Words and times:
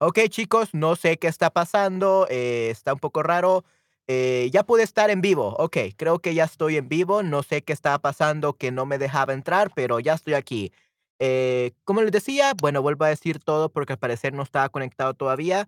Okey, 0.00 0.28
chicos, 0.28 0.74
no 0.74 0.94
sé 0.94 1.16
qué 1.16 1.26
está 1.26 1.48
pasando, 1.50 2.26
eh, 2.28 2.68
está 2.70 2.92
un 2.92 2.98
poco 2.98 3.22
raro. 3.22 3.64
Eh, 4.08 4.50
ya 4.52 4.62
pude 4.62 4.82
estar 4.82 5.08
en 5.10 5.22
vivo. 5.22 5.56
Okey, 5.58 5.92
creo 5.94 6.18
que 6.18 6.34
ya 6.34 6.44
estoy 6.44 6.76
en 6.76 6.88
vivo. 6.88 7.22
No 7.22 7.42
sé 7.42 7.62
qué 7.62 7.72
estaba 7.72 7.98
pasando, 7.98 8.52
que 8.52 8.70
no 8.70 8.84
me 8.84 8.98
dejaba 8.98 9.32
entrar, 9.32 9.72
pero 9.74 9.98
ya 9.98 10.12
estoy 10.14 10.34
aquí. 10.34 10.70
Eh, 11.18 11.72
como 11.84 12.02
les 12.02 12.12
decía, 12.12 12.52
bueno, 12.60 12.82
vuelvo 12.82 13.06
a 13.06 13.08
decir 13.08 13.38
todo 13.40 13.70
porque 13.72 13.94
al 13.94 13.98
parecer 13.98 14.34
no 14.34 14.42
estaba 14.42 14.68
conectado 14.68 15.14
todavía. 15.14 15.66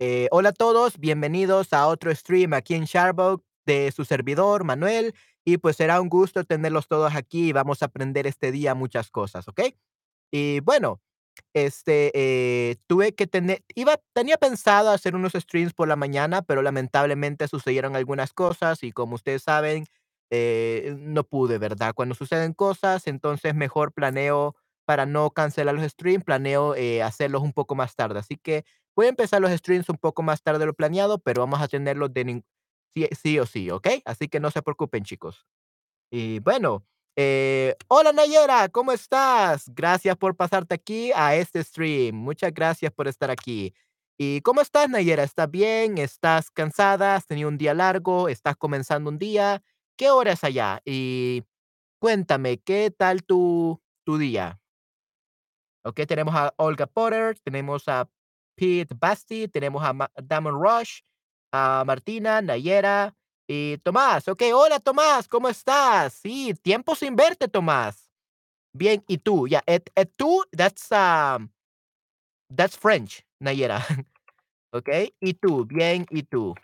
Eh, 0.00 0.28
hola 0.32 0.50
a 0.50 0.52
todos, 0.52 0.98
bienvenidos 0.98 1.72
a 1.72 1.86
otro 1.88 2.14
stream 2.14 2.54
aquí 2.54 2.74
en 2.74 2.84
Sharebox 2.84 3.44
de 3.66 3.92
su 3.92 4.04
servidor, 4.04 4.64
Manuel, 4.64 5.14
y 5.44 5.58
pues 5.58 5.76
será 5.76 6.00
un 6.00 6.08
gusto 6.08 6.44
tenerlos 6.44 6.88
todos 6.88 7.14
aquí 7.14 7.48
y 7.50 7.52
vamos 7.52 7.82
a 7.82 7.86
aprender 7.86 8.26
este 8.26 8.52
día 8.52 8.74
muchas 8.74 9.10
cosas, 9.10 9.48
¿ok? 9.48 9.60
Y 10.32 10.60
bueno, 10.60 11.00
este, 11.54 12.10
eh, 12.14 12.76
tuve 12.86 13.14
que 13.14 13.26
tener 13.26 13.62
iba 13.74 13.98
tenía 14.14 14.36
pensado 14.36 14.90
hacer 14.90 15.14
unos 15.16 15.32
streams 15.32 15.72
por 15.74 15.88
la 15.88 15.96
mañana, 15.96 16.42
pero 16.42 16.62
lamentablemente 16.62 17.48
sucedieron 17.48 17.96
algunas 17.96 18.32
cosas 18.32 18.82
y 18.82 18.92
como 18.92 19.14
ustedes 19.16 19.42
saben, 19.42 19.86
eh, 20.30 20.94
no 20.98 21.24
pude, 21.24 21.58
¿verdad? 21.58 21.92
Cuando 21.94 22.14
suceden 22.14 22.52
cosas, 22.54 23.06
entonces 23.06 23.54
mejor 23.54 23.92
planeo 23.92 24.54
para 24.86 25.06
no 25.06 25.30
cancelar 25.30 25.74
los 25.74 25.84
streams, 25.90 26.24
planeo, 26.24 26.74
eh, 26.76 27.02
hacerlos 27.02 27.42
un 27.42 27.52
poco 27.52 27.74
más 27.74 27.94
tarde. 27.96 28.18
Así 28.20 28.36
que 28.36 28.64
voy 28.96 29.06
a 29.06 29.08
empezar 29.10 29.40
los 29.40 29.50
streams 29.52 29.88
un 29.88 29.98
poco 29.98 30.22
más 30.22 30.42
tarde 30.42 30.60
de 30.60 30.66
lo 30.66 30.74
planeado, 30.74 31.18
pero 31.18 31.42
vamos 31.42 31.60
a 31.60 31.68
tenerlos 31.68 32.12
de 32.12 32.42
sí 32.94 33.08
sí 33.22 33.38
o 33.38 33.46
sí, 33.46 33.70
¿ok? 33.70 33.88
Así 34.04 34.28
que 34.28 34.40
no 34.40 34.50
se 34.50 34.62
preocupen, 34.62 35.04
chicos. 35.04 35.46
Y 36.10 36.40
bueno, 36.40 36.84
eh, 37.16 37.76
hola 37.88 38.12
Nayera, 38.12 38.68
¿cómo 38.68 38.92
estás? 38.92 39.64
Gracias 39.74 40.16
por 40.16 40.36
pasarte 40.36 40.74
aquí 40.74 41.12
a 41.14 41.34
este 41.34 41.62
stream. 41.62 42.14
Muchas 42.14 42.52
gracias 42.52 42.92
por 42.92 43.08
estar 43.08 43.30
aquí. 43.30 43.74
¿Y 44.18 44.40
cómo 44.42 44.60
estás, 44.60 44.88
Nayera? 44.88 45.22
¿Estás 45.22 45.50
bien? 45.50 45.98
¿Estás 45.98 46.50
cansada? 46.50 47.16
¿Has 47.16 47.26
tenido 47.26 47.48
un 47.48 47.58
día 47.58 47.74
largo? 47.74 48.28
¿Estás 48.28 48.56
comenzando 48.56 49.10
un 49.10 49.18
día? 49.18 49.62
¿Qué 49.96 50.10
hora 50.10 50.32
es 50.32 50.44
allá? 50.44 50.80
Y 50.84 51.44
cuéntame, 51.98 52.58
¿qué 52.58 52.90
tal 52.96 53.22
tu, 53.24 53.80
tu 54.04 54.18
día? 54.18 54.60
Ok, 55.84 56.00
tenemos 56.06 56.34
a 56.34 56.52
Olga 56.56 56.86
Potter, 56.86 57.38
tenemos 57.40 57.88
a 57.88 58.08
Pete 58.54 58.94
Basti, 58.98 59.48
tenemos 59.48 59.82
a 59.82 60.10
Damon 60.22 60.54
Rush, 60.54 61.00
a 61.52 61.82
Martina, 61.86 62.42
Nayera 62.42 63.14
y 63.52 63.78
Tomás. 63.78 64.28
Ok, 64.28 64.42
hola 64.54 64.78
Tomás, 64.78 65.26
¿cómo 65.26 65.48
estás? 65.48 66.14
Sí, 66.14 66.54
tiempo 66.62 66.94
sin 66.94 67.16
verte, 67.16 67.48
Tomás. 67.48 68.08
Bien, 68.72 69.02
¿y 69.08 69.18
tú? 69.18 69.48
Ya, 69.48 69.60
et, 69.66 69.90
et 69.96 70.08
tú, 70.16 70.44
that's, 70.56 70.86
um, 70.92 71.48
that's 72.54 72.78
French, 72.78 73.26
Nayera. 73.40 73.84
Ok, 74.72 74.88
¿y 75.20 75.34
tú? 75.34 75.64
Bien, 75.64 76.06
¿y 76.10 76.22
tú? 76.22 76.54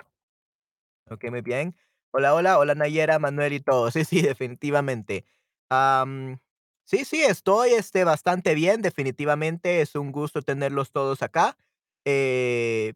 Ok, 1.10 1.24
muy 1.28 1.40
bien. 1.40 1.74
Hola, 2.12 2.34
hola, 2.36 2.60
hola 2.60 2.76
Nayera, 2.76 3.18
Manuel 3.18 3.54
y 3.54 3.58
todos. 3.58 3.94
Sí, 3.94 4.04
sí, 4.04 4.22
definitivamente. 4.22 5.24
Am, 5.70 6.38
sí, 6.84 7.04
sí, 7.04 7.24
estoy 7.24 7.70
este, 7.70 8.04
bastante 8.04 8.54
bien, 8.54 8.80
definitivamente. 8.80 9.80
Es 9.80 9.96
un 9.96 10.12
gusto 10.12 10.40
tenerlos 10.42 10.92
todos 10.92 11.20
acá. 11.20 11.56
Eh, 12.04 12.94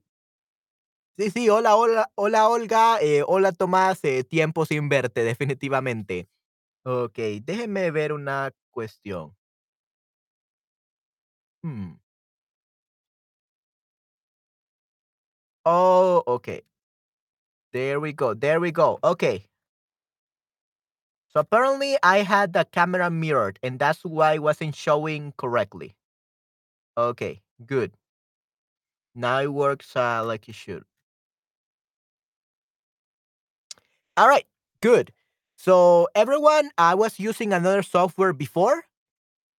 sí, 1.19 1.31
sí, 1.31 1.49
hola, 1.49 1.77
hola, 1.77 2.11
hola 2.15 2.49
Olga, 2.49 2.99
eh, 3.01 3.23
hola 3.27 3.53
Tomás, 3.53 4.01
eh, 4.05 4.25
tiempo 4.25 4.67
sin 4.67 4.89
verte, 4.89 5.23
definitivamente. 5.25 6.29
Ok, 6.85 7.19
déjenme 7.45 7.91
ver 7.93 8.13
una 8.13 8.53
cuestión. 8.71 9.37
Hmm. 11.63 11.93
Oh, 15.65 16.23
okay. 16.27 16.63
There 17.73 17.99
we 18.01 18.13
go. 18.13 18.35
There 18.35 18.61
we 18.61 18.71
go. 18.71 18.99
Okay. 19.03 19.47
So 21.29 21.41
apparently 21.41 21.97
I 22.03 22.19
had 22.25 22.53
the 22.53 22.67
camera 22.67 23.09
mirrored 23.11 23.59
and 23.63 23.79
that's 23.79 24.05
why 24.05 24.35
it 24.35 24.43
wasn't 24.43 24.75
showing 24.77 25.33
correctly. 25.39 25.97
Okay, 26.97 27.43
good. 27.67 27.97
Now 29.15 29.39
it 29.41 29.53
works 29.53 29.95
uh, 29.95 30.25
like 30.25 30.49
it 30.49 30.57
should. 30.57 30.85
All 34.21 34.29
right, 34.29 34.45
good. 34.83 35.13
So 35.57 36.09
everyone, 36.15 36.71
I 36.77 36.95
was 36.95 37.19
using 37.19 37.55
another 37.55 37.83
software 37.83 38.35
before. 38.35 38.85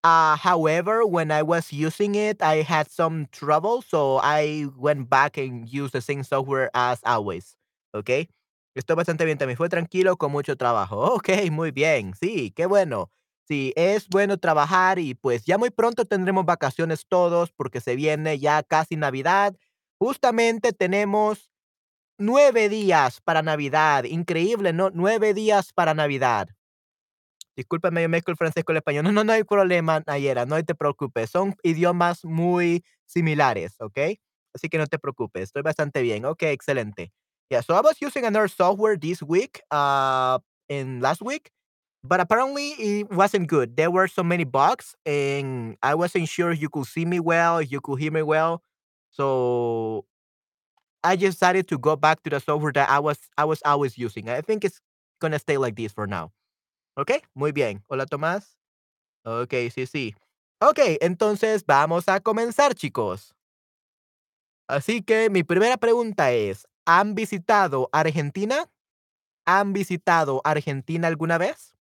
Uh, 0.05 0.37
however, 0.37 1.07
when 1.07 1.31
I 1.33 1.43
was 1.43 1.73
using 1.73 2.15
it, 2.15 2.43
I 2.43 2.63
had 2.63 2.91
some 2.91 3.29
trouble, 3.33 3.83
so 3.83 4.19
I 4.23 4.67
went 4.77 5.11
back 5.11 5.39
and 5.39 5.69
used 5.69 5.95
the 5.95 6.03
same 6.03 6.25
software 6.25 6.71
as 6.75 7.01
always. 7.05 7.57
Okay. 7.95 8.29
Estoy 8.77 8.97
bastante 8.97 9.25
bien, 9.27 9.39
también 9.39 9.57
fue 9.59 9.69
tranquilo 9.69 10.17
con 10.19 10.33
mucho 10.33 10.57
trabajo. 10.57 10.99
Ok, 11.17 11.31
muy 11.51 11.73
bien. 11.73 12.15
Sí, 12.15 12.53
qué 12.57 12.67
bueno. 12.67 13.11
Sí, 13.49 13.73
es 13.77 14.09
bueno 14.09 14.39
trabajar 14.39 14.99
y 15.01 15.15
pues 15.15 15.45
ya 15.45 15.59
muy 15.59 15.71
pronto 15.71 16.05
tendremos 16.07 16.47
vacaciones 16.47 17.07
todos 17.09 17.53
porque 17.53 17.81
se 17.81 17.97
viene 17.97 18.39
ya 18.39 18.63
casi 18.63 18.97
Navidad. 18.97 19.57
Justamente 19.99 20.73
tenemos 20.73 21.50
9 22.21 22.69
días 22.69 23.21
para 23.23 23.43
Navidad, 23.43 24.05
increíble, 24.05 24.73
¿no? 24.73 24.91
9 24.93 25.35
días 25.35 25.73
para 25.73 25.95
Navidad. 25.95 26.49
Discúlpame, 27.57 28.03
yo 28.03 28.09
mezclo 28.09 28.33
el 28.33 28.37
francés 28.39 28.65
con 28.65 28.75
el 28.75 28.79
español. 28.79 29.05
No, 29.05 29.13
no, 29.13 29.25
no 29.25 29.33
hay 29.33 29.45
problema, 29.45 30.03
Nayera, 30.07 30.47
no 30.47 30.63
te 30.65 30.75
preocupes. 30.75 31.31
Son 31.31 31.55
idiomas 31.63 32.25
muy 32.25 32.85
similares, 33.07 33.75
¿ok? 33.81 33.99
Así 34.55 34.69
que 34.69 34.79
no 34.79 34.87
te 34.87 34.99
preocupes, 34.99 35.45
estoy 35.45 35.63
bastante 35.63 36.03
bien. 36.03 36.25
Ok, 36.25 36.43
excelente. 36.45 37.13
Yeah, 37.51 37.63
so 37.63 37.75
I 37.75 37.81
was 37.81 37.97
using 38.01 38.25
another 38.25 38.49
software 38.49 38.97
this 38.97 39.23
week, 39.23 39.61
uh, 39.71 40.39
in 40.69 41.01
last 41.01 41.21
week, 41.23 41.51
but 42.05 42.21
apparently 42.21 42.71
it 42.79 43.11
wasn't 43.11 43.49
good. 43.49 43.77
There 43.77 43.91
were 43.91 44.09
so 44.09 44.23
many 44.23 44.45
bugs, 44.45 44.95
and 45.05 45.77
I 45.83 45.95
wasn't 45.97 46.29
sure 46.29 46.53
you 46.53 46.69
could 46.69 46.87
see 46.87 47.05
me 47.05 47.19
well, 47.21 47.61
you 47.61 47.81
could 47.81 47.99
hear 48.01 48.13
me 48.13 48.23
well. 48.23 48.63
So 49.11 50.05
I 51.03 51.17
decided 51.17 51.67
to 51.69 51.79
go 51.79 51.97
back 51.97 52.23
to 52.25 52.31
the 52.31 52.41
software 52.41 52.73
that 52.73 52.89
I 52.91 52.99
was 52.99 53.19
I 53.39 53.45
was 53.45 53.63
always 53.65 53.97
using. 53.97 54.29
I 54.29 54.43
think 54.43 54.65
it's 54.65 54.81
gonna 55.21 55.39
stay 55.39 55.57
like 55.57 55.77
this 55.77 55.93
for 55.93 56.07
now. 56.07 56.33
¿Ok? 56.97 57.23
Muy 57.35 57.53
bien. 57.53 57.83
Hola, 57.89 58.07
Tomás. 58.07 58.57
Ok, 59.25 59.53
sí, 59.71 59.87
sí. 59.87 60.15
Ok, 60.61 60.79
entonces 61.01 61.65
vamos 61.65 62.09
a 62.09 62.21
comenzar, 62.21 62.75
chicos. 62.75 63.35
Así 64.69 65.03
que 65.03 65.31
mi 65.31 65.43
primera 65.43 65.79
pregunta 65.79 66.33
es, 66.33 66.67
¿han 66.87 67.15
visitado 67.15 67.89
Argentina? 67.93 68.71
¿Han 69.47 69.73
visitado 69.73 70.43
Argentina 70.45 71.09
alguna 71.09 71.39
vez? 71.39 71.75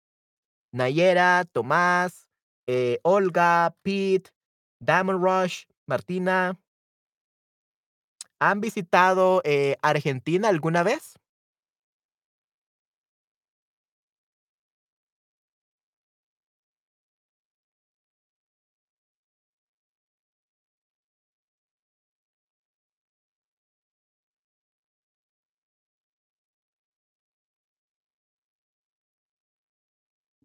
Nayera, 0.71 1.45
Tomás, 1.51 2.29
eh, 2.67 2.99
Olga, 3.03 3.75
Pete, 3.83 4.31
Diamond 4.79 5.21
Rush, 5.21 5.65
Martina. 5.87 6.57
¿Han 8.39 8.61
visitado 8.61 9.41
eh, 9.45 9.77
Argentina 9.81 10.49
alguna 10.49 10.83
vez? 10.83 11.19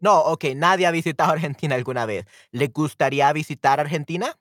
No, 0.00 0.20
ok, 0.20 0.44
nadie 0.56 0.86
ha 0.86 0.90
visitado 0.90 1.32
Argentina 1.32 1.74
alguna 1.74 2.06
vez. 2.06 2.26
¿Le 2.50 2.68
gustaría 2.68 3.32
visitar 3.32 3.80
Argentina? 3.80 4.36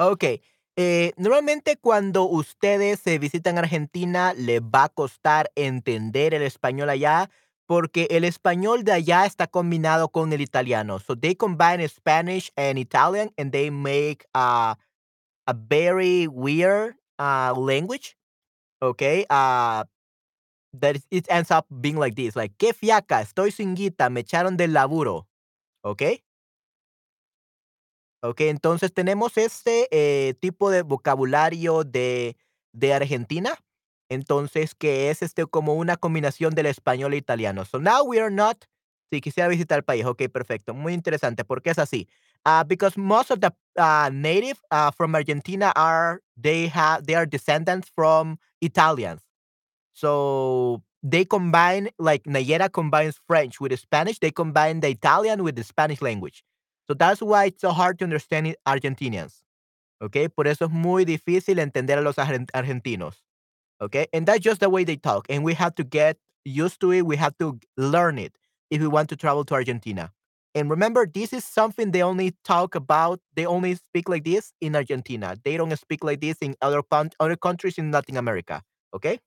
Okey, 0.00 0.40
eh, 0.76 1.12
normalmente 1.16 1.76
cuando 1.76 2.22
ustedes, 2.22 3.02
visitan 3.18 3.58
Argentina, 3.58 4.32
les 4.32 4.60
va 4.62 4.84
a 4.84 4.88
costar 4.88 5.50
entender 5.56 6.34
el 6.34 6.42
español 6.42 6.88
allá, 6.88 7.28
porque 7.66 8.06
el 8.10 8.22
español 8.22 8.84
de 8.84 8.92
allá 8.92 9.26
está 9.26 9.48
combinado 9.48 10.08
con 10.10 10.32
el 10.32 10.40
italiano. 10.40 11.00
So 11.00 11.16
they 11.16 11.34
combine 11.34 11.82
Spanish 11.88 12.52
and 12.54 12.78
Italian, 12.78 13.32
and 13.36 13.50
they 13.50 13.70
make 13.72 14.24
a 14.34 14.76
a 15.46 15.54
very 15.54 16.28
weird, 16.28 16.96
uh, 17.18 17.54
language, 17.56 18.16
okey, 18.82 19.26
uh, 19.30 19.84
that 20.78 20.96
it 21.10 21.26
ends 21.30 21.50
up 21.50 21.66
being 21.80 21.96
like 21.98 22.14
this, 22.16 22.36
like: 22.36 22.54
"Qué 22.58 22.74
fiaca, 22.74 23.20
estoy 23.22 23.52
sin 23.52 23.76
guita, 23.76 24.10
me 24.10 24.20
echaron 24.22 24.56
del 24.56 24.72
laburo", 24.74 25.28
¿okey? 25.84 26.22
Okey, 28.22 28.48
entonces 28.48 28.92
tenemos 28.92 29.36
este, 29.38 29.86
eh, 29.92 30.34
tipo 30.40 30.70
de 30.70 30.82
vocabulario 30.82 31.84
de 31.84 32.36
de 32.72 32.92
Argentina, 32.94 33.56
entonces, 34.08 34.74
que 34.74 35.10
es, 35.10 35.22
este, 35.22 35.46
como 35.46 35.74
una 35.74 35.96
combinación 35.96 36.54
del 36.54 36.66
español 36.66 37.14
e 37.14 37.16
italiano. 37.16 37.64
So 37.64 37.78
now 37.80 38.04
we 38.04 38.20
are 38.20 38.30
not 38.30 38.64
si 39.10 39.20
quisiera 39.20 39.48
visitar 39.48 39.78
el 39.78 39.84
país, 39.84 40.04
okey, 40.04 40.28
perfecto, 40.28 40.74
muy 40.74 40.92
interesante, 40.94 41.44
¿por 41.44 41.62
qué 41.62 41.70
es 41.70 41.78
así? 41.78 42.08
Uh, 42.44 42.62
because 42.66 42.96
most 42.98 43.30
of 43.30 43.40
the 43.40 43.50
uh, 43.78 44.10
native 44.12 44.58
uh, 44.70 44.90
from 44.92 45.14
Argentina 45.14 45.72
are 45.76 46.20
they 46.36 46.68
have 46.68 47.04
they 47.06 47.14
are 47.14 47.26
descendants 47.26 47.88
from 47.94 48.38
Italians. 48.60 49.22
So 49.94 50.82
they 51.02 51.24
combine 51.26 51.90
like 51.98 52.24
Nayera 52.24 52.70
combines 52.72 53.18
French 53.28 53.60
with 53.60 53.78
Spanish. 53.78 54.18
They 54.20 54.30
combine 54.32 54.80
the 54.80 54.90
Italian 54.90 55.42
with 55.44 55.56
the 55.56 55.64
Spanish 55.64 56.02
language. 56.02 56.44
So 56.88 56.94
that's 56.94 57.20
why 57.20 57.46
it's 57.46 57.60
so 57.60 57.70
hard 57.70 57.98
to 57.98 58.04
understand 58.04 58.56
Argentinians. 58.66 59.42
Okay, 60.00 60.28
por 60.28 60.46
eso 60.46 60.66
es 60.66 60.70
muy 60.70 61.04
difícil 61.04 61.58
entender 61.58 61.98
a 61.98 62.00
los 62.00 62.16
argentinos. 62.16 63.16
Okay, 63.80 64.06
and 64.12 64.26
that's 64.26 64.40
just 64.40 64.60
the 64.60 64.70
way 64.70 64.84
they 64.84 64.96
talk, 64.96 65.26
and 65.28 65.44
we 65.44 65.54
have 65.54 65.74
to 65.74 65.84
get 65.84 66.16
used 66.44 66.80
to 66.80 66.92
it. 66.92 67.04
We 67.04 67.16
have 67.16 67.36
to 67.38 67.58
learn 67.76 68.18
it 68.18 68.38
if 68.70 68.80
we 68.80 68.88
want 68.88 69.08
to 69.10 69.16
travel 69.16 69.44
to 69.46 69.54
Argentina. 69.54 70.12
And 70.54 70.70
remember, 70.70 71.06
this 71.06 71.32
is 71.32 71.44
something 71.44 71.90
they 71.90 72.02
only 72.02 72.34
talk 72.44 72.74
about. 72.74 73.20
They 73.34 73.44
only 73.44 73.74
speak 73.74 74.08
like 74.08 74.24
this 74.24 74.52
in 74.60 74.74
Argentina. 74.74 75.36
They 75.44 75.56
don't 75.56 75.76
speak 75.78 76.02
like 76.02 76.20
this 76.20 76.38
in 76.40 76.54
other 76.62 76.82
other 77.20 77.36
countries 77.36 77.76
in 77.78 77.90
Latin 77.90 78.16
America. 78.16 78.62
Okay. 78.94 79.20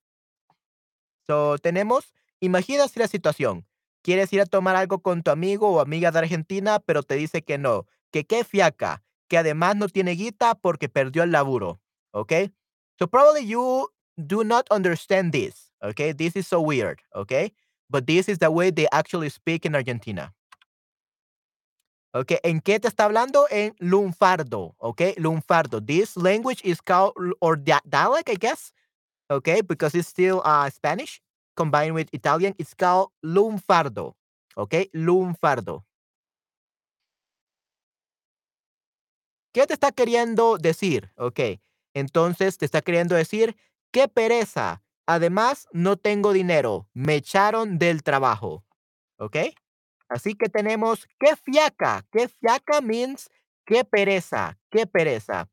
So, 1.29 1.57
tenemos, 1.57 2.11
imagínate 2.41 2.97
la 2.97 3.07
situación. 3.07 3.65
Quieres 4.01 4.33
ir 4.33 4.41
a 4.41 4.45
tomar 4.45 4.75
algo 4.75 5.01
con 5.01 5.21
tu 5.23 5.31
amigo 5.31 5.69
o 5.69 5.79
amiga 5.79 6.11
de 6.11 6.19
Argentina, 6.19 6.79
pero 6.79 7.03
te 7.03 7.15
dice 7.15 7.43
que 7.43 7.57
no, 7.57 7.85
que 8.11 8.25
qué 8.25 8.43
fiaca, 8.43 9.03
que 9.27 9.37
además 9.37 9.75
no 9.75 9.87
tiene 9.87 10.11
guita 10.15 10.55
porque 10.55 10.89
perdió 10.89 11.23
el 11.23 11.31
laburo. 11.31 11.79
Okay? 12.11 12.51
So 12.97 13.07
probably 13.07 13.45
you 13.45 13.89
do 14.17 14.43
not 14.43 14.65
understand 14.71 15.31
this. 15.31 15.71
Okay? 15.81 16.13
This 16.13 16.35
is 16.35 16.47
so 16.47 16.61
weird. 16.61 16.99
Okay? 17.13 17.53
But 17.89 18.07
this 18.07 18.27
is 18.29 18.39
the 18.39 18.49
way 18.49 18.71
they 18.71 18.87
actually 18.91 19.29
speak 19.29 19.65
in 19.65 19.75
Argentina. 19.75 20.33
Okay, 22.13 22.39
¿en 22.43 22.59
qué 22.59 22.77
te 22.77 22.89
está 22.89 23.05
hablando? 23.05 23.47
En 23.49 23.73
lunfardo, 23.79 24.75
okay? 24.79 25.13
Lunfardo. 25.17 25.79
This 25.79 26.17
language 26.17 26.59
is 26.61 26.81
called, 26.81 27.13
or 27.39 27.55
dia- 27.55 27.81
dialect, 27.87 28.29
I 28.29 28.35
guess, 28.35 28.73
okay, 29.29 29.61
because 29.61 29.95
it's 29.95 30.09
still 30.09 30.41
uh, 30.43 30.69
Spanish 30.69 31.21
combined 31.61 31.93
with 31.93 32.07
Italian. 32.11 32.55
It's 32.57 32.73
called 32.73 33.09
lunfardo, 33.21 34.15
okay, 34.55 34.89
lunfardo. 34.93 35.85
¿Qué 39.53 39.67
te 39.67 39.73
está 39.73 39.91
queriendo 39.91 40.57
decir? 40.57 41.11
Ok, 41.17 41.39
entonces 41.93 42.57
te 42.57 42.65
está 42.65 42.81
queriendo 42.81 43.15
decir, 43.15 43.55
qué 43.91 44.07
pereza. 44.07 44.81
Además, 45.05 45.67
no 45.73 45.97
tengo 45.97 46.31
dinero. 46.31 46.87
Me 46.93 47.15
echaron 47.15 47.77
del 47.77 48.01
trabajo. 48.01 48.63
¿Ok? 49.17 49.37
Así 50.07 50.35
que 50.35 50.47
tenemos, 50.49 51.07
qué 51.19 51.35
fiaca. 51.35 52.05
Qué 52.11 52.29
fiaca 52.29 52.81
means, 52.81 53.29
qué 53.65 53.83
pereza. 53.83 54.57
Qué 54.71 54.87
pereza. 54.87 55.49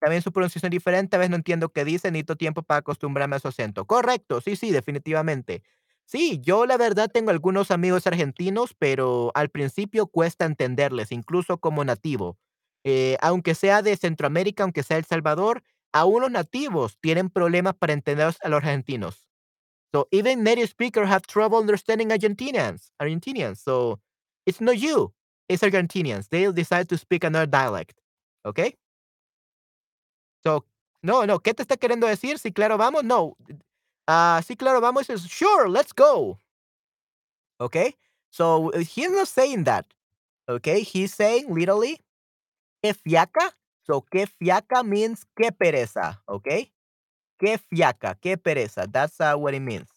También 0.00 0.22
su 0.22 0.32
pronunciación 0.32 0.68
es 0.68 0.72
diferente, 0.72 1.16
a 1.16 1.18
veces 1.18 1.30
no 1.30 1.36
entiendo 1.36 1.70
qué 1.70 1.84
dice, 1.84 2.10
necesito 2.10 2.36
tiempo 2.36 2.62
para 2.62 2.78
acostumbrarme 2.80 3.36
a 3.36 3.38
su 3.40 3.48
acento. 3.48 3.84
Correcto, 3.86 4.40
sí, 4.40 4.56
sí, 4.56 4.70
definitivamente. 4.70 5.62
Sí, 6.04 6.40
yo 6.42 6.66
la 6.66 6.76
verdad 6.76 7.10
tengo 7.12 7.30
algunos 7.30 7.70
amigos 7.70 8.06
argentinos, 8.06 8.74
pero 8.78 9.32
al 9.34 9.48
principio 9.50 10.06
cuesta 10.06 10.44
entenderles, 10.44 11.12
incluso 11.12 11.58
como 11.58 11.84
nativo. 11.84 12.38
Eh, 12.84 13.16
aunque 13.20 13.54
sea 13.54 13.82
de 13.82 13.96
Centroamérica, 13.96 14.62
aunque 14.62 14.82
sea 14.84 14.98
El 14.98 15.04
Salvador, 15.04 15.62
aún 15.92 16.22
los 16.22 16.30
nativos 16.30 16.98
tienen 17.00 17.30
problemas 17.30 17.74
para 17.74 17.92
entender 17.94 18.26
a 18.40 18.48
los 18.48 18.58
argentinos. 18.58 19.28
So 19.92 20.08
even 20.12 20.42
native 20.44 20.68
speakers 20.68 21.08
have 21.08 21.22
trouble 21.26 21.58
understanding 21.58 22.10
Argentinians. 22.10 22.92
Argentinians. 23.00 23.60
So 23.62 24.00
it's 24.46 24.60
not 24.60 24.76
you, 24.76 25.14
it's 25.48 25.62
Argentinians. 25.62 26.28
They'll 26.28 26.52
decide 26.52 26.88
to 26.88 26.98
speak 26.98 27.24
another 27.24 27.46
dialect. 27.46 27.98
Okay? 28.44 28.76
So, 30.46 30.64
no, 31.02 31.26
no, 31.26 31.40
¿qué 31.40 31.54
te 31.54 31.62
está 31.62 31.76
queriendo 31.76 32.06
decir? 32.06 32.38
Sí, 32.38 32.52
claro, 32.52 32.78
vamos. 32.78 33.02
No. 33.02 33.36
Ah, 34.06 34.40
sí, 34.46 34.56
claro, 34.56 34.80
vamos. 34.80 35.10
is 35.10 35.26
sure, 35.26 35.68
let's 35.68 35.92
go. 35.92 36.38
Okay? 37.58 37.96
So 38.30 38.70
uh, 38.72 38.78
he's 38.78 39.10
not 39.10 39.26
saying 39.26 39.64
that. 39.64 39.86
Okay? 40.48 40.82
He's 40.82 41.12
saying 41.12 41.52
literally, 41.52 41.98
que 42.80 42.94
fiaca. 42.94 43.56
So, 43.82 44.02
que 44.02 44.26
fiaca 44.26 44.84
means 44.84 45.24
que 45.36 45.50
pereza. 45.50 46.20
Okay? 46.28 46.70
Que 47.40 47.58
fiaca, 47.58 48.16
que 48.20 48.36
pereza. 48.36 48.86
That's 48.90 49.20
uh, 49.20 49.34
what 49.34 49.52
it 49.54 49.60
means. 49.60 49.88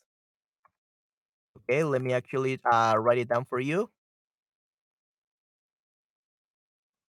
Okay, 1.57 1.83
let 1.83 2.01
me 2.01 2.13
actually 2.13 2.59
uh, 2.65 2.95
write 2.97 3.19
it 3.19 3.29
down 3.29 3.45
for 3.45 3.59
you. 3.59 3.91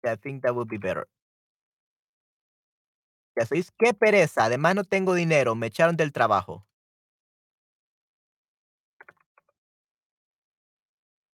I 0.04 0.16
think 0.16 0.42
that 0.42 0.56
would 0.56 0.68
be 0.68 0.78
better. 0.78 1.06
Sois, 3.46 3.72
qué 3.78 3.94
pereza. 3.94 4.46
Además, 4.46 4.76
no 4.76 4.84
tengo 4.84 5.14
dinero. 5.14 5.56
Me 5.56 5.68
echaron 5.68 5.96
del 5.98 6.12
trabajo. 6.12 6.66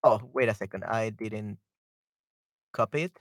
Oh, 0.04 0.20
wait 0.34 0.50
a 0.50 0.54
second. 0.54 0.84
I 0.86 1.10
didn't 1.10 1.58
copy 2.72 3.04
it. 3.06 3.20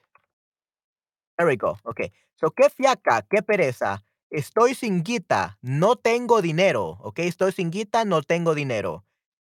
There 1.39 1.47
we 1.49 1.57
go. 1.57 1.79
Okay. 1.85 2.13
So, 2.37 2.51
qué 2.51 2.69
fiaca, 2.71 3.23
qué 3.23 3.43
pereza. 3.43 4.05
Estoy 4.31 4.75
sin 4.75 5.03
guita, 5.03 5.59
no 5.63 5.97
tengo 5.97 6.43
dinero. 6.43 6.99
Okay. 7.03 7.29
Estoy 7.29 7.53
sin 7.53 7.71
guita, 7.71 8.05
no 8.05 8.23
tengo 8.23 8.55
dinero. 8.55 9.05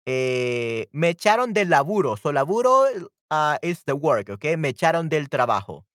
Eh, 0.06 0.88
me 0.93 1.08
echaron 1.11 1.55
del 1.55 1.70
laburo. 1.70 2.17
So, 2.17 2.32
laburo 2.32 2.84
uh, 3.31 3.56
is 3.62 3.84
the 3.84 3.94
work. 3.94 4.29
Okay. 4.29 4.56
Me 4.58 4.69
echaron 4.69 5.08
del 5.08 5.29
trabajo. 5.31 5.87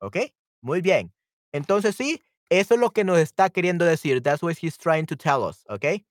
Okay. 0.00 0.34
Muy 0.60 0.82
bien. 0.82 1.12
Entonces, 1.52 1.96
sí, 1.96 2.22
eso 2.50 2.74
es 2.74 2.80
lo 2.80 2.90
que 2.90 3.04
nos 3.04 3.18
está 3.18 3.50
queriendo 3.50 3.84
decir. 3.84 4.22
That's 4.22 4.42
what 4.42 4.56
he's 4.58 4.76
trying 4.76 5.06
to 5.06 5.16
tell 5.16 5.44
us. 5.44 5.64
Okay. 5.70 6.04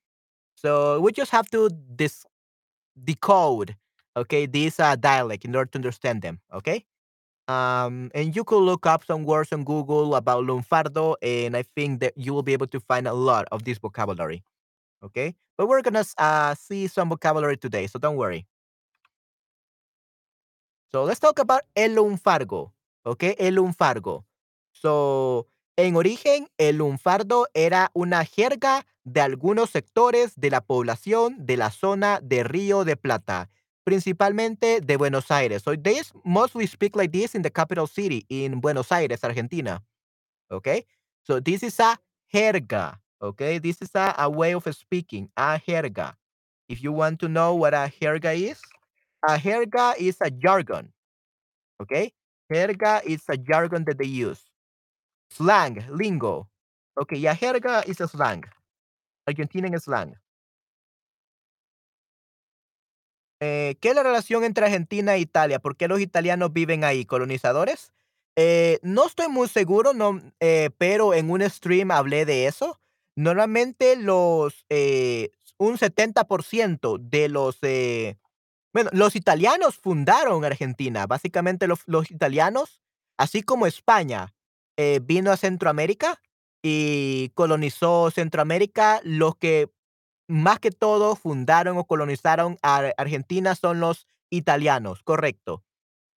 So, 0.55 0.99
we 1.01 1.11
just 1.11 1.31
have 1.31 1.49
to 1.51 1.69
dis- 1.69 2.25
decode, 3.03 3.75
okay, 4.15 4.45
this 4.45 4.79
uh, 4.79 4.95
dialect 4.95 5.45
in 5.45 5.55
order 5.55 5.69
to 5.71 5.77
understand 5.77 6.21
them. 6.21 6.39
Okay. 6.53 6.85
Um, 7.47 8.09
and 8.15 8.35
you 8.35 8.43
could 8.43 8.61
look 8.61 8.87
up 8.87 9.03
some 9.03 9.23
words 9.23 9.51
on 9.53 9.63
Google 9.63 10.15
about 10.15 10.45
lunfardo, 10.45 11.15
and 11.21 11.55
I 11.55 11.63
think 11.75 11.99
that 11.99 12.13
you 12.15 12.33
will 12.33 12.41
be 12.41 12.53
able 12.53 12.67
to 12.67 12.79
find 12.79 13.07
a 13.07 13.13
lot 13.13 13.47
of 13.51 13.63
this 13.65 13.77
vocabulary. 13.77 14.43
Okay, 15.03 15.35
but 15.57 15.67
we're 15.67 15.83
gonna 15.83 16.03
uh, 16.17 16.55
see 16.55 16.87
some 16.87 17.09
vocabulary 17.09 17.57
today, 17.57 17.85
so 17.85 17.99
don't 17.99 18.15
worry. 18.15 18.47
So 20.91 21.03
let's 21.03 21.19
talk 21.19 21.37
about 21.37 21.61
el 21.75 21.91
lunfargo. 21.91 22.71
Okay, 23.05 23.35
el 23.37 23.53
lunfargo. 23.53 24.23
So, 24.71 25.45
en 25.77 25.95
origen, 25.95 26.47
el 26.57 26.77
lunfardo 26.77 27.47
era 27.53 27.91
una 27.93 28.23
jerga 28.25 28.85
de 29.03 29.21
algunos 29.21 29.69
sectores 29.69 30.33
de 30.35 30.49
la 30.49 30.61
población 30.61 31.45
de 31.45 31.57
la 31.57 31.69
zona 31.69 32.19
de 32.21 32.43
Río 32.43 32.85
de 32.85 32.95
Plata, 32.95 33.49
principalmente 33.83 34.81
de 34.81 34.97
Buenos 34.97 35.31
Aires. 35.31 35.63
So 35.63 35.75
they 35.75 36.01
mostly 36.23 36.65
speak 36.67 36.95
like 36.95 37.11
this 37.11 37.35
in 37.35 37.41
the 37.41 37.51
capital 37.51 37.87
city, 37.87 38.25
in 38.29 38.61
Buenos 38.61 38.91
Aires, 38.91 39.23
Argentina. 39.23 39.83
Okay, 40.49 40.85
so 41.23 41.39
this 41.41 41.63
is 41.63 41.79
a 41.79 41.99
jerga. 42.33 42.99
Okay, 43.21 43.59
this 43.59 43.81
is 43.81 43.89
a 43.95 44.29
way 44.29 44.53
of 44.53 44.63
speaking, 44.75 45.29
a 45.35 45.59
jerga. 45.59 46.15
If 46.69 46.81
you 46.81 46.93
want 46.93 47.19
to 47.19 47.27
know 47.27 47.55
what 47.55 47.73
a 47.73 47.91
jerga 48.01 48.33
is, 48.35 48.61
a 49.27 49.37
jerga 49.37 49.95
is 49.97 50.17
a 50.21 50.29
jargon. 50.31 50.93
Okay, 51.81 52.13
jerga 52.51 53.03
is 53.05 53.23
a 53.27 53.37
jargon 53.37 53.83
that 53.85 53.97
they 53.97 54.05
use. 54.05 54.44
Slang, 55.29 55.87
lingo. 55.97 56.49
Okay, 56.95 57.19
ya 57.19 57.35
jerga 57.35 57.79
a 57.79 58.07
slang. 58.07 58.45
Argentinian 59.27 59.79
slang. 59.79 60.15
Eh, 63.41 63.75
¿qué 63.81 63.89
es 63.89 63.95
la 63.95 64.03
relación 64.03 64.43
entre 64.43 64.65
Argentina 64.65 65.15
e 65.15 65.19
Italia? 65.19 65.59
¿Por 65.59 65.75
qué 65.75 65.87
los 65.87 65.99
italianos 65.99 66.53
viven 66.53 66.83
ahí? 66.83 67.05
¿Colonizadores? 67.05 67.91
Eh, 68.37 68.79
no 68.81 69.05
estoy 69.07 69.27
muy 69.27 69.47
seguro, 69.47 69.93
no, 69.93 70.21
eh, 70.39 70.69
pero 70.77 71.13
en 71.13 71.29
un 71.29 71.41
stream 71.49 71.91
hablé 71.91 72.25
de 72.25 72.47
eso. 72.47 72.79
Normalmente 73.15 73.95
los, 73.95 74.65
un 75.57 75.77
70% 75.77 76.97
de 76.99 77.29
los, 77.29 77.59
bueno, 78.73 78.89
los 78.93 79.15
italianos 79.15 79.77
fundaron 79.77 80.43
Argentina. 80.43 81.07
Básicamente 81.07 81.67
los, 81.67 81.79
los 81.85 82.11
italianos, 82.11 82.81
así 83.17 83.41
como 83.41 83.67
España, 83.67 84.34
eh, 84.77 84.99
vino 85.03 85.31
a 85.31 85.37
Centroamérica 85.37 86.21
y 86.63 87.29
colonizó 87.35 88.11
Centroamérica, 88.11 88.99
los 89.03 89.35
que 89.35 89.69
más 90.27 90.59
que 90.59 90.71
todo 90.71 91.15
fundaron 91.15 91.77
o 91.77 91.85
colonizaron 91.85 92.57
a 92.63 92.91
Argentina 92.97 93.55
son 93.55 93.79
los 93.79 94.07
italianos, 94.31 95.03
correcto. 95.03 95.63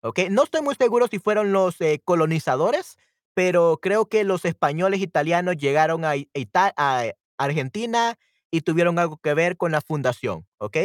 ¿ok? 0.02 0.20
No 0.30 0.44
estoy 0.44 0.62
muy 0.62 0.76
seguro 0.76 1.08
si 1.08 1.20
fueron 1.20 1.52
los 1.52 1.80
eh, 1.82 2.02
colonizadores, 2.06 2.98
pero 3.34 3.80
creo 3.82 4.08
que 4.08 4.24
los 4.24 4.46
españoles 4.46 5.02
italianos 5.02 5.58
llegaron 5.58 6.06
a, 6.06 6.16
Ita- 6.16 6.74
a 6.78 7.06
Argentina 7.38 8.18
y 8.52 8.62
tuvieron 8.62 8.98
algo 9.00 9.18
que 9.18 9.34
ver 9.34 9.58
con 9.58 9.72
la 9.72 9.82
fundación, 9.82 10.48
¿ok? 10.60 10.78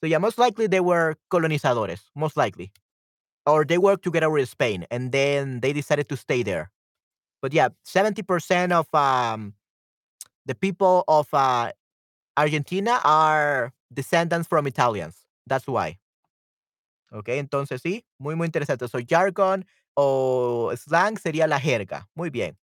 So 0.00 0.06
yeah, 0.06 0.18
most 0.18 0.38
likely 0.38 0.68
they 0.68 0.80
were 0.80 1.16
colonizadores, 1.28 2.10
most 2.14 2.36
likely. 2.36 2.72
or 3.46 3.64
they 3.66 3.78
work 3.78 4.02
together 4.02 4.28
with 4.30 4.48
Spain, 4.48 4.86
and 4.90 5.10
then 5.10 5.60
they 5.60 5.72
decided 5.72 6.06
to 6.08 6.16
stay 6.16 6.42
there. 6.42 6.70
But 7.40 7.52
yeah, 7.52 7.68
70% 7.86 8.72
of 8.72 8.92
um, 8.94 9.54
the 10.46 10.54
people 10.54 11.04
of 11.06 11.28
uh, 11.32 11.72
Argentina 12.36 13.00
are 13.04 13.72
descendants 13.92 14.48
from 14.48 14.66
Italians. 14.66 15.16
That's 15.46 15.66
why. 15.66 15.98
Okay, 17.10 17.38
entonces 17.38 17.80
sí, 17.80 18.04
muy, 18.18 18.34
muy 18.34 18.46
interesante. 18.46 18.88
So, 18.88 18.98
jargon 19.00 19.64
o 19.94 20.72
slang 20.76 21.16
sería 21.16 21.46
la 21.46 21.58
jerga. 21.58 22.08
Muy 22.14 22.30
bien. 22.30 22.56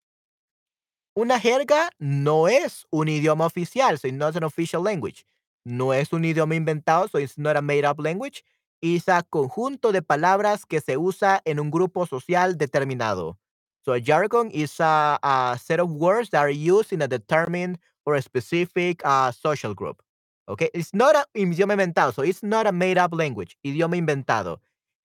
Una 1.15 1.39
jerga 1.39 1.91
no 1.99 2.47
es 2.47 2.85
un 2.91 3.07
idioma 3.07 3.45
oficial, 3.45 3.97
so 3.99 4.07
it's 4.07 4.17
not 4.17 4.35
an 4.35 4.43
official 4.43 4.81
language. 4.81 5.25
No 5.63 5.93
es 5.93 6.11
un 6.11 6.25
idioma 6.25 6.55
inventado, 6.55 7.07
so 7.07 7.19
it's 7.19 7.37
not 7.37 7.55
a 7.55 7.61
made 7.61 7.85
up 7.85 7.99
language. 7.99 8.43
Es 8.81 9.07
un 9.07 9.21
conjunto 9.29 9.91
de 9.91 10.01
palabras 10.01 10.65
que 10.65 10.81
se 10.81 10.97
usa 10.97 11.41
en 11.45 11.59
un 11.59 11.71
grupo 11.71 12.05
social 12.05 12.57
determinado. 12.57 13.37
So 13.83 13.91
a 13.91 13.99
jargon 13.99 14.49
is 14.51 14.79
a, 14.79 15.59
set 15.61 15.79
of 15.79 15.91
words 15.91 16.29
that 16.29 16.39
are 16.39 16.49
used 16.49 16.93
in 16.93 17.01
a 17.01 17.07
determined 17.07 17.79
or 18.05 18.15
a 18.15 18.21
specific 18.21 19.01
uh, 19.03 19.31
social 19.31 19.73
group. 19.73 20.01
Okay, 20.47 20.69
it's 20.73 20.93
not 20.93 21.15
a 21.15 21.25
idioma 21.37 21.73
inventado, 21.73 22.11
so 22.11 22.21
it's 22.21 22.43
not 22.43 22.67
a 22.67 22.71
made 22.71 22.97
up 22.97 23.13
language. 23.13 23.57
Idioma 23.65 23.97
inventado. 23.97 24.59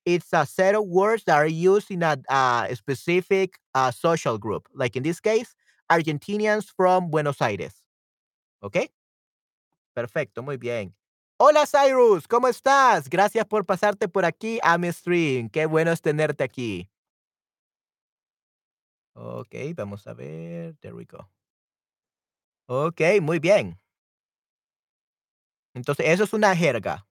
It's 0.04 0.32
a 0.32 0.46
set 0.46 0.74
of 0.74 0.86
words 0.86 1.24
that 1.24 1.36
are 1.36 1.46
used 1.46 1.90
in 1.90 2.02
a, 2.02 2.18
uh, 2.28 2.74
specific 2.74 3.58
uh, 3.74 3.90
social 3.90 4.38
group. 4.38 4.68
Like 4.74 4.96
in 4.96 5.02
this 5.02 5.20
case, 5.20 5.54
Argentinians 5.90 6.66
from 6.74 7.10
Buenos 7.10 7.40
Aires. 7.40 7.84
¿Ok? 8.62 8.90
Perfecto, 9.94 10.42
muy 10.42 10.56
bien. 10.56 10.94
Hola 11.40 11.66
Cyrus, 11.66 12.26
¿cómo 12.26 12.48
estás? 12.48 13.08
Gracias 13.08 13.44
por 13.46 13.64
pasarte 13.64 14.08
por 14.08 14.24
aquí 14.24 14.58
a 14.62 14.76
mi 14.76 14.92
stream. 14.92 15.48
Qué 15.48 15.66
bueno 15.66 15.92
es 15.92 16.00
tenerte 16.00 16.42
aquí. 16.42 16.88
Ok, 19.20 19.54
vamos 19.74 20.06
a 20.06 20.14
ver. 20.14 20.76
There 20.76 20.94
we 20.94 21.04
go. 21.04 21.28
Ok, 22.68 23.00
muy 23.20 23.40
bien. 23.40 23.80
Entonces, 25.74 26.06
eso 26.06 26.22
es 26.24 26.32
una 26.32 26.54
jerga. 26.54 27.06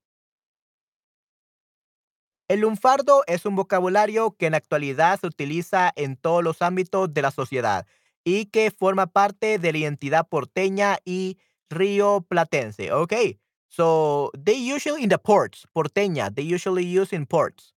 El 2.47 2.61
lunfardo 2.61 3.23
es 3.27 3.45
un 3.45 3.57
vocabulario 3.57 4.31
que 4.31 4.45
en 4.45 4.51
la 4.53 4.57
actualidad 4.57 5.19
se 5.19 5.27
utiliza 5.27 5.91
en 5.97 6.15
todos 6.15 6.41
los 6.43 6.61
ámbitos 6.61 7.13
de 7.13 7.21
la 7.21 7.31
sociedad 7.31 7.85
y 8.23 8.45
que 8.45 8.71
forma 8.71 9.07
parte 9.07 9.59
de 9.59 9.71
la 9.73 9.77
identidad 9.79 10.27
porteña 10.29 10.99
y 11.03 11.37
río 11.69 12.25
platense. 12.29 12.93
Okay, 12.93 13.37
so 13.67 14.31
they 14.41 14.55
usually 14.55 15.03
in 15.03 15.09
the 15.09 15.17
ports, 15.17 15.67
porteña, 15.73 16.33
they 16.33 16.45
usually 16.45 16.85
use 16.85 17.13
in 17.13 17.25
ports. 17.25 17.73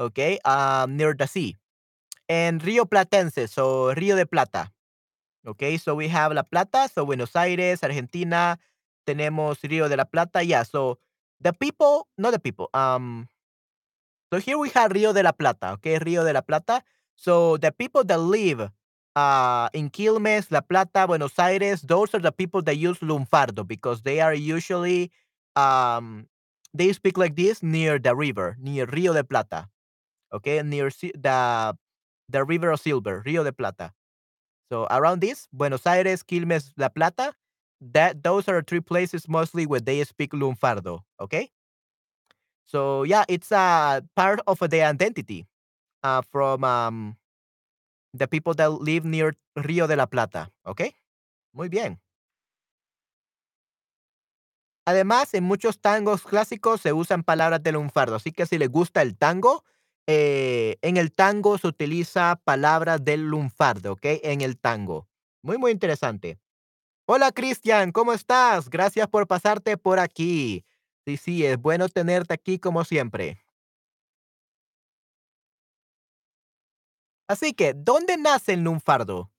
Okay, 0.00 0.38
um, 0.44 0.96
near 0.96 1.14
the 1.16 1.28
sea. 1.28 1.56
And 2.28 2.60
Río 2.62 2.86
Platense, 2.86 3.48
so 3.48 3.94
Río 3.94 4.16
de 4.16 4.26
Plata. 4.26 4.72
Okay, 5.46 5.78
so 5.78 5.94
we 5.94 6.08
have 6.08 6.32
La 6.32 6.42
Plata, 6.42 6.88
so 6.92 7.06
Buenos 7.06 7.34
Aires, 7.34 7.82
Argentina. 7.82 8.58
Tenemos 9.06 9.60
Río 9.62 9.88
de 9.88 9.96
la 9.96 10.04
Plata. 10.04 10.42
Yeah, 10.42 10.62
so 10.64 10.98
the 11.40 11.52
people, 11.52 12.06
not 12.18 12.32
the 12.32 12.38
people. 12.38 12.68
Um, 12.74 13.28
so 14.30 14.38
here 14.38 14.58
we 14.58 14.68
have 14.70 14.92
Río 14.92 15.14
de 15.14 15.22
la 15.22 15.32
Plata. 15.32 15.72
Okay, 15.72 15.98
Río 15.98 16.24
de 16.24 16.32
la 16.34 16.42
Plata. 16.42 16.84
So 17.16 17.56
the 17.56 17.72
people 17.72 18.04
that 18.04 18.20
live 18.20 18.70
uh, 19.16 19.68
in 19.72 19.90
Quilmes, 19.90 20.50
La 20.50 20.60
Plata, 20.60 21.06
Buenos 21.06 21.38
Aires, 21.38 21.82
those 21.82 22.14
are 22.14 22.20
the 22.20 22.32
people 22.32 22.62
that 22.62 22.76
use 22.76 22.98
lunfardo 23.00 23.66
because 23.66 24.02
they 24.02 24.20
are 24.20 24.34
usually 24.34 25.10
um, 25.56 26.26
they 26.74 26.92
speak 26.92 27.18
like 27.18 27.34
this 27.34 27.62
near 27.62 27.98
the 27.98 28.14
river, 28.14 28.56
near 28.60 28.86
Rio 28.86 29.12
de 29.12 29.24
Plata. 29.24 29.68
Okay, 30.32 30.62
near 30.62 30.90
the 30.90 31.76
the 32.28 32.44
river 32.44 32.70
of 32.70 32.80
silver, 32.80 33.22
Rio 33.24 33.44
de 33.44 33.52
Plata. 33.52 33.92
So 34.70 34.86
around 34.90 35.20
this, 35.20 35.48
Buenos 35.52 35.86
Aires, 35.86 36.22
Quilmes, 36.22 36.72
La 36.76 36.88
Plata, 36.88 37.34
that 37.80 38.22
those 38.22 38.48
are 38.48 38.62
three 38.62 38.80
places 38.80 39.28
mostly 39.28 39.66
where 39.66 39.80
they 39.80 40.02
speak 40.04 40.32
lunfardo. 40.32 41.00
Okay. 41.20 41.50
So 42.66 43.04
yeah, 43.04 43.24
it's 43.28 43.50
a 43.50 44.02
part 44.14 44.40
of 44.46 44.58
their 44.68 44.86
identity 44.86 45.46
uh, 46.02 46.22
from 46.30 46.64
um, 46.64 47.16
the 48.12 48.28
people 48.28 48.54
that 48.54 48.70
live 48.72 49.04
near 49.04 49.34
Río 49.56 49.86
de 49.86 49.96
la 49.96 50.06
Plata, 50.06 50.50
¿ok? 50.66 50.94
Muy 51.54 51.68
bien. 51.68 51.98
Además, 54.86 55.34
en 55.34 55.44
muchos 55.44 55.80
tangos 55.80 56.22
clásicos 56.22 56.80
se 56.80 56.94
usan 56.94 57.22
palabras 57.22 57.62
de 57.62 57.72
lunfardo, 57.72 58.16
así 58.16 58.32
que 58.32 58.46
si 58.46 58.56
les 58.56 58.70
gusta 58.70 59.02
el 59.02 59.16
tango, 59.18 59.62
eh, 60.10 60.78
en 60.80 60.96
el 60.96 61.12
tango 61.12 61.58
se 61.58 61.66
utiliza 61.66 62.40
palabras 62.42 63.04
del 63.04 63.28
lunfardo, 63.28 63.92
¿ok? 63.92 64.06
En 64.22 64.40
el 64.40 64.58
tango. 64.58 65.06
Muy, 65.42 65.58
muy 65.58 65.70
interesante. 65.70 66.38
Hola, 67.06 67.30
Cristian, 67.30 67.92
¿cómo 67.92 68.14
estás? 68.14 68.70
Gracias 68.70 69.06
por 69.08 69.26
pasarte 69.26 69.76
por 69.76 69.98
aquí. 69.98 70.64
Sí, 71.06 71.18
sí, 71.18 71.44
es 71.44 71.58
bueno 71.58 71.90
tenerte 71.90 72.32
aquí 72.32 72.58
como 72.58 72.84
siempre. 72.84 73.38
Así 77.28 77.52
que, 77.52 77.74
¿dónde 77.74 78.16
nace 78.16 78.54
el 78.54 78.64
lunfardo? 78.64 79.30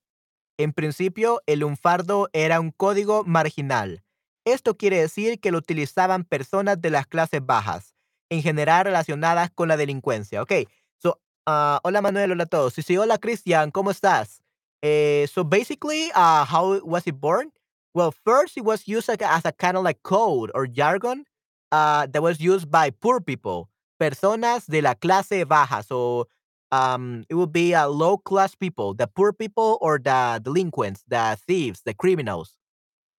En 0.60 0.72
principio, 0.74 1.42
el 1.48 1.62
lunfardo 1.62 2.30
era 2.32 2.60
un 2.60 2.70
código 2.70 3.24
marginal. 3.24 4.04
Esto 4.46 4.78
quiere 4.78 5.02
decir 5.02 5.40
que 5.40 5.52
lo 5.52 5.58
utilizaban 5.58 6.26
personas 6.26 6.80
de 6.80 6.92
las 6.92 7.08
clases 7.08 7.44
bajas, 7.44 7.96
en 8.30 8.42
general 8.42 8.86
relacionadas 8.86 9.52
con 9.52 9.68
la 9.68 9.78
delincuencia. 9.78 10.42
Ok, 10.42 10.54
so, 10.98 11.20
uh, 11.48 11.80
hola 11.84 12.02
Manuel, 12.02 12.32
hola 12.32 12.44
a 12.44 12.48
todos. 12.48 12.74
Sí, 12.74 12.82
sí, 12.82 12.98
hola 12.98 13.18
Cristian, 13.18 13.72
¿cómo 13.72 13.92
estás? 13.92 14.42
Eh, 14.82 15.28
so 15.32 15.44
basically, 15.44 16.10
uh, 16.16 16.46
how 16.46 16.80
was 16.84 17.06
it 17.08 17.20
born? 17.20 17.52
Well, 17.94 18.12
first 18.12 18.58
it 18.58 18.64
was 18.64 18.88
used 18.88 19.10
as 19.10 19.46
a 19.46 19.52
kind 19.52 19.76
of 19.76 19.84
like 19.84 20.02
code 20.04 20.52
or 20.54 20.68
jargon 20.68 21.26
uh, 21.72 22.08
that 22.08 22.22
was 22.22 22.40
used 22.40 22.70
by 22.70 22.92
poor 22.92 23.20
people, 23.20 23.70
personas 24.00 24.68
de 24.68 24.82
la 24.82 24.94
clase 24.94 25.46
baja. 25.48 25.82
So 25.84 26.28
um, 26.72 27.26
it 27.30 27.36
would 27.36 27.52
be 27.52 27.74
uh, 27.74 27.88
low 27.88 28.18
class 28.18 28.56
people, 28.56 28.94
the 28.94 29.08
poor 29.08 29.34
people 29.34 29.78
or 29.82 30.00
the 30.00 30.40
delinquents, 30.42 31.04
the 31.08 31.38
thieves, 31.48 31.82
the 31.84 31.94
criminals. 31.94 32.56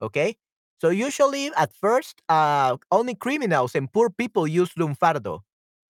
Okay. 0.00 0.37
So 0.80 0.88
usually 0.90 1.50
at 1.56 1.72
first, 1.75 2.22
uh, 2.28 2.76
only 2.90 3.14
criminals 3.14 3.75
and 3.75 3.92
poor 3.92 4.10
people 4.10 4.46
use 4.49 4.72
lunfardo, 4.75 5.40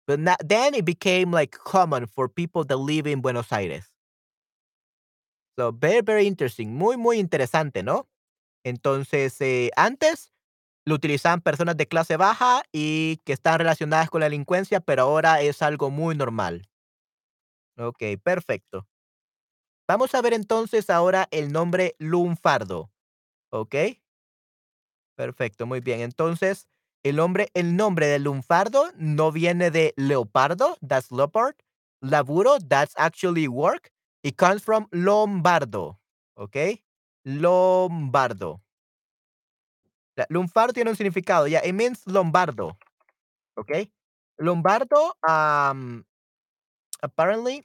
but 0.06 0.20
not, 0.20 0.38
then 0.46 0.74
it 0.74 0.84
became 0.84 1.30
like 1.32 1.52
common 1.52 2.06
for 2.06 2.28
people 2.28 2.64
that 2.64 2.76
live 2.78 3.06
in 3.06 3.20
Buenos 3.20 3.52
Aires. 3.52 3.86
So 5.58 5.72
very, 5.72 6.00
very 6.00 6.26
interesting. 6.26 6.74
Muy, 6.74 6.96
muy 6.96 7.18
interesante, 7.18 7.82
¿no? 7.82 8.08
Entonces, 8.64 9.40
eh, 9.40 9.70
antes 9.76 10.32
lo 10.86 10.96
utilizaban 10.96 11.42
personas 11.42 11.76
de 11.76 11.86
clase 11.88 12.16
baja 12.16 12.62
y 12.72 13.18
que 13.24 13.32
están 13.34 13.58
relacionadas 13.58 14.10
con 14.10 14.20
la 14.20 14.26
delincuencia, 14.26 14.80
pero 14.80 15.02
ahora 15.04 15.42
es 15.42 15.62
algo 15.62 15.90
muy 15.90 16.16
normal. 16.16 16.68
Ok, 17.76 18.02
perfecto. 18.22 18.86
Vamos 19.88 20.14
a 20.14 20.22
ver 20.22 20.32
entonces 20.32 20.88
ahora 20.88 21.28
el 21.30 21.52
nombre 21.52 21.94
lunfardo. 21.98 22.90
¿Ok? 23.50 23.76
Perfecto, 25.20 25.66
muy 25.66 25.80
bien. 25.80 26.00
Entonces, 26.00 26.66
el 27.02 27.16
nombre, 27.16 27.50
el 27.52 27.76
nombre 27.76 28.06
de 28.06 28.18
lunfardo 28.18 28.90
no 28.96 29.30
viene 29.30 29.70
de 29.70 29.92
leopardo, 29.98 30.78
that's 30.80 31.12
leopard. 31.12 31.56
Laburo, 32.00 32.56
that's 32.58 32.94
actually 32.96 33.46
work. 33.46 33.92
It 34.22 34.36
comes 34.36 34.62
from 34.62 34.88
lombardo. 34.92 36.00
¿Ok? 36.36 36.56
Lombardo. 37.24 38.62
Lunfardo 40.30 40.72
tiene 40.72 40.88
un 40.88 40.96
significado. 40.96 41.46
Yeah, 41.46 41.66
it 41.66 41.74
means 41.74 42.06
lombardo. 42.06 42.78
¿Ok? 43.56 43.90
Lombardo, 44.38 45.18
um, 45.28 46.02
apparently, 47.02 47.62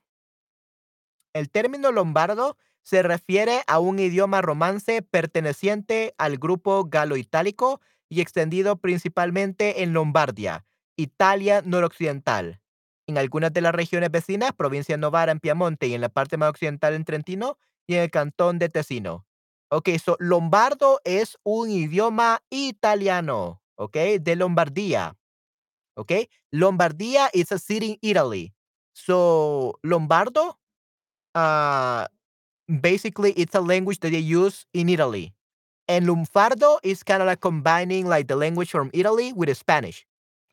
el 1.33 1.49
término 1.49 1.93
lombardo 1.93 2.57
se 2.85 3.01
refiere 3.01 3.63
a 3.65 3.79
un 3.79 3.97
idioma 3.97 4.43
romance 4.43 5.01
perteneciente 5.01 6.13
al 6.19 6.37
grupo 6.37 6.85
galo-itálico 6.85 7.81
y 8.09 8.21
extendido 8.21 8.75
principalmente 8.75 9.81
en 9.81 9.91
Lombardia, 9.91 10.65
Italia 10.95 11.63
noroccidental. 11.65 12.61
En 13.07 13.17
algunas 13.17 13.51
de 13.51 13.61
las 13.61 13.73
regiones 13.73 14.11
vecinas, 14.11 14.53
provincia 14.53 14.93
de 14.93 15.01
Novara 15.01 15.31
en 15.31 15.39
Piamonte 15.39 15.87
y 15.87 15.95
en 15.95 16.01
la 16.01 16.09
parte 16.09 16.37
más 16.37 16.51
occidental 16.51 16.93
en 16.93 17.05
Trentino 17.05 17.57
y 17.87 17.95
en 17.95 18.03
el 18.03 18.11
cantón 18.11 18.59
de 18.59 18.69
Tesino. 18.69 19.25
Ok, 19.71 19.89
so 19.97 20.15
lombardo 20.19 21.01
es 21.05 21.39
un 21.41 21.71
idioma 21.71 22.43
italiano, 22.51 23.63
ok, 23.77 23.97
de 24.21 24.35
Lombardía. 24.35 25.17
Ok, 25.95 26.11
Lombardía 26.51 27.31
is 27.33 27.51
a 27.51 27.57
city 27.57 27.93
in 27.93 27.97
Italy. 28.01 28.53
So, 28.93 29.79
lombardo 29.81 30.59
uh, 31.33 32.05
basically 32.81 33.31
it's 33.33 33.55
a 33.55 33.61
language 33.61 33.99
that 33.99 34.11
they 34.11 34.19
use 34.19 34.65
in 34.73 34.89
Italy. 34.89 35.33
And 35.87 36.07
Lunfardo 36.07 36.79
is 36.83 37.03
kind 37.03 37.21
of 37.21 37.27
like 37.27 37.41
combining 37.41 38.07
like 38.07 38.27
the 38.27 38.35
language 38.35 38.71
from 38.71 38.89
Italy 38.93 39.33
with 39.33 39.55
Spanish. 39.55 40.05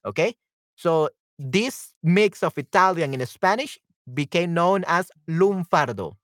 Okay? 0.04 0.35
So 0.76 1.09
this 1.38 1.95
mix 2.02 2.42
of 2.42 2.57
Italian 2.59 3.14
and 3.14 3.28
Spanish 3.28 3.78
became 4.12 4.54
known 4.54 4.85
as 4.87 5.11
lunfardo. 5.28 6.16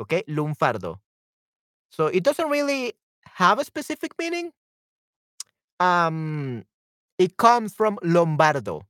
Okay, 0.00 0.22
lunfardo. 0.28 0.98
So 1.90 2.06
it 2.06 2.22
doesn't 2.22 2.48
really 2.48 2.94
have 3.24 3.58
a 3.58 3.64
specific 3.64 4.12
meaning. 4.18 4.52
Um, 5.78 6.64
it 7.18 7.36
comes 7.36 7.74
from 7.74 7.98
Lombardo, 8.02 8.82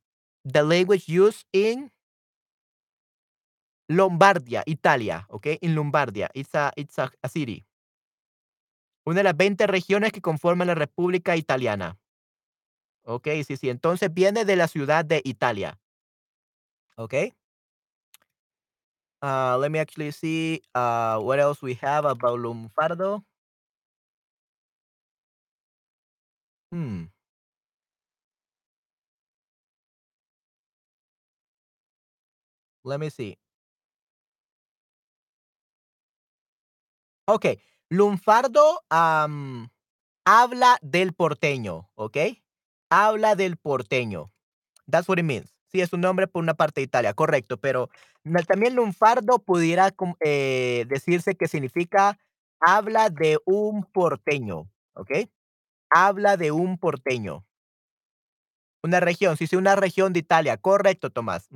the 0.45 0.63
language 0.63 1.09
used 1.09 1.45
in 1.53 1.91
Lombardia, 3.91 4.63
Italia, 4.67 5.27
okay, 5.31 5.59
in 5.63 5.75
Lombardia. 5.75 6.31
It's 6.33 6.55
a 6.55 6.71
it's 6.77 6.97
a, 6.99 7.11
city. 7.29 7.67
Una 9.05 9.17
de 9.19 9.25
las 9.25 9.37
20 9.37 9.67
regiones 9.67 10.13
que 10.13 10.21
conforman 10.21 10.69
la 10.69 10.77
República 10.77 11.37
Italiana. 11.37 11.99
Okay, 13.03 13.43
sí, 13.43 13.57
sí. 13.57 13.69
Entonces 13.69 14.15
viene 14.15 14.45
de 14.45 14.55
la 14.55 14.69
ciudad 14.69 15.05
de 15.05 15.21
Italia. 15.25 15.81
Okay. 16.97 17.33
Uh, 19.23 19.59
let 19.59 19.71
me 19.73 19.81
actually 19.81 20.13
see 20.13 20.63
uh, 20.77 21.19
what 21.19 21.41
else 21.41 21.61
we 21.61 21.75
have 21.75 22.05
about 22.05 22.39
Lunfardo. 22.39 23.25
Hmm. 26.71 27.07
Let 32.85 33.01
me 33.01 33.11
see. 33.11 33.37
Ok, 37.33 37.47
lunfardo 37.89 38.83
habla 38.89 40.79
del 40.83 41.13
porteño, 41.13 41.89
¿ok? 41.95 42.17
Habla 42.91 43.37
del 43.37 43.57
porteño. 43.57 44.33
That's 44.91 45.09
what 45.09 45.19
it 45.19 45.25
means. 45.25 45.55
Sí, 45.69 45.81
es 45.81 45.93
un 45.93 46.01
nombre 46.01 46.27
por 46.27 46.43
una 46.43 46.55
parte 46.55 46.81
de 46.81 46.87
Italia, 46.87 47.15
correcto, 47.15 47.57
pero 47.57 47.89
también 48.49 48.75
lunfardo 48.75 49.39
pudiera 49.39 49.95
eh, 50.19 50.87
decirse 50.89 51.37
que 51.37 51.47
significa 51.47 52.19
habla 52.59 53.11
de 53.11 53.39
un 53.45 53.85
porteño, 53.85 54.69
¿ok? 54.95 55.29
Habla 55.89 56.37
de 56.37 56.51
un 56.51 56.79
porteño. 56.79 57.47
Una 58.83 58.99
región, 58.99 59.37
sí, 59.37 59.47
sí, 59.47 59.55
una 59.55 59.77
región 59.77 60.13
de 60.13 60.19
Italia, 60.19 60.57
correcto, 60.57 61.11
Tomás. 61.11 61.49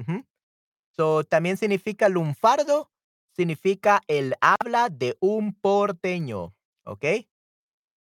So, 0.92 1.24
también 1.24 1.56
significa 1.56 2.08
lunfardo, 2.08 2.92
significa 3.34 4.00
el 4.08 4.34
habla 4.40 4.88
de 4.88 5.16
un 5.20 5.54
porteño, 5.54 6.54
¿ok? 6.84 7.04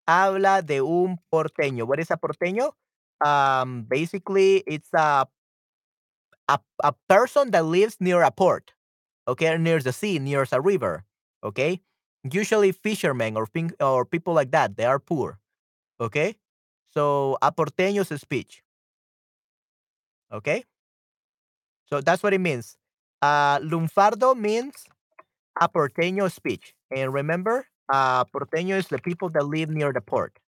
Habla 0.06 0.62
de 0.62 0.82
un 0.82 1.18
porteño. 1.30 1.86
What 1.86 2.00
is 2.00 2.10
a 2.10 2.16
porteño? 2.16 2.76
Um, 3.24 3.84
basically, 3.84 4.62
it's 4.66 4.88
a, 4.94 5.28
a, 6.48 6.92
person 7.08 7.50
that 7.50 7.64
lives 7.64 7.96
near 8.00 8.22
a 8.22 8.30
port, 8.30 8.72
okay, 9.28 9.56
near 9.58 9.80
the 9.80 9.92
sea, 9.92 10.18
near 10.18 10.46
a 10.50 10.60
river, 10.60 11.04
okay? 11.44 11.80
Usually 12.24 12.72
fishermen 12.72 13.36
or, 13.36 13.46
or 13.78 14.04
people 14.04 14.34
like 14.34 14.50
that, 14.52 14.76
they 14.76 14.84
are 14.84 14.98
poor, 14.98 15.38
okay? 16.00 16.34
So, 16.92 17.36
a 17.42 17.52
porteño's 17.52 18.08
speech, 18.20 18.62
okay? 20.32 20.64
So, 21.84 22.00
that's 22.00 22.22
what 22.22 22.32
it 22.32 22.40
means. 22.40 22.78
Uh, 23.20 23.58
lunfardo 23.60 24.34
means 24.34 24.86
a 25.60 25.68
porteño 25.68 26.28
speech. 26.28 26.74
And 26.90 27.12
remember, 27.14 27.66
uh, 27.88 28.24
porteño 28.24 28.76
is 28.76 28.88
the 28.88 28.98
people 28.98 29.30
that 29.30 29.44
live 29.44 29.70
near 29.70 29.92
the 29.92 30.00
port. 30.00 30.40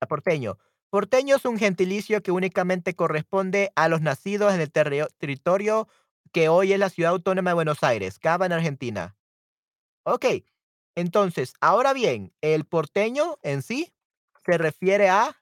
A 0.00 0.06
porteño. 0.06 0.58
Porteño 0.90 1.36
es 1.36 1.44
un 1.44 1.58
gentilicio 1.58 2.22
que 2.22 2.30
únicamente 2.30 2.94
corresponde 2.94 3.72
a 3.74 3.88
los 3.88 4.02
nacidos 4.02 4.54
en 4.54 4.60
el 4.60 4.70
territorio 4.70 5.88
que 6.32 6.48
hoy 6.48 6.72
es 6.72 6.78
la 6.78 6.90
ciudad 6.90 7.12
autónoma 7.12 7.50
de 7.50 7.54
Buenos 7.54 7.82
Aires, 7.82 8.18
Cava 8.18 8.46
en 8.46 8.52
Argentina. 8.52 9.16
Ok, 10.04 10.26
entonces, 10.94 11.54
ahora 11.60 11.92
bien, 11.92 12.32
el 12.40 12.64
porteño 12.64 13.38
en 13.42 13.62
sí 13.62 13.92
se 14.44 14.58
refiere 14.58 15.08
a 15.08 15.36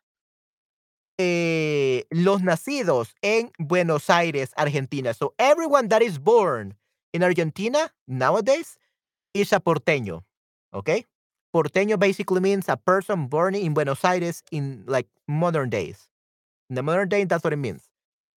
eh, 1.19 2.07
los 2.11 2.43
nacidos 2.43 3.15
en 3.23 3.53
Buenos 3.59 4.11
Aires, 4.11 4.53
Argentina. 4.57 5.15
So 5.15 5.35
everyone 5.39 5.89
that 5.89 6.03
is 6.03 6.19
born 6.19 6.77
in 7.15 7.23
Argentina 7.23 7.89
nowadays 8.07 8.77
is 9.33 9.55
a 9.55 9.61
porteño. 9.61 10.27
Okay? 10.75 11.07
Porteño 11.55 11.99
basically 11.99 12.41
means 12.41 12.69
a 12.69 12.77
person 12.77 13.29
born 13.29 13.55
in 13.55 13.73
Buenos 13.73 14.05
Aires 14.05 14.43
in 14.51 14.83
like 14.87 15.07
modern 15.29 15.71
days. 15.71 16.11
In 16.69 16.75
the 16.75 16.83
modern 16.83 17.09
day, 17.09 17.25
that's 17.25 17.45
what 17.45 17.53
it 17.53 17.63
means. 17.63 17.89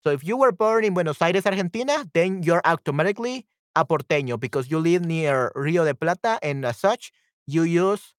So 0.04 0.10
if 0.10 0.22
you 0.22 0.36
were 0.36 0.52
born 0.52 0.84
in 0.84 0.94
Buenos 0.94 1.20
Aires, 1.20 1.44
Argentina, 1.44 2.06
then 2.14 2.44
you're 2.44 2.62
automatically 2.64 3.44
a 3.74 3.84
porteño 3.84 4.38
because 4.38 4.70
you 4.70 4.78
live 4.78 5.04
near 5.04 5.50
Rio 5.56 5.84
de 5.84 5.94
Plata 5.94 6.38
and 6.40 6.64
as 6.64 6.78
such, 6.78 7.10
you 7.46 7.64
use 7.64 8.14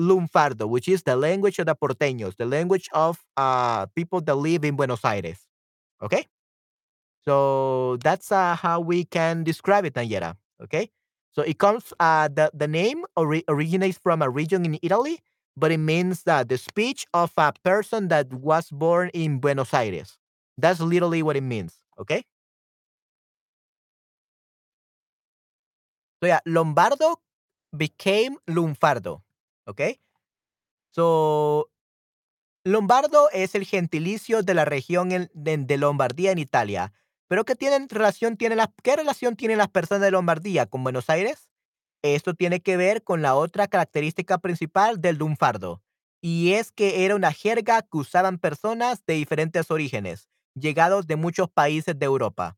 lunfardo, 0.00 0.66
which 0.68 0.88
is 0.88 1.02
the 1.02 1.16
language 1.16 1.58
of 1.58 1.66
the 1.66 1.74
porteños, 1.74 2.36
the 2.36 2.46
language 2.46 2.88
of 2.94 3.22
uh, 3.36 3.84
people 3.94 4.22
that 4.22 4.34
live 4.34 4.64
in 4.64 4.76
Buenos 4.76 5.04
Aires. 5.04 5.40
Okay? 6.00 6.24
So 7.28 7.98
that's 8.02 8.32
uh, 8.32 8.56
how 8.56 8.80
we 8.80 9.04
can 9.04 9.44
describe 9.44 9.84
it, 9.84 9.92
Nayera. 9.94 10.36
Okay? 10.62 10.90
So 11.32 11.42
it 11.42 11.58
comes, 11.58 11.92
uh, 12.00 12.28
the, 12.28 12.50
the 12.54 12.66
name 12.66 13.04
ori- 13.16 13.44
originates 13.48 13.98
from 13.98 14.22
a 14.22 14.30
region 14.30 14.64
in 14.64 14.78
Italy, 14.82 15.20
but 15.56 15.70
it 15.70 15.78
means 15.78 16.22
that 16.24 16.48
the 16.48 16.56
speech 16.56 17.06
of 17.12 17.32
a 17.36 17.52
person 17.62 18.08
that 18.08 18.32
was 18.32 18.70
born 18.70 19.10
in 19.12 19.40
Buenos 19.40 19.74
Aires. 19.74 20.16
That's 20.56 20.80
literally 20.80 21.22
what 21.22 21.36
it 21.36 21.42
means. 21.42 21.74
Okay? 22.00 22.24
So 26.22 26.26
yeah, 26.26 26.40
Lombardo 26.46 27.20
became 27.76 28.36
Lunfardo. 28.48 29.22
Okay? 29.68 29.98
So 30.92 31.68
Lombardo 32.64 33.28
es 33.32 33.54
el 33.54 33.64
gentilicio 33.64 34.42
de 34.42 34.54
la 34.54 34.64
región 34.64 35.12
en- 35.12 35.30
de, 35.34 35.56
de 35.58 35.78
Lombardía 35.78 36.32
en 36.32 36.38
Italia. 36.38 36.92
Pero 37.28 37.44
¿qué, 37.44 37.54
tienen 37.54 37.88
relación 37.88 38.36
tienen 38.36 38.58
las, 38.58 38.68
¿qué 38.82 38.96
relación 38.96 39.36
tienen 39.36 39.58
las 39.58 39.68
personas 39.68 40.02
de 40.02 40.10
Lombardía 40.10 40.66
con 40.66 40.82
Buenos 40.82 41.10
Aires? 41.10 41.48
Esto 42.02 42.34
tiene 42.34 42.60
que 42.60 42.76
ver 42.76 43.02
con 43.04 43.22
la 43.22 43.34
otra 43.34 43.68
característica 43.68 44.38
principal 44.38 45.00
del 45.00 45.16
lunfardo, 45.18 45.82
y 46.22 46.52
es 46.54 46.72
que 46.72 47.04
era 47.04 47.16
una 47.16 47.32
jerga 47.32 47.82
que 47.82 47.98
usaban 47.98 48.38
personas 48.38 49.04
de 49.06 49.14
diferentes 49.14 49.70
orígenes, 49.70 50.28
llegados 50.54 51.06
de 51.06 51.16
muchos 51.16 51.50
países 51.50 51.98
de 51.98 52.06
Europa. 52.06 52.56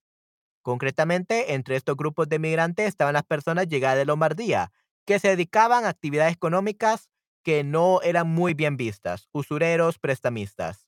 Concretamente, 0.62 1.54
entre 1.54 1.76
estos 1.76 1.96
grupos 1.96 2.28
de 2.28 2.38
migrantes 2.38 2.88
estaban 2.88 3.14
las 3.14 3.24
personas 3.24 3.68
llegadas 3.68 3.98
de 3.98 4.04
Lombardía, 4.04 4.72
que 5.06 5.18
se 5.18 5.28
dedicaban 5.28 5.84
a 5.84 5.88
actividades 5.88 6.34
económicas 6.34 7.08
que 7.42 7.64
no 7.64 8.02
eran 8.02 8.28
muy 8.28 8.54
bien 8.54 8.76
vistas, 8.76 9.28
usureros, 9.32 9.98
prestamistas. 9.98 10.86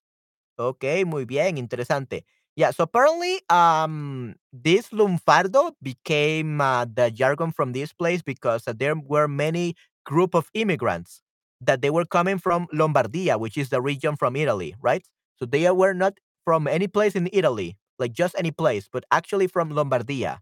Okay, 0.57 1.05
muy 1.05 1.25
bien, 1.25 1.59
interesante. 1.59 2.27
Yeah, 2.57 2.71
so 2.71 2.85
apparently, 2.85 3.41
um, 3.49 4.35
this 4.53 4.91
lunfardo 4.91 5.73
became 5.83 6.61
uh, 6.61 6.85
the 6.85 7.11
jargon 7.11 7.51
from 7.51 7.73
this 7.73 7.93
place 7.95 8.21
because 8.21 8.69
uh, 8.69 8.75
there 8.77 8.95
were 8.95 9.27
many 9.27 9.75
group 10.05 10.35
of 10.35 10.51
immigrants 10.53 11.23
that 11.63 11.81
they 11.81 11.89
were 11.89 12.05
coming 12.05 12.39
from 12.39 12.67
Lombardia, 12.75 13.39
which 13.41 13.57
is 13.57 13.71
the 13.71 13.81
region 13.81 14.17
from 14.17 14.37
Italy, 14.37 14.75
right? 14.83 15.03
So 15.39 15.47
they 15.47 15.71
were 15.71 15.95
not 15.95 16.19
from 16.45 16.67
any 16.69 16.89
place 16.89 17.15
in 17.15 17.31
Italy, 17.33 17.79
like 17.99 18.13
just 18.13 18.35
any 18.37 18.51
place, 18.51 18.87
but 18.93 19.05
actually 19.11 19.47
from 19.47 19.71
Lombardia. 19.71 20.41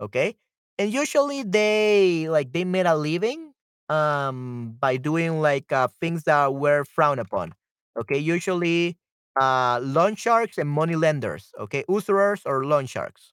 Okay, 0.00 0.36
and 0.78 0.92
usually 0.92 1.42
they 1.42 2.28
like 2.28 2.52
they 2.52 2.64
made 2.64 2.86
a 2.86 2.96
living 2.96 3.52
um 3.88 4.76
by 4.78 4.96
doing 4.96 5.40
like 5.40 5.72
uh, 5.72 5.88
things 6.00 6.22
that 6.24 6.54
were 6.54 6.84
frowned 6.84 7.20
upon. 7.20 7.52
Okay, 7.98 8.18
usually 8.18 8.96
uh 9.40 9.80
loan 9.82 10.14
sharks 10.16 10.58
and 10.58 10.68
money 10.68 10.96
lenders. 10.96 11.52
Okay, 11.60 11.84
usurers 11.88 12.42
or 12.46 12.64
loan 12.64 12.86
sharks. 12.86 13.32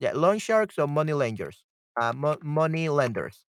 Yeah, 0.00 0.12
loan 0.14 0.38
sharks 0.38 0.78
or 0.78 0.86
money 0.88 1.12
lenders. 1.12 1.64
Uh, 2.00 2.12
mo- 2.12 2.38
money 2.42 2.88
lenders. 2.88 3.44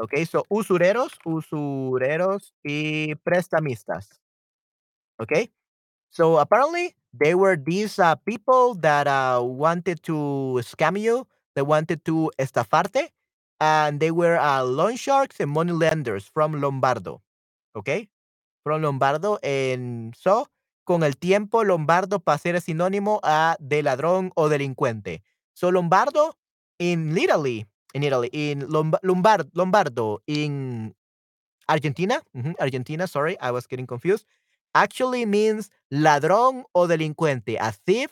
Okay, 0.00 0.24
so 0.24 0.44
usureros, 0.50 1.12
usureros 1.26 2.52
y 2.64 3.14
prestamistas. 3.24 4.08
Okay, 5.20 5.50
So 6.10 6.38
apparently, 6.38 6.96
they 7.14 7.34
were 7.34 7.56
these 7.56 7.98
uh, 7.98 8.16
people 8.16 8.74
that 8.82 9.06
uh, 9.08 9.40
wanted 9.44 10.02
to 10.04 10.60
scam 10.64 10.98
you. 11.00 11.26
They 11.56 11.62
wanted 11.62 12.04
to 12.06 12.32
estafarte, 12.38 13.10
and 13.60 14.00
they 14.00 14.10
were 14.12 14.38
uh, 14.38 14.64
loan 14.64 14.96
sharks 14.96 15.40
and 15.40 15.50
money 15.50 15.72
lenders 15.72 16.26
from 16.32 16.60
Lombardo. 16.60 17.22
Okay, 17.76 18.08
from 18.62 18.82
Lombardo. 18.82 19.38
And 19.42 20.14
so, 20.14 20.48
con 20.84 21.02
el 21.02 21.16
tiempo, 21.16 21.64
Lombardo 21.64 22.20
pasó 22.20 22.48
a 22.48 22.52
ser 22.52 22.60
sinónimo 22.60 23.20
a 23.22 23.56
de 23.60 23.82
ladrón 23.82 24.32
o 24.34 24.48
delincuente. 24.48 25.22
So 25.54 25.70
Lombardo 25.70 26.36
in 26.78 27.16
Italy, 27.16 27.66
in 27.92 28.02
Italy, 28.02 28.28
in 28.32 28.68
Lomba- 28.68 28.98
Lombard, 29.02 29.48
Lombardo 29.52 30.22
in 30.26 30.94
Argentina, 31.68 32.22
Argentina. 32.58 33.06
Sorry, 33.06 33.36
I 33.40 33.50
was 33.50 33.66
getting 33.66 33.86
confused 33.86 34.26
actually 34.74 35.26
means 35.26 35.70
ladrón 35.90 36.64
o 36.72 36.86
delincuente, 36.86 37.58
a 37.60 37.72
thief 37.72 38.10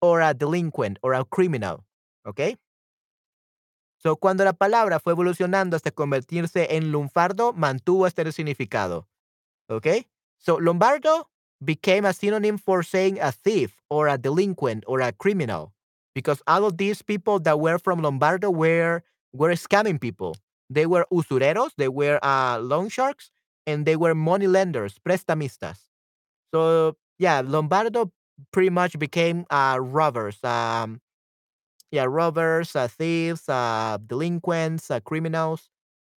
or 0.00 0.22
a 0.22 0.34
delinquent 0.34 0.98
or 1.02 1.14
a 1.14 1.24
criminal. 1.24 1.84
¿Ok? 2.24 2.58
So, 3.98 4.16
cuando 4.16 4.44
la 4.44 4.52
palabra 4.52 4.98
fue 4.98 5.12
evolucionando 5.12 5.76
hasta 5.76 5.92
convertirse 5.92 6.76
en 6.76 6.90
lunfardo, 6.90 7.52
mantuvo 7.52 8.06
este 8.06 8.30
significado. 8.32 9.08
¿Ok? 9.76 10.06
So, 10.38 10.56
lombardo 10.56 11.28
became 11.64 12.04
a 12.04 12.12
synonym 12.12 12.58
for 12.58 12.82
saying 12.82 13.20
a 13.20 13.32
thief 13.32 13.76
or 13.90 14.08
a 14.08 14.18
delinquent 14.18 14.84
or 14.86 15.00
a 15.00 15.12
criminal 15.12 15.72
because 16.14 16.42
all 16.46 16.64
of 16.64 16.76
these 16.76 17.02
people 17.02 17.38
that 17.40 17.60
were 17.60 17.78
from 17.78 18.02
Lombardo 18.02 18.50
were 18.50 19.02
were 19.32 19.52
scamming 19.52 20.00
people. 20.00 20.36
They 20.68 20.86
were 20.86 21.06
usureros, 21.12 21.72
they 21.76 21.88
were 21.88 22.18
uh, 22.22 22.58
loan 22.58 22.88
sharks, 22.88 23.30
and 23.66 23.86
they 23.86 23.96
were 23.96 24.14
money 24.14 24.46
lenders, 24.46 24.96
prestamistas. 25.06 25.78
So 26.54 26.96
yeah, 27.18 27.42
Lombardo 27.44 28.12
pretty 28.52 28.70
much 28.70 28.98
became 28.98 29.46
uh, 29.50 29.78
robbers. 29.80 30.42
Um, 30.44 31.00
yeah, 31.90 32.04
robbers, 32.04 32.74
uh, 32.74 32.88
thieves, 32.88 33.48
uh, 33.48 33.98
delinquents, 34.06 34.90
uh, 34.90 35.00
criminals. 35.00 35.68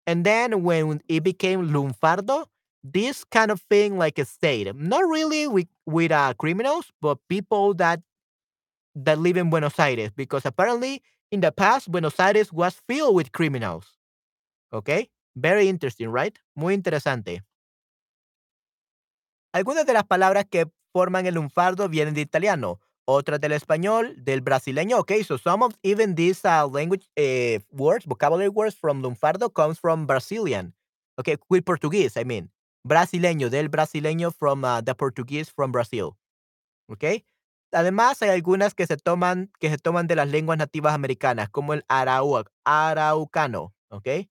And 0.07 0.25
then 0.25 0.63
when 0.63 1.01
it 1.09 1.23
became 1.23 1.69
lunfardo, 1.69 2.45
this 2.93 3.23
kind 3.23 3.51
of 3.51 3.61
thing 3.61 3.97
like 3.97 4.19
a 4.19 4.25
state, 4.25 4.73
not 4.75 5.03
really 5.07 5.47
with 5.47 5.67
with 5.85 6.11
uh, 6.11 6.33
criminals, 6.37 6.91
but 7.01 7.17
people 7.29 7.73
that 7.75 8.01
that 8.95 9.17
live 9.19 9.37
in 9.37 9.49
Buenos 9.49 9.79
Aires, 9.79 10.11
because 10.15 10.45
apparently 10.45 11.01
in 11.31 11.41
the 11.41 11.51
past 11.51 11.91
Buenos 11.91 12.19
Aires 12.19 12.53
was 12.53 12.81
filled 12.87 13.15
with 13.15 13.31
criminals. 13.31 13.97
Okay, 14.71 15.09
very 15.35 15.67
interesting, 15.67 16.09
right? 16.09 16.37
Muy 16.55 16.73
interesante. 16.73 17.41
Algunas 19.53 19.85
de 19.85 19.93
las 19.93 20.03
palabras 20.03 20.45
que 20.49 20.65
forman 20.93 21.25
el 21.25 21.35
lunfardo 21.35 21.89
vienen 21.89 22.13
de 22.13 22.21
italiano, 22.21 22.79
otras 23.05 23.39
del 23.39 23.53
español, 23.53 24.15
del 24.23 24.41
brasileño. 24.41 24.99
Okay, 24.99 25.23
so 25.23 25.37
some 25.37 25.63
of 25.63 25.73
even 25.83 26.15
these 26.15 26.43
uh, 26.45 26.67
language 26.67 27.07
uh, 27.17 27.59
words, 27.71 28.05
vocabulary 28.05 28.49
words 28.49 28.75
from 28.75 29.01
lunfardo 29.01 29.49
comes 29.49 29.79
from 29.79 30.05
Brazilian. 30.05 30.73
Okay, 31.17 31.37
with 31.49 31.65
Portuguese, 31.65 32.17
I 32.17 32.25
mean. 32.25 32.49
Brasileño, 32.85 33.49
del 33.49 33.69
brasileño 33.69 34.29
from 34.29 34.63
uh, 34.63 34.79
the 34.83 34.93
Portuguese 34.93 35.51
from 35.51 35.71
Brazil. 35.71 36.17
Okay. 36.87 37.25
Además, 37.71 38.21
hay 38.21 38.29
algunas 38.29 38.75
que 38.75 38.85
se 38.85 38.95
toman 38.95 39.51
que 39.59 39.71
se 39.71 39.79
toman 39.79 40.05
de 40.05 40.15
las 40.15 40.29
lenguas 40.29 40.59
nativas 40.59 40.93
americanas, 40.93 41.49
como 41.49 41.73
el 41.73 41.83
arau 41.87 42.45
araucano, 42.63 43.73
¿ok? 43.89 44.29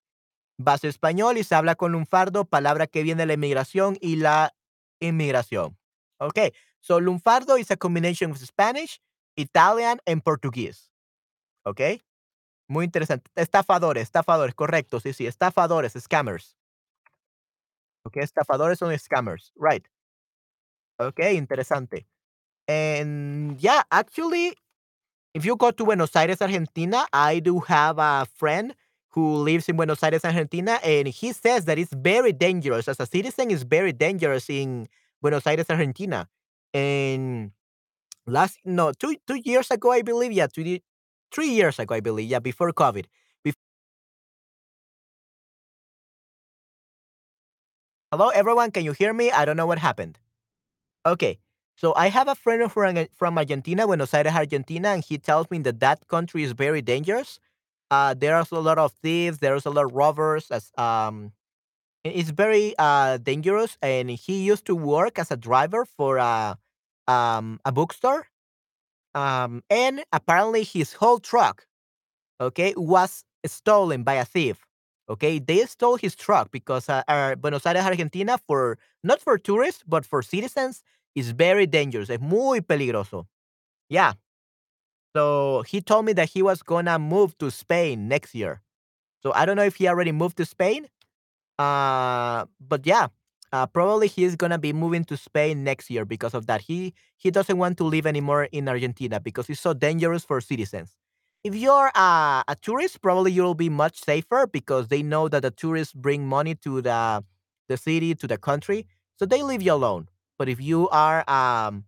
Base 0.57 0.87
español 0.87 1.37
y 1.37 1.43
se 1.43 1.57
habla 1.57 1.75
con 1.75 1.91
lunfardo, 1.91 2.45
palabra 2.45 2.87
que 2.87 3.03
viene 3.03 3.23
de 3.23 3.27
la 3.27 3.33
inmigración 3.35 3.99
y 4.01 4.17
la 4.17 4.55
inmigración. 5.01 5.77
Okay, 6.21 6.53
so 6.81 7.01
lunfardo 7.01 7.59
is 7.59 7.73
a 7.73 7.77
combination 7.77 8.31
of 8.31 8.39
Spanish, 8.39 9.01
Italian, 9.37 9.99
and 10.07 10.23
Portuguese. 10.23 10.93
Okay, 11.65 12.05
muy 12.69 12.85
interesante. 12.85 13.33
Estafadores, 13.35 14.05
estafadores, 14.05 14.55
correcto, 14.55 15.01
sí, 15.01 15.13
sí, 15.13 15.27
estafadores, 15.27 15.95
scammers. 15.99 16.57
Okay, 18.07 18.21
estafadores 18.21 18.79
son 18.79 18.97
scammers, 18.99 19.53
right. 19.57 19.87
Okay, 21.01 21.37
interesante. 21.37 22.07
And 22.69 23.61
yeah, 23.61 23.83
actually, 23.93 24.55
if 25.35 25.45
you 25.45 25.57
go 25.57 25.71
to 25.73 25.85
Buenos 25.85 26.17
Aires, 26.17 26.43
Argentina, 26.43 27.07
I 27.13 27.41
do 27.41 27.61
have 27.61 27.99
a 27.99 28.27
friend 28.37 28.75
who 29.11 29.37
lives 29.39 29.69
in 29.69 29.77
Buenos 29.77 30.03
Aires, 30.03 30.25
Argentina, 30.25 30.81
and 30.85 31.09
he 31.09 31.33
says 31.33 31.65
that 31.67 31.79
it's 31.79 31.93
very 31.95 32.33
dangerous. 32.33 32.89
As 32.89 33.01
a 33.01 33.07
citizen, 33.07 33.51
it's 33.51 33.63
very 33.65 33.93
dangerous 33.93 34.51
in 34.51 34.89
Buenos 35.23 35.47
Aires, 35.47 35.67
Argentina. 35.71 36.29
And 36.75 37.53
last 38.27 38.59
no, 38.65 38.93
two 38.93 39.17
two 39.27 39.41
years 39.45 39.71
ago, 39.71 39.93
I 39.93 40.03
believe, 40.03 40.33
yeah, 40.33 40.47
two, 40.49 40.81
three 41.33 41.51
years 41.51 41.79
ago, 41.79 41.95
I 41.95 42.01
believe, 42.01 42.31
yeah, 42.31 42.41
before 42.41 42.73
COVID. 42.73 43.07
Hello, 48.15 48.29
everyone. 48.29 48.71
Can 48.71 48.85
you 48.85 48.93
hear 48.93 49.13
me? 49.13 49.33
I 49.33 49.45
don't 49.45 49.57
know 49.57 49.67
what 49.67 49.81
happened. 49.81 50.21
Okay. 51.07 51.39
So 51.77 51.95
I 51.97 52.09
have 52.11 52.29
a 52.29 52.37
friend 52.37 52.71
from 52.73 53.07
from 53.17 53.39
Argentina, 53.39 53.87
Buenos 53.87 54.15
Aires, 54.15 54.35
Argentina, 54.35 54.91
and 54.91 55.05
he 55.05 55.19
tells 55.19 55.51
me 55.51 55.59
that 55.61 55.81
that 55.81 56.07
country 56.09 56.45
is 56.45 56.53
very 56.53 56.83
dangerous. 56.83 57.41
Uh, 57.91 58.15
there's 58.15 58.53
a 58.53 58.61
lot 58.61 58.79
of 58.79 58.93
thieves. 59.03 59.39
There's 59.39 59.67
a 59.67 59.71
lot 59.71 59.87
of 59.87 59.93
robbers. 59.95 60.51
As 60.51 60.73
um, 60.79 61.33
it's 62.05 62.31
very 62.31 62.75
uh 62.79 63.19
dangerous. 63.19 63.79
And 63.83 64.11
he 64.11 64.45
used 64.45 64.67
to 64.67 64.77
work 64.77 65.19
as 65.19 65.31
a 65.31 65.37
driver 65.37 65.85
for 65.87 66.19
a 66.19 66.59
um 67.09 67.61
a 67.65 67.73
bookstore. 67.73 68.29
Um, 69.15 69.63
and 69.71 70.05
apparently 70.13 70.65
his 70.65 70.95
whole 70.95 71.21
truck, 71.21 71.67
okay, 72.41 72.75
was 72.77 73.25
stolen 73.47 74.05
by 74.05 74.15
a 74.15 74.25
thief. 74.27 74.67
Okay, 75.09 75.39
they 75.39 75.67
stole 75.67 75.97
his 75.97 76.17
truck 76.17 76.51
because 76.51 76.89
uh, 76.89 77.03
uh, 77.09 77.35
Buenos 77.35 77.67
Aires, 77.67 77.85
Argentina, 77.85 78.39
for 78.47 78.79
not 79.03 79.21
for 79.21 79.37
tourists 79.39 79.83
but 79.87 80.07
for 80.07 80.23
citizens, 80.23 80.83
is 81.15 81.31
very 81.33 81.67
dangerous. 81.67 82.09
Es 82.11 82.21
muy 82.21 82.61
peligroso. 82.61 83.27
Yeah. 83.89 84.15
So 85.17 85.63
he 85.67 85.81
told 85.81 86.07
me 86.07 86.13
that 86.15 86.31
he 86.31 86.43
was 86.43 86.63
gonna 86.63 86.99
move 86.99 87.37
to 87.39 87.51
Spain 87.51 88.09
next 88.09 88.35
year. 88.35 88.63
So 89.23 89.33
I 89.35 89.47
don't 89.47 89.57
know 89.57 89.65
if 89.65 89.77
he 89.77 89.89
already 89.89 90.13
moved 90.13 90.37
to 90.39 90.47
Spain. 90.47 90.89
Uh, 91.59 92.47
but 92.61 92.87
yeah, 92.87 93.09
uh, 93.53 93.67
probably 93.67 94.09
he's 94.09 94.37
gonna 94.37 94.59
be 94.59 94.73
moving 94.73 95.05
to 95.07 95.17
Spain 95.17 95.65
next 95.65 95.91
year 95.91 96.05
because 96.05 96.35
of 96.35 96.47
that. 96.49 96.63
He 96.63 96.95
he 97.19 97.31
doesn't 97.31 97.59
want 97.59 97.79
to 97.79 97.85
live 97.85 98.07
anymore 98.07 98.45
in 98.53 98.69
Argentina 98.69 99.21
because 99.21 99.51
it's 99.51 99.61
so 99.61 99.75
dangerous 99.75 100.25
for 100.25 100.41
citizens. 100.41 100.97
If 101.45 101.55
you're 101.55 101.91
a, 101.95 102.45
a 102.49 102.57
tourist, 102.63 103.03
probably 103.03 103.33
you'll 103.33 103.55
be 103.55 103.69
much 103.69 104.01
safer 104.03 104.47
because 104.47 104.89
they 104.89 105.03
know 105.03 105.29
that 105.29 105.43
the 105.43 105.51
tourists 105.51 105.93
bring 105.93 106.27
money 106.27 106.55
to 106.57 106.81
the 106.83 107.25
the 107.69 107.77
city 107.79 108.15
to 108.15 108.27
the 108.27 108.37
country, 108.39 108.87
so 109.19 109.25
they 109.27 109.43
leave 109.43 109.63
you 109.63 109.73
alone. 109.73 110.09
But 110.39 110.49
if 110.51 110.61
you 110.61 110.89
are 110.91 111.25
um, 111.31 111.85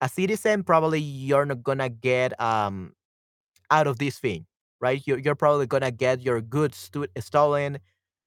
a 0.00 0.08
citizen, 0.08 0.64
probably 0.64 1.00
you're 1.00 1.46
not 1.46 1.62
gonna 1.64 1.88
get 1.90 2.38
um, 2.40 2.94
out 3.70 3.86
of 3.86 3.98
this 3.98 4.18
thing, 4.18 4.46
right? 4.80 5.02
You're, 5.06 5.18
you're 5.18 5.34
probably 5.36 5.66
gonna 5.66 5.90
get 5.92 6.22
your 6.22 6.40
goods 6.42 6.90
stolen, 7.20 7.78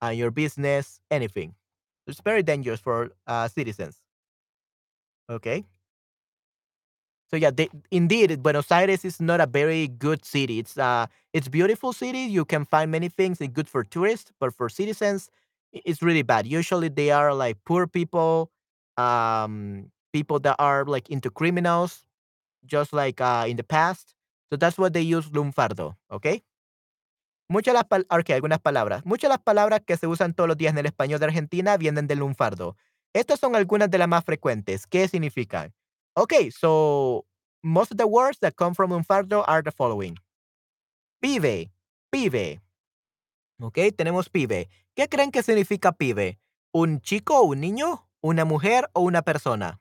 uh, 0.04 0.10
your 0.10 0.32
business, 0.32 1.00
anything. 1.12 1.56
It's 2.08 2.22
very 2.22 2.44
dangerous 2.44 2.80
for 2.82 3.12
uh, 3.28 3.48
citizens. 3.50 3.98
Okay. 5.30 5.66
So 7.32 7.38
yeah, 7.38 7.52
they, 7.52 7.70
indeed, 7.92 8.44
Buenos 8.44 8.72
Aires 8.72 9.06
is 9.06 9.22
not 9.22 9.40
a 9.40 9.48
very 9.48 9.88
good 9.88 10.26
city. 10.26 10.60
It's 10.60 10.78
uh, 10.78 11.06
it's 11.34 11.48
beautiful 11.48 11.94
city. 11.94 12.20
You 12.20 12.44
can 12.46 12.66
find 12.66 12.92
many 12.92 13.08
things. 13.10 13.40
It's 13.40 13.54
good 13.54 13.70
for 13.70 13.84
tourists, 13.86 14.32
but 14.40 14.54
for 14.54 14.68
citizens, 14.70 15.30
it's 15.72 16.02
really 16.02 16.24
bad. 16.24 16.46
Usually, 16.46 16.90
they 16.90 17.12
are 17.12 17.34
like 17.34 17.58
poor 17.66 17.88
people, 17.88 18.52
um, 18.98 19.92
people 20.12 20.40
that 20.42 20.58
are 20.60 20.84
like 20.86 21.10
into 21.10 21.30
criminals, 21.30 22.04
just 22.66 22.94
like 22.94 23.22
uh, 23.22 23.46
in 23.48 23.58
the 23.58 23.64
past. 23.64 24.16
So 24.52 24.58
that's 24.58 24.78
what 24.78 24.94
they 24.94 25.02
use 25.02 25.30
lunfardo. 25.30 25.96
Okay. 26.12 26.42
Muchas 27.50 27.74
las 27.74 27.86
okey, 28.10 28.34
algunas 28.36 28.60
palabras. 28.60 29.06
Muchas 29.06 29.30
las 29.30 29.40
palabras 29.40 29.82
que 29.86 29.98
se 29.98 30.08
usan 30.08 30.34
todos 30.34 30.48
los 30.48 30.58
días 30.58 30.72
en 30.72 30.78
el 30.80 30.86
español 30.86 31.20
de 31.20 31.26
Argentina 31.26 31.78
vienen 31.78 32.08
del 32.08 32.20
lunfardo. 32.20 32.78
Estas 33.14 33.40
son 33.40 33.56
algunas 33.56 33.90
de 33.92 33.98
las 33.98 34.08
más 34.08 34.24
frecuentes. 34.24 34.88
¿Qué 34.88 35.08
significan? 35.08 35.74
Okay, 36.18 36.50
so 36.50 37.24
most 37.64 37.92
of 37.92 37.98
the 37.98 38.08
words 38.08 38.38
that 38.42 38.56
come 38.58 38.74
from 38.74 38.92
lunfardo 38.92 39.46
are 39.48 39.62
the 39.62 39.72
following. 39.72 40.18
Pibe, 41.22 41.70
pibe. 42.12 42.62
Okey, 43.60 43.92
tenemos 43.92 44.30
pibe. 44.30 44.70
¿Qué 44.96 45.08
creen 45.10 45.32
que 45.32 45.44
significa 45.44 45.92
pibe? 45.94 46.40
¿Un 46.74 47.02
chico 47.02 47.42
un 47.44 47.62
niño? 47.62 48.08
¿Una 48.22 48.46
mujer 48.46 48.90
o 48.94 49.02
una 49.02 49.22
persona? 49.24 49.80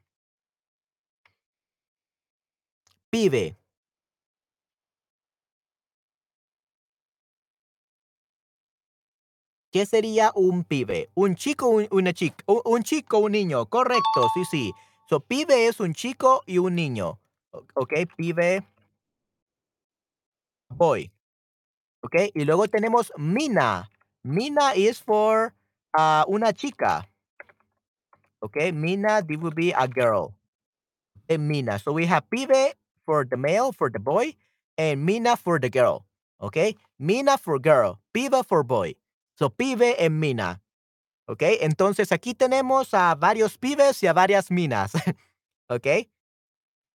Pibe. 3.11 3.57
¿Qué 9.73 9.87
sería 9.87 10.33
un 10.35 10.65
pibe? 10.65 11.11
¿Un 11.15 11.37
chico 11.37 11.69
un 11.69 11.87
una 11.93 12.13
chica? 12.13 12.43
U 12.47 12.61
un 12.65 12.83
chico 12.83 13.19
un 13.19 13.33
niño, 13.33 13.67
correcto, 13.67 14.27
sí, 14.35 14.45
sí. 14.51 14.73
So, 15.11 15.19
pibe 15.19 15.67
es 15.67 15.81
un 15.81 15.93
chico 15.93 16.45
y 16.47 16.59
un 16.59 16.77
niño. 16.77 17.19
O 17.51 17.67
okey, 17.75 18.07
pibe 18.07 18.63
boy. 20.69 21.11
Okey, 22.05 22.31
y 22.33 22.45
luego 22.45 22.69
tenemos 22.69 23.11
mina. 23.19 23.91
Mina 24.23 24.73
is 24.77 25.01
for, 25.01 25.53
ah, 25.99 26.25
una 26.29 26.53
chica. 26.53 27.09
Okay, 28.41 28.71
mina, 28.71 29.21
this 29.21 29.37
would 29.39 29.57
be 29.57 29.73
a 29.73 29.89
girl. 29.89 30.33
And 31.29 31.49
mina. 31.49 31.81
So 31.81 31.91
we 31.91 32.07
have 32.07 32.31
pibe 32.31 32.75
for 33.05 33.25
the 33.25 33.37
male, 33.37 33.73
for 33.73 33.91
the 33.91 33.99
boy, 33.99 34.37
and 34.79 35.05
mina 35.05 35.37
for 35.37 35.59
the 35.59 35.71
girl. 35.71 36.07
Okay? 36.41 36.77
Mina 37.01 37.37
for 37.37 37.59
girl, 37.59 37.99
pibe 38.15 38.47
for 38.47 38.63
boy. 38.63 38.95
So 39.35 39.49
pibe 39.49 39.93
and 39.99 40.21
mina. 40.21 40.61
¿Ok? 41.31 41.43
Entonces 41.61 42.11
aquí 42.11 42.35
tenemos 42.35 42.93
a 42.93 43.15
varios 43.15 43.57
pibes 43.57 44.03
y 44.03 44.09
a 44.09 44.13
varias 44.13 44.51
minas, 44.51 44.93
¿ok? 45.69 46.09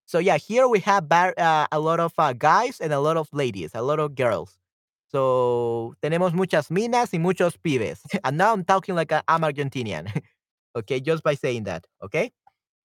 So 0.06 0.20
yeah, 0.20 0.38
here 0.38 0.68
we 0.68 0.82
have 0.82 1.06
uh, 1.12 1.68
a 1.72 1.80
lot 1.80 2.00
of 2.00 2.14
uh, 2.18 2.34
guys 2.34 2.80
and 2.82 2.94
a 2.94 3.00
lot 3.00 3.18
of 3.18 3.28
ladies, 3.32 3.74
a 3.74 3.82
lot 3.82 4.00
of 4.00 4.14
girls. 4.14 4.60
So 5.08 5.96
tenemos 6.02 6.34
muchas 6.34 6.70
minas 6.70 7.14
y 7.14 7.18
muchos 7.18 7.58
pibes. 7.58 8.02
and 8.24 8.38
now 8.38 8.54
I'm 8.54 8.66
talking 8.66 8.94
like 8.94 9.12
i 9.14 9.22
am 9.28 9.42
Argentinian. 9.42 10.12
okay, 10.76 11.00
just 11.00 11.24
by 11.24 11.36
saying 11.36 11.64
that. 11.64 11.88
Okay. 12.04 12.32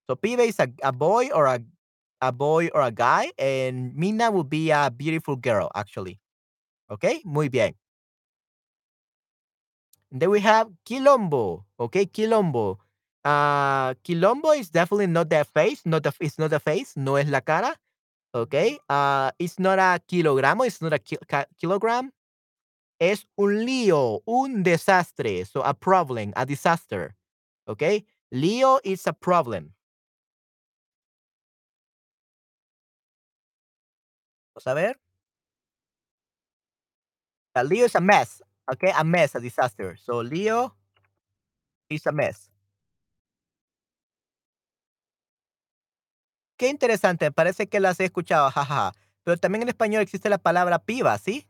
So 0.08 0.14
pibe 0.14 0.46
is 0.46 0.58
a, 0.60 0.68
a 0.82 0.92
boy 0.92 1.30
or 1.34 1.46
a 1.46 1.60
a 2.22 2.32
boy 2.32 2.68
or 2.74 2.82
a 2.82 2.90
guy, 2.90 3.32
and 3.38 3.94
mina 3.96 4.30
will 4.30 4.44
be 4.44 4.70
a 4.70 4.90
beautiful 4.90 5.36
girl, 5.36 5.70
actually. 5.74 6.20
Okay, 6.90 7.20
muy 7.24 7.48
bien. 7.48 7.74
Then 10.12 10.30
we 10.30 10.40
have 10.40 10.68
quilombo. 10.84 11.64
Okay, 11.78 12.06
quilombo. 12.06 12.78
Uh, 13.24 13.94
quilombo 14.02 14.58
is 14.58 14.70
definitely 14.70 15.06
not 15.06 15.30
the 15.30 15.44
face, 15.44 15.82
not 15.84 16.02
the 16.02 16.12
it's 16.20 16.38
not 16.38 16.50
the 16.50 16.60
face, 16.60 16.96
no 16.96 17.16
es 17.16 17.28
la 17.28 17.40
cara. 17.40 17.76
Okay, 18.34 18.78
uh, 18.88 19.30
it's 19.38 19.58
not 19.58 19.78
a 19.78 20.00
kilogramo, 20.08 20.66
it's 20.66 20.80
not 20.82 20.92
a 20.92 20.98
ki 20.98 21.16
kilogram. 21.60 22.10
Es 23.00 23.26
un 23.38 23.64
lío, 23.64 24.20
un 24.26 24.62
desastre. 24.62 25.44
So 25.46 25.62
a 25.62 25.74
problem, 25.74 26.32
a 26.36 26.44
disaster. 26.46 27.14
Okay, 27.68 28.04
lío 28.32 28.80
is 28.84 29.06
a 29.06 29.12
problem. 29.12 29.74
Vamos 34.54 34.66
a 34.66 34.74
ver. 34.74 34.96
A 37.54 37.62
lío 37.64 37.84
is 37.86 37.94
a 37.94 38.00
mess. 38.00 38.42
Okay, 38.72 38.92
a 38.94 39.02
mess, 39.02 39.34
a 39.34 39.40
disaster. 39.40 39.96
So 39.98 40.22
lío 40.22 40.76
is 41.88 42.06
a 42.06 42.12
mess. 42.12 42.50
Qué 46.56 46.68
interesante, 46.68 47.32
parece 47.32 47.68
que 47.68 47.80
las 47.80 47.98
he 48.00 48.04
escuchado. 48.04 48.50
Pero 49.24 49.36
también 49.38 49.62
en 49.62 49.68
español 49.68 50.02
existe 50.02 50.28
la 50.28 50.38
palabra 50.38 50.78
piba, 50.78 51.16
¿sí? 51.18 51.46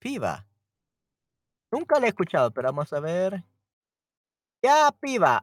Piba. 0.00 0.46
Nunca 1.72 1.98
la 2.00 2.06
he 2.06 2.08
escuchado, 2.10 2.50
pero 2.52 2.68
vamos 2.68 2.92
a 2.92 3.00
ver. 3.00 3.44
Ya, 4.62 4.90
piba. 5.00 5.42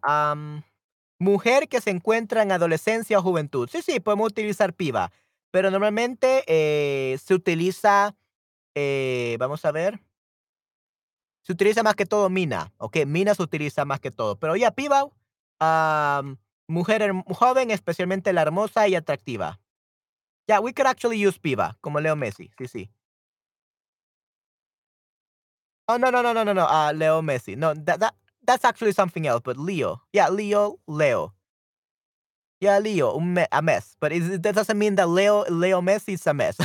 mujer 1.20 1.68
que 1.68 1.82
se 1.82 1.92
encuentra 1.92 2.42
en 2.44 2.52
adolescencia 2.52 3.20
o 3.20 3.22
juventud. 3.22 3.70
Sí, 3.72 3.82
sí, 3.82 4.00
podemos 4.00 4.30
utilizar 4.32 4.74
piba. 4.74 5.12
Pero 5.52 5.72
normalmente 5.72 6.44
eh, 6.48 7.18
se 7.18 7.34
utiliza, 7.34 8.16
eh, 8.76 9.38
vamos 9.40 9.66
a 9.66 9.72
ver. 9.72 10.00
Se 11.46 11.54
utiliza 11.54 11.84
más 11.84 11.96
que 11.96 12.08
todo 12.08 12.28
mina, 12.30 12.74
¿ok? 12.78 13.06
Mina 13.06 13.36
se 13.36 13.44
utiliza 13.44 13.86
más 13.86 14.00
que 14.00 14.10
todo. 14.10 14.36
Pero 14.40 14.56
ya, 14.56 14.72
piba, 14.72 15.06
mujer 16.68 17.12
joven, 17.30 17.70
especialmente 17.70 18.34
la 18.34 18.42
hermosa 18.42 18.88
y 18.88 18.96
atractiva. 18.96 19.60
Yeah, 20.48 20.60
we 20.60 20.74
could 20.74 20.88
actually 20.88 21.24
use 21.24 21.40
piba, 21.40 21.78
como 21.82 22.00
Leo 22.00 22.16
Messi. 22.16 22.52
Sí, 22.58 22.68
sí. 22.68 22.92
Oh, 25.88 25.98
no, 25.98 26.10
no, 26.10 26.24
no, 26.24 26.34
no, 26.34 26.44
no, 26.44 26.54
no. 26.54 26.66
Uh, 26.66 26.92
Leo 26.94 27.22
Messi. 27.22 27.56
No, 27.56 27.74
that, 27.76 28.00
that, 28.00 28.16
that's 28.46 28.66
actually 28.66 28.92
something 28.94 29.28
else, 29.28 29.42
but 29.44 29.58
Leo. 29.58 30.02
Yeah, 30.14 30.30
Leo, 30.30 30.80
Leo. 30.88 31.34
Yeah, 32.60 32.80
Leo, 32.80 33.20
a 33.52 33.62
mess. 33.62 33.96
But 34.00 34.14
it, 34.14 34.42
that 34.42 34.56
doesn't 34.56 34.80
mean 34.80 34.96
that 34.96 35.10
Leo, 35.10 35.46
Leo 35.50 35.82
Messi 35.82 36.14
is 36.14 36.26
a 36.26 36.34
mess. 36.34 36.58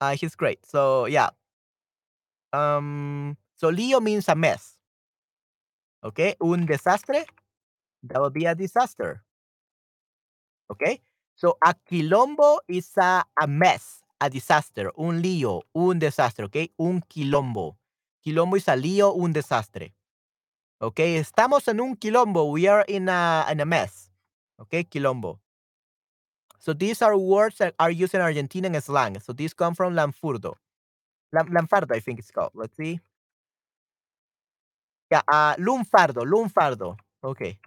uh, 0.00 0.14
he's 0.20 0.34
great. 0.34 0.64
So, 0.64 1.04
yeah. 1.06 1.28
Um, 2.54 3.36
so 3.58 3.68
Leo 3.68 4.00
means 4.00 4.28
a 4.28 4.34
mess. 4.34 4.78
Okay, 6.04 6.36
un 6.40 6.64
desastre. 6.64 7.26
That 8.04 8.20
would 8.20 8.32
be 8.32 8.46
a 8.46 8.54
disaster. 8.54 9.24
Okay, 10.70 11.00
so 11.34 11.58
a 11.64 11.74
quilombo 11.74 12.58
is 12.68 12.92
a, 12.96 13.24
a 13.40 13.46
mess, 13.48 14.02
a 14.20 14.30
disaster, 14.30 14.92
un 14.96 15.20
lío, 15.20 15.62
un 15.74 15.98
desastre. 15.98 16.44
Okay, 16.44 16.70
un 16.78 17.02
quilombo. 17.02 17.76
Quilombo 18.24 18.56
is 18.56 18.68
a 18.68 18.76
lío, 18.76 19.16
un 19.16 19.32
desastre. 19.32 19.92
Okay, 20.80 21.16
estamos 21.16 21.66
en 21.66 21.80
un 21.80 21.96
quilombo. 21.96 22.52
We 22.52 22.68
are 22.68 22.84
in 22.86 23.08
a, 23.08 23.46
in 23.50 23.58
a 23.60 23.64
mess. 23.64 24.08
Okay, 24.60 24.84
quilombo. 24.84 25.40
So 26.60 26.72
these 26.74 27.02
are 27.02 27.16
words 27.16 27.58
that 27.58 27.74
are 27.80 27.90
used 27.90 28.14
in 28.14 28.20
Argentinian 28.20 28.80
slang. 28.80 29.18
So 29.18 29.32
these 29.32 29.52
come 29.52 29.74
from 29.74 29.96
Lanfurdo. 29.96 30.56
Lanfardo, 31.34 31.92
I 31.94 31.98
think 32.00 32.20
it's 32.20 32.30
called. 32.30 32.52
Let's 32.54 32.76
see. 32.76 33.00
Yeah, 35.10 35.22
uh, 35.28 35.54
lunfardo, 35.56 36.24
lunfardo. 36.24 36.96
Okay. 37.24 37.58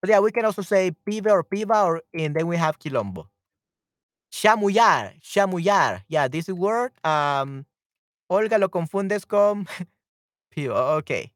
But 0.00 0.10
yeah, 0.10 0.20
we 0.20 0.32
can 0.32 0.44
also 0.46 0.62
say 0.62 0.92
pibe 1.06 1.26
or 1.30 1.44
piba, 1.44 1.84
or 1.84 2.02
and 2.14 2.34
then 2.34 2.46
we 2.46 2.56
have 2.56 2.78
quilombo. 2.78 3.26
Chamullar, 4.32 5.20
chamullar. 5.20 6.02
Yeah, 6.08 6.28
this 6.28 6.48
word, 6.48 6.92
um, 7.04 7.66
Olga 8.30 8.58
lo 8.58 8.68
confundes 8.68 9.26
con 9.26 9.66
piba. 10.56 10.98
Okay. 10.98 11.32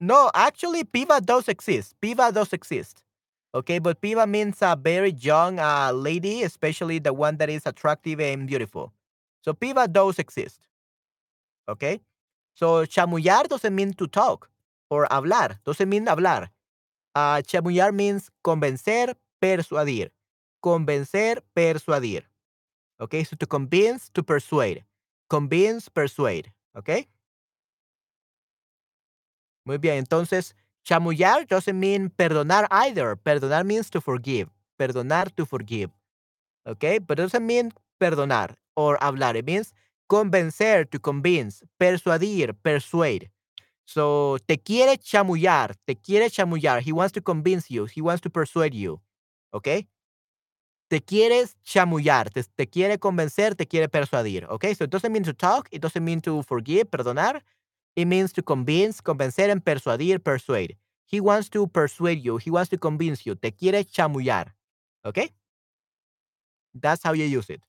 No, 0.00 0.30
actually, 0.34 0.84
piba 0.84 1.24
does 1.24 1.48
exist. 1.48 1.94
Piba 2.02 2.32
does 2.32 2.52
exist. 2.52 3.02
Okay, 3.54 3.78
but 3.78 4.00
piba 4.00 4.28
means 4.28 4.58
a 4.62 4.76
very 4.76 5.12
young 5.12 5.58
uh, 5.58 5.92
lady, 5.92 6.42
especially 6.42 6.98
the 6.98 7.12
one 7.12 7.36
that 7.38 7.48
is 7.48 7.66
attractive 7.66 8.20
and 8.20 8.46
beautiful. 8.46 8.92
So 9.42 9.52
piba 9.54 9.90
does 9.92 10.18
exist. 10.18 10.60
Okay, 11.68 12.00
so 12.54 12.84
chamullar 12.86 13.48
doesn't 13.48 13.74
mean 13.74 13.92
to 13.94 14.06
talk 14.06 14.50
or 14.90 15.06
hablar. 15.10 15.60
Doesn't 15.64 15.88
mean 15.88 16.06
hablar. 16.06 16.50
Uh, 17.14 17.42
chamullar 17.42 17.92
means 17.92 18.30
convencer, 18.42 19.14
persuadir. 19.40 20.10
Convencer, 20.62 21.42
persuadir. 21.54 22.24
Okay, 23.00 23.24
so 23.24 23.36
to 23.36 23.46
convince, 23.46 24.08
to 24.10 24.22
persuade. 24.22 24.84
Convince, 25.28 25.88
persuade. 25.90 26.52
Okay. 26.76 27.08
Muy 29.64 29.78
bien, 29.78 29.96
entonces, 29.98 30.54
chamullar 30.84 31.46
doesn't 31.46 31.78
mean 31.78 32.10
perdonar 32.10 32.66
either. 32.70 33.16
Perdonar 33.16 33.64
means 33.64 33.90
to 33.90 34.00
forgive. 34.00 34.48
Perdonar, 34.78 35.30
to 35.36 35.46
forgive. 35.46 35.90
Okay, 36.66 36.98
but 36.98 37.18
doesn't 37.18 37.46
mean 37.46 37.72
perdonar 38.00 38.56
or 38.76 38.98
hablar. 39.00 39.36
It 39.36 39.46
means 39.46 39.74
convencer, 40.08 40.86
to 40.90 40.98
convince. 41.00 41.64
Persuadir, 41.78 42.54
persuade. 42.62 43.30
So, 43.86 44.38
te 44.46 44.58
quiere 44.58 44.98
chamullar, 44.98 45.76
te 45.86 45.96
quiere 45.96 46.30
chamullar. 46.30 46.82
He 46.82 46.92
wants 46.92 47.12
to 47.12 47.22
convince 47.22 47.70
you. 47.70 47.86
He 47.86 48.00
wants 48.02 48.22
to 48.22 48.30
persuade 48.30 48.74
you. 48.74 49.00
Okay? 49.52 49.88
Te 50.90 51.00
quieres 51.00 51.56
chamullar, 51.64 52.30
te, 52.30 52.66
quiere 52.66 52.98
convencer, 52.98 53.54
te 53.56 53.66
quiere 53.66 53.88
persuadir. 53.88 54.46
Okay? 54.50 54.74
So, 54.74 54.84
it 54.84 54.90
doesn't 54.90 55.12
mean 55.12 55.24
to 55.24 55.34
talk. 55.34 55.68
It 55.72 55.82
doesn't 55.82 56.04
mean 56.04 56.20
to 56.22 56.42
forgive, 56.42 56.90
perdonar. 56.90 57.42
It 57.96 58.06
means 58.06 58.32
to 58.34 58.42
convince, 58.42 59.00
convencer 59.02 59.50
and 59.50 59.64
persuadir, 59.64 60.20
persuade. 60.20 60.76
He 61.06 61.20
wants 61.20 61.48
to 61.50 61.66
persuade 61.68 62.24
you. 62.24 62.38
He 62.38 62.50
wants 62.50 62.70
to 62.70 62.78
convince 62.78 63.26
you. 63.26 63.34
Te 63.36 63.52
quiere 63.52 63.84
chamullar. 63.84 64.54
Okay? 65.04 65.30
That's 66.74 67.02
how 67.02 67.12
you 67.12 67.24
use 67.24 67.50
it. 67.50 67.60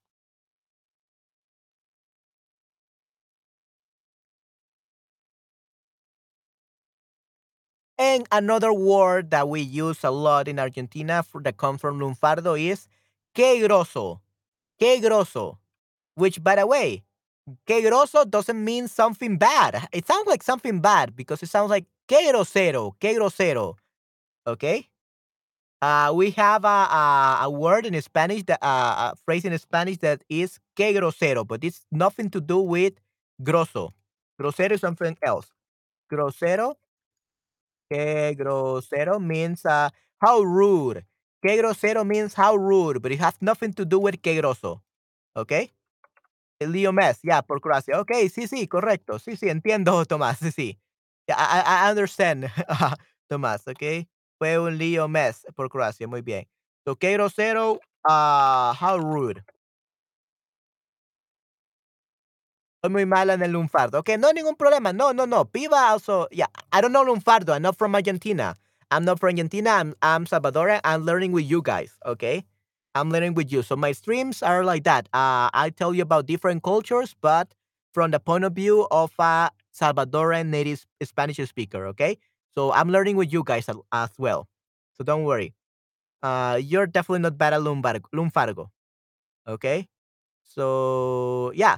And 7.98 8.26
another 8.30 8.72
word 8.72 9.30
that 9.30 9.48
we 9.48 9.60
use 9.60 10.04
a 10.04 10.10
lot 10.10 10.48
in 10.48 10.58
Argentina 10.58 11.22
for, 11.22 11.40
that 11.42 11.56
comes 11.56 11.80
from 11.80 11.98
lunfardo 11.98 12.60
is 12.60 12.88
que 13.34 13.66
grosso. 13.66 14.20
Que 14.78 15.00
grosso. 15.00 15.58
Which, 16.14 16.42
by 16.42 16.56
the 16.56 16.66
way, 16.66 17.04
que 17.66 17.82
grosso 17.82 18.24
doesn't 18.24 18.62
mean 18.62 18.88
something 18.88 19.38
bad. 19.38 19.88
It 19.92 20.06
sounds 20.06 20.26
like 20.26 20.42
something 20.42 20.80
bad 20.80 21.16
because 21.16 21.42
it 21.42 21.48
sounds 21.48 21.70
like 21.70 21.86
que 22.06 22.18
grosero, 22.30 22.92
que 23.00 23.14
grosero. 23.14 23.76
Okay? 24.46 24.88
Uh, 25.80 26.12
we 26.14 26.30
have 26.30 26.64
a, 26.64 26.68
a, 26.68 27.38
a, 27.42 27.50
word 27.50 27.84
in 27.84 28.00
Spanish, 28.00 28.42
that, 28.44 28.58
uh, 28.62 29.12
a 29.12 29.16
phrase 29.24 29.44
in 29.44 29.56
Spanish 29.58 29.98
that 29.98 30.22
is 30.28 30.58
que 30.74 30.92
grosero, 30.92 31.46
but 31.46 31.62
it's 31.62 31.84
nothing 31.92 32.30
to 32.30 32.40
do 32.40 32.58
with 32.58 32.94
grosso. 33.42 33.92
Grosero 34.40 34.72
is 34.72 34.80
something 34.80 35.16
else. 35.22 35.46
Grosero, 36.10 36.74
que 37.90 38.34
grosero 38.36 39.20
means 39.20 39.64
uh, 39.64 39.90
how 40.20 40.42
rude. 40.42 41.04
Que 41.42 41.56
grosero 41.56 42.04
means 42.04 42.34
how 42.34 42.56
rude, 42.56 43.00
but 43.00 43.12
it 43.12 43.20
has 43.20 43.34
nothing 43.40 43.72
to 43.74 43.84
do 43.84 43.98
with 43.98 44.20
que 44.22 44.36
grosso. 44.36 44.82
Okay? 45.36 45.72
Leo 46.60 46.92
Mess, 46.92 47.20
yeah, 47.22 47.42
por 47.42 47.60
Croacia. 47.60 48.00
Ok, 48.00 48.12
sí, 48.32 48.48
sí, 48.48 48.66
correcto. 48.66 49.18
Sí, 49.18 49.36
sí, 49.36 49.48
entiendo, 49.48 50.04
Tomás. 50.08 50.38
Sí, 50.38 50.50
sí. 50.52 50.78
Yeah, 51.28 51.36
I, 51.38 51.88
I 51.88 51.90
understand, 51.90 52.50
Tomás, 53.28 53.66
ok. 53.66 54.06
Fue 54.38 54.58
un 54.58 54.78
Leo 54.78 55.08
Mess 55.08 55.44
por 55.54 55.68
Croacia, 55.68 56.06
muy 56.06 56.22
bien. 56.22 56.46
So, 56.84 56.96
qué 56.96 57.12
grosero, 57.14 57.80
uh, 58.08 58.72
how 58.74 58.98
rude. 58.98 59.42
Muy 62.88 63.06
mala 63.06 63.34
en 63.34 63.42
el 63.42 63.52
lunfardo. 63.52 64.00
Okey, 64.00 64.18
no 64.18 64.32
ningún 64.32 64.56
problema. 64.56 64.92
No, 64.92 65.12
no, 65.12 65.26
no. 65.26 65.44
Piba 65.44 65.90
also 65.90 66.28
yeah, 66.30 66.46
I 66.72 66.80
don't 66.80 66.92
know 66.92 67.04
lunfardo. 67.04 67.54
I'm 67.54 67.62
not 67.62 67.76
from 67.76 67.94
Argentina. 67.94 68.56
I'm 68.90 69.04
not 69.04 69.18
from 69.18 69.30
Argentina. 69.30 69.70
I'm 69.70 69.94
I'm 70.02 70.26
Salvadorian. 70.26 70.80
I'm 70.84 71.04
learning 71.04 71.32
with 71.32 71.44
you 71.44 71.62
guys, 71.62 71.92
okay? 72.06 72.44
I'm 72.94 73.10
learning 73.10 73.34
with 73.34 73.52
you. 73.52 73.62
So 73.62 73.76
my 73.76 73.92
streams 73.92 74.42
are 74.42 74.64
like 74.64 74.84
that. 74.84 75.08
Uh, 75.12 75.50
I 75.52 75.70
tell 75.76 75.92
you 75.94 76.02
about 76.02 76.26
different 76.26 76.62
cultures, 76.62 77.14
but 77.20 77.52
from 77.92 78.10
the 78.10 78.20
point 78.20 78.44
of 78.44 78.54
view 78.54 78.86
of 78.90 79.12
a 79.18 79.50
Salvadoran 79.74 80.46
native 80.46 80.86
Spanish 81.02 81.36
speaker, 81.36 81.86
okay? 81.88 82.16
So 82.54 82.72
I'm 82.72 82.88
learning 82.88 83.16
with 83.16 83.32
you 83.32 83.42
guys 83.44 83.68
as, 83.92 84.10
well. 84.18 84.48
So 84.96 85.04
don't 85.04 85.24
worry. 85.24 85.52
Uh, 86.22 86.58
you're 86.62 86.86
definitely 86.86 87.20
not 87.20 87.36
bad 87.36 87.52
at 87.52 87.62
lumbargo, 87.62 88.08
lunfargo, 88.14 88.70
okay? 89.46 89.88
So 90.44 91.52
yeah. 91.54 91.76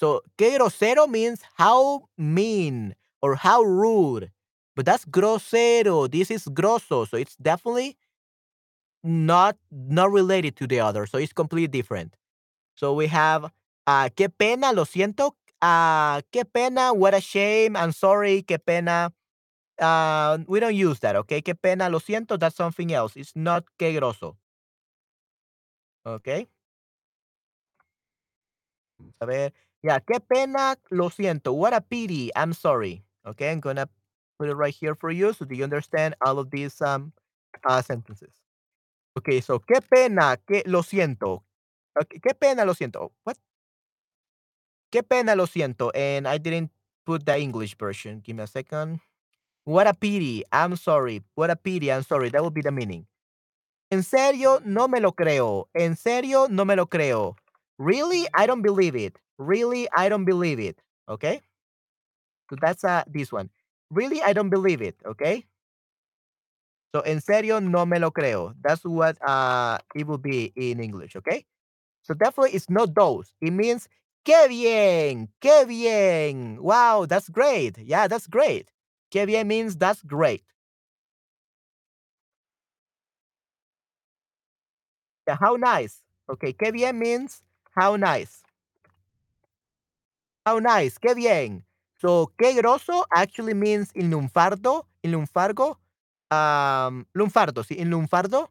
So 0.00 0.22
que 0.38 0.56
grosero 0.56 1.06
means 1.06 1.42
how 1.58 2.08
mean 2.16 2.94
or 3.20 3.34
how 3.34 3.62
rude. 3.62 4.30
But 4.74 4.86
that's 4.86 5.04
grosero. 5.04 6.10
This 6.10 6.30
is 6.30 6.48
grosso. 6.48 7.04
So 7.04 7.18
it's 7.18 7.36
definitely 7.36 7.98
not 9.04 9.56
not 9.70 10.10
related 10.10 10.56
to 10.56 10.66
the 10.66 10.80
other. 10.80 11.04
So 11.04 11.18
it's 11.18 11.34
completely 11.34 11.68
different. 11.68 12.16
So 12.76 12.94
we 12.94 13.08
have 13.08 13.52
uh 13.86 14.08
qué 14.16 14.30
pena, 14.30 14.72
lo 14.72 14.84
siento. 14.84 15.32
Uh 15.60 16.22
qué 16.32 16.44
pena, 16.50 16.94
what 16.94 17.12
a 17.12 17.20
shame. 17.20 17.76
I'm 17.76 17.92
sorry, 17.92 18.42
qué 18.42 18.58
pena. 18.58 19.12
Uh 19.78 20.38
we 20.46 20.60
don't 20.60 20.74
use 20.74 20.98
that, 21.00 21.14
okay? 21.16 21.42
Qué 21.42 21.54
pena, 21.60 21.90
lo 21.90 22.00
siento, 22.00 22.38
that's 22.40 22.56
something 22.56 22.90
else. 22.92 23.16
It's 23.16 23.32
not 23.36 23.64
qué 23.78 23.94
grosso. 23.94 24.38
Okay? 26.06 26.48
A 29.20 29.26
ver. 29.26 29.52
Yeah, 29.82 29.98
qué 30.00 30.20
pena, 30.20 30.76
lo 30.90 31.08
siento. 31.10 31.54
What 31.54 31.72
a 31.72 31.80
pity. 31.80 32.30
I'm 32.36 32.52
sorry. 32.52 33.02
Okay, 33.26 33.50
I'm 33.50 33.60
gonna 33.60 33.88
put 34.38 34.48
it 34.48 34.54
right 34.54 34.74
here 34.74 34.94
for 34.94 35.10
you 35.10 35.32
so 35.34 35.44
do 35.44 35.54
you 35.54 35.64
understand 35.64 36.14
all 36.24 36.38
of 36.38 36.50
these 36.50 36.80
um 36.80 37.12
uh, 37.68 37.82
sentences. 37.82 38.32
Okay, 39.18 39.40
so 39.40 39.60
qué 39.60 39.80
pena, 39.82 40.36
que 40.46 40.62
lo 40.66 40.82
siento. 40.82 41.44
Okay, 42.00 42.20
qué 42.20 42.34
pena, 42.34 42.64
lo 42.64 42.74
siento. 42.74 43.12
What? 43.24 43.36
Qué 44.90 45.02
pena, 45.02 45.34
lo 45.36 45.46
siento. 45.46 45.90
And 45.94 46.26
I 46.26 46.38
didn't 46.38 46.70
put 47.06 47.24
the 47.24 47.38
English 47.38 47.76
version. 47.78 48.20
Give 48.24 48.36
me 48.36 48.42
a 48.42 48.46
second. 48.46 49.00
What 49.64 49.86
a 49.86 49.94
pity. 49.94 50.44
I'm 50.52 50.76
sorry. 50.76 51.22
What 51.34 51.50
a 51.50 51.56
pity. 51.56 51.92
I'm 51.92 52.02
sorry. 52.02 52.30
That 52.30 52.42
would 52.42 52.54
be 52.54 52.62
the 52.62 52.72
meaning. 52.72 53.06
En 53.90 54.02
serio, 54.02 54.60
no 54.64 54.88
me 54.88 55.00
lo 55.00 55.12
creo. 55.12 55.68
En 55.74 55.96
serio, 55.96 56.48
no 56.48 56.64
me 56.64 56.76
lo 56.76 56.86
creo. 56.86 57.36
Really, 57.80 58.28
I 58.34 58.46
don't 58.46 58.60
believe 58.60 58.94
it. 58.94 59.18
Really, 59.38 59.88
I 59.96 60.10
don't 60.10 60.26
believe 60.26 60.60
it. 60.60 60.78
Okay? 61.08 61.40
So 62.50 62.56
that's 62.60 62.84
uh, 62.84 63.04
this 63.06 63.32
one. 63.32 63.48
Really, 63.90 64.20
I 64.22 64.34
don't 64.34 64.50
believe 64.50 64.82
it. 64.82 64.96
Okay? 65.06 65.46
So, 66.94 67.00
en 67.00 67.20
serio, 67.22 67.58
no 67.60 67.86
me 67.86 67.98
lo 67.98 68.10
creo. 68.10 68.54
That's 68.60 68.84
what 68.84 69.16
uh, 69.26 69.78
it 69.94 70.06
will 70.06 70.18
be 70.18 70.52
in 70.56 70.78
English. 70.80 71.16
Okay? 71.16 71.46
So, 72.02 72.14
definitely, 72.14 72.52
it's 72.52 72.68
not 72.68 72.94
those. 72.94 73.32
It 73.40 73.52
means, 73.52 73.88
qué 74.26 74.48
bien, 74.48 75.28
qué 75.40 75.66
bien. 75.66 76.58
Wow, 76.60 77.06
that's 77.06 77.30
great. 77.30 77.78
Yeah, 77.78 78.08
that's 78.08 78.26
great. 78.26 78.68
Qué 79.10 79.26
bien 79.26 79.48
means 79.48 79.76
that's 79.76 80.02
great. 80.02 80.42
Yeah, 85.26 85.36
how 85.40 85.56
nice. 85.56 86.02
Okay, 86.28 86.52
qué 86.52 86.72
bien 86.72 86.98
means 86.98 87.42
how 87.76 87.96
nice. 87.96 88.42
How 90.46 90.58
nice, 90.60 90.98
qué 90.98 91.14
bien. 91.14 91.64
So, 92.00 92.32
qué 92.38 92.54
grosso 92.56 93.04
actually 93.14 93.54
means 93.54 93.90
in 93.94 94.10
lunfardo, 94.10 94.86
in 95.02 95.12
um, 96.30 97.06
lunfardo, 97.14 97.64
sí, 97.64 97.76
in 97.78 97.90
lunfardo, 97.90 98.50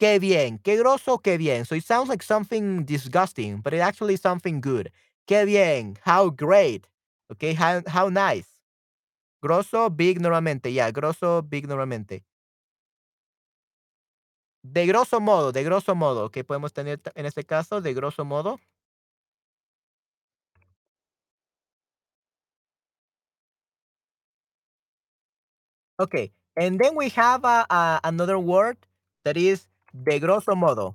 qué 0.00 0.18
bien, 0.20 0.58
qué 0.58 0.76
grosso, 0.78 1.18
qué 1.18 1.38
bien. 1.38 1.64
So 1.66 1.74
it 1.76 1.84
sounds 1.84 2.08
like 2.08 2.22
something 2.22 2.84
disgusting, 2.84 3.60
but 3.62 3.74
it 3.74 3.80
actually 3.80 4.14
is 4.14 4.20
something 4.22 4.60
good. 4.60 4.90
Qué 5.28 5.46
bien, 5.46 5.96
how 6.04 6.30
great. 6.30 6.86
Okay, 7.32 7.54
how, 7.54 7.82
how 7.86 8.08
nice. 8.10 8.46
Grosso, 9.42 9.90
big 9.90 10.20
normalmente, 10.20 10.72
yeah, 10.72 10.90
grosso, 10.90 11.42
big 11.42 11.66
normalmente. 11.68 12.22
De 14.70 14.86
grosso 14.86 15.18
modo, 15.20 15.50
de 15.50 15.62
grosso 15.64 15.94
modo, 15.94 16.30
que 16.30 16.44
podemos 16.44 16.72
tener 16.74 17.00
en 17.14 17.24
este 17.24 17.42
caso, 17.44 17.80
de 17.80 17.94
grosso 17.94 18.24
modo. 18.26 18.60
Okay, 25.98 26.30
and 26.56 26.78
then 26.78 26.94
we 26.94 27.08
have 27.10 27.40
another 28.04 28.38
word 28.38 28.76
that 29.24 29.36
is 29.36 29.66
de 30.04 30.18
grosso 30.20 30.54
modo. 30.54 30.94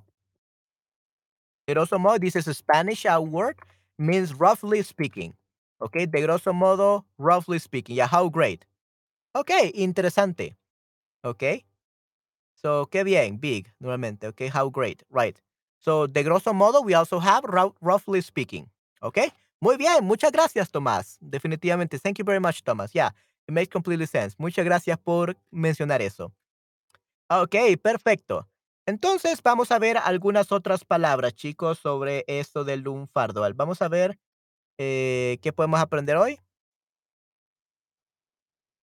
De 1.66 1.74
grosso 1.74 1.98
modo, 1.98 2.18
this 2.18 2.36
is 2.36 2.46
a 2.46 2.54
Spanish 2.54 3.04
word, 3.04 3.56
means 3.98 4.34
roughly 4.34 4.82
speaking. 4.82 5.34
Okay, 5.82 6.06
de 6.06 6.20
grosso 6.22 6.52
modo, 6.52 7.04
roughly 7.18 7.58
speaking. 7.58 7.96
Yeah, 7.96 8.06
how 8.06 8.28
great. 8.28 8.64
Okay, 9.34 9.72
interesante. 9.74 10.54
Okay. 11.24 11.64
So, 12.64 12.86
qué 12.86 13.04
bien, 13.04 13.38
big, 13.38 13.70
nuevamente. 13.78 14.26
Okay, 14.28 14.48
how 14.48 14.70
great, 14.70 15.02
right. 15.10 15.38
So, 15.80 16.06
de 16.06 16.22
grosso 16.22 16.54
modo, 16.54 16.80
we 16.80 16.94
also 16.94 17.20
have 17.20 17.44
roughly 17.82 18.22
speaking. 18.22 18.70
Okay. 19.02 19.30
Muy 19.60 19.76
bien, 19.76 20.02
muchas 20.02 20.32
gracias, 20.32 20.70
Tomás. 20.70 21.18
Definitivamente. 21.20 21.98
Thank 21.98 22.16
you 22.18 22.24
very 22.24 22.40
much, 22.40 22.62
Thomas. 22.64 22.92
Yeah, 22.94 23.10
it 23.46 23.52
makes 23.52 23.70
completely 23.70 24.06
sense. 24.06 24.34
Muchas 24.38 24.64
gracias 24.64 24.96
por 24.96 25.36
mencionar 25.50 26.00
eso. 26.00 26.32
Ok, 27.28 27.54
perfecto. 27.82 28.48
Entonces, 28.86 29.42
vamos 29.42 29.70
a 29.70 29.78
ver 29.78 29.98
algunas 29.98 30.50
otras 30.50 30.86
palabras, 30.86 31.34
chicos, 31.34 31.78
sobre 31.78 32.24
esto 32.28 32.64
del 32.64 32.80
lunfardo. 32.80 33.42
Vamos 33.54 33.82
a 33.82 33.88
ver 33.88 34.18
eh, 34.78 35.36
qué 35.42 35.52
podemos 35.52 35.80
aprender 35.80 36.16
hoy. 36.16 36.40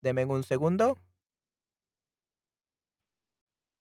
Denme 0.02 0.26
un 0.26 0.44
segundo. 0.44 0.98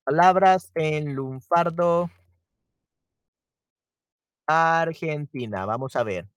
Palabras 0.10 0.72
en 0.74 1.14
lunfardo. 1.14 2.10
Argentina. 4.48 5.66
Vamos 5.66 5.96
a 5.96 6.04
ver. 6.04 6.30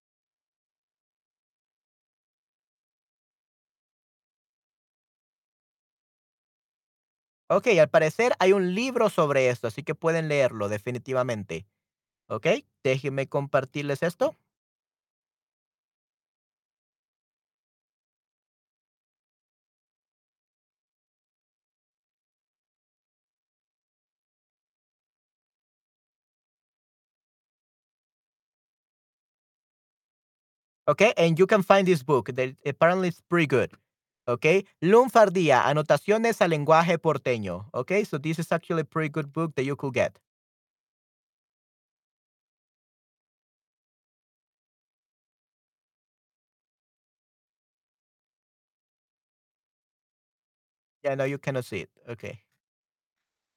Ok, 7.49 7.67
al 7.79 7.89
parecer 7.91 8.33
hay 8.39 8.53
un 8.53 8.75
libro 8.75 9.11
sobre 9.11 9.49
esto, 9.51 9.67
así 9.69 9.83
que 9.83 9.95
pueden 9.95 10.29
leerlo 10.29 10.69
definitivamente. 10.69 11.67
Ok, 12.29 12.49
déjenme 12.85 13.29
compartirles 13.29 14.03
esto. 14.03 14.37
Okay, 30.93 31.15
and 31.17 31.39
you 31.39 31.47
can 31.47 31.63
find 31.63 31.89
this 31.89 32.03
book. 32.03 32.29
That 32.35 32.55
apparently 32.67 33.09
it's 33.09 33.23
pretty 33.23 33.47
good. 33.47 33.71
Okay, 34.29 34.67
Lunfardía, 34.83 35.67
anotaciones 35.67 36.43
al 36.43 36.51
lenguaje 36.51 36.99
porteño. 36.99 37.71
Okay, 37.73 38.05
so 38.05 38.19
this 38.19 38.39
is 38.39 38.53
actually 38.53 38.83
a 38.83 38.85
pretty 38.85 39.09
good 39.09 39.33
book 39.33 39.55
that 39.57 39.65
you 39.65 39.75
could 39.75 39.95
get. 39.95 40.19
Yeah, 51.05 51.15
no, 51.17 51.25
you 51.25 51.39
cannot 51.39 51.65
see 51.65 51.81
it. 51.81 51.91
Okay. 52.09 52.43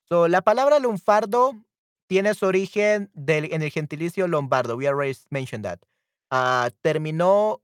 So, 0.10 0.28
la 0.28 0.42
palabra 0.42 0.80
lunfardo 0.80 1.54
tiene 2.08 2.34
su 2.34 2.46
origen 2.46 3.10
del, 3.14 3.52
en 3.54 3.62
el 3.62 3.72
gentilicio 3.72 4.28
lombardo. 4.28 4.78
We 4.78 4.88
already 4.88 5.18
mentioned 5.32 5.66
that. 5.66 5.80
Uh, 6.32 6.70
terminó 6.82 7.62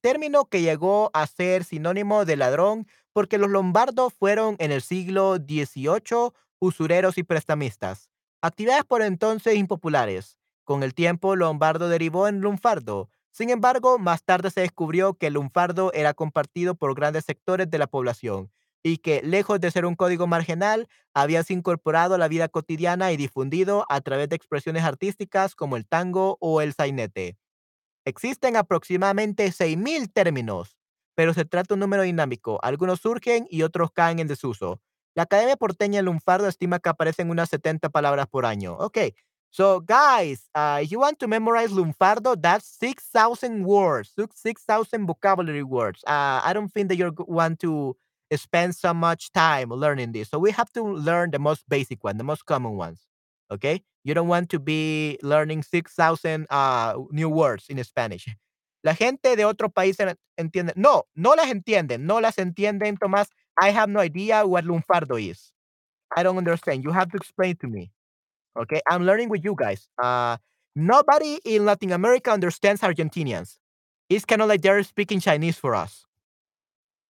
término 0.00 0.46
que 0.46 0.60
llegó 0.62 1.10
a 1.14 1.26
ser 1.26 1.64
sinónimo 1.64 2.24
de 2.24 2.36
ladrón 2.36 2.86
porque 3.12 3.38
los 3.38 3.50
lombardos 3.50 4.12
fueron 4.12 4.56
en 4.58 4.72
el 4.72 4.82
siglo 4.82 5.36
XVIII 5.36 6.32
usureros 6.58 7.18
y 7.18 7.22
prestamistas, 7.22 8.08
actividades 8.40 8.84
por 8.84 9.02
entonces 9.02 9.56
impopulares. 9.56 10.38
Con 10.64 10.82
el 10.82 10.94
tiempo, 10.94 11.36
lombardo 11.36 11.88
derivó 11.88 12.28
en 12.28 12.40
lunfardo. 12.40 13.08
Sin 13.32 13.50
embargo, 13.50 13.98
más 13.98 14.22
tarde 14.24 14.50
se 14.50 14.60
descubrió 14.60 15.14
que 15.14 15.26
el 15.28 15.34
lunfardo 15.34 15.92
era 15.92 16.14
compartido 16.14 16.74
por 16.74 16.94
grandes 16.94 17.24
sectores 17.24 17.70
de 17.70 17.78
la 17.78 17.86
población 17.86 18.50
y 18.84 18.98
que, 18.98 19.22
lejos 19.22 19.60
de 19.60 19.70
ser 19.70 19.86
un 19.86 19.94
código 19.94 20.26
marginal, 20.26 20.88
había 21.14 21.42
incorporado 21.48 22.14
a 22.14 22.18
la 22.18 22.28
vida 22.28 22.48
cotidiana 22.48 23.12
y 23.12 23.16
difundido 23.16 23.86
a 23.88 24.00
través 24.00 24.28
de 24.28 24.36
expresiones 24.36 24.84
artísticas 24.84 25.54
como 25.54 25.76
el 25.76 25.86
tango 25.86 26.36
o 26.40 26.60
el 26.60 26.74
sainete. 26.74 27.36
Existen 28.04 28.56
aproximadamente 28.56 29.46
6.000 29.46 30.12
términos, 30.12 30.76
pero 31.14 31.34
se 31.34 31.44
trata 31.44 31.68
de 31.68 31.74
un 31.74 31.80
número 31.80 32.02
dinámico. 32.02 32.58
Algunos 32.62 33.00
surgen 33.00 33.46
y 33.50 33.62
otros 33.62 33.90
caen 33.92 34.18
en 34.18 34.28
desuso. 34.28 34.80
La 35.14 35.24
Academia 35.24 35.56
Porteña 35.56 35.98
de 35.98 36.04
Lunfardo 36.04 36.48
estima 36.48 36.78
que 36.78 36.88
aparecen 36.88 37.30
unas 37.30 37.50
70 37.50 37.90
palabras 37.90 38.26
por 38.28 38.46
año. 38.46 38.76
Okay, 38.78 39.14
so 39.50 39.80
guys, 39.80 40.48
uh, 40.54 40.80
if 40.82 40.90
you 40.90 40.98
want 40.98 41.18
to 41.18 41.28
memorize 41.28 41.70
Lunfardo, 41.70 42.34
that's 42.34 42.66
6,000 42.80 43.64
words, 43.64 44.12
6,000 44.16 45.06
vocabulary 45.06 45.62
words. 45.62 46.02
Uh, 46.06 46.40
I 46.42 46.52
don't 46.54 46.72
think 46.72 46.88
that 46.88 46.96
you 46.96 47.14
want 47.28 47.60
to 47.60 47.94
spend 48.36 48.74
so 48.74 48.94
much 48.94 49.30
time 49.32 49.68
learning 49.68 50.12
this. 50.12 50.30
So 50.30 50.38
we 50.38 50.50
have 50.52 50.72
to 50.72 50.82
learn 50.82 51.30
the 51.30 51.38
most 51.38 51.68
basic 51.68 52.02
one, 52.02 52.16
the 52.16 52.24
most 52.24 52.46
common 52.46 52.76
ones. 52.76 53.06
Okay, 53.52 53.82
you 54.02 54.14
don't 54.14 54.28
want 54.28 54.48
to 54.50 54.58
be 54.58 55.18
learning 55.22 55.62
6,000 55.62 56.46
uh, 56.48 56.94
new 57.10 57.28
words 57.28 57.66
in 57.68 57.82
Spanish. 57.84 58.26
La 58.82 58.94
gente 58.94 59.36
de 59.36 59.44
otro 59.44 59.68
país 59.68 59.98
entiende. 60.36 60.72
No, 60.74 61.04
no 61.14 61.34
las 61.34 61.50
entienden. 61.50 62.06
No 62.06 62.20
las 62.20 62.38
entienden, 62.38 62.96
Tomás. 62.96 63.28
I 63.60 63.70
have 63.70 63.88
no 63.90 64.00
idea 64.00 64.44
what 64.46 64.64
lunfardo 64.64 65.18
is. 65.20 65.52
I 66.16 66.22
don't 66.22 66.38
understand. 66.38 66.82
You 66.82 66.92
have 66.92 67.10
to 67.10 67.16
explain 67.16 67.56
to 67.58 67.68
me. 67.68 67.92
Okay, 68.58 68.80
I'm 68.90 69.04
learning 69.04 69.28
with 69.28 69.44
you 69.44 69.54
guys. 69.56 69.88
Uh, 70.02 70.36
nobody 70.74 71.38
in 71.44 71.64
Latin 71.64 71.92
America 71.92 72.30
understands 72.32 72.80
Argentinians. 72.82 73.58
It's 74.08 74.24
kind 74.24 74.42
of 74.42 74.48
like 74.48 74.62
they're 74.62 74.82
speaking 74.82 75.20
Chinese 75.20 75.56
for 75.58 75.74
us. 75.74 76.04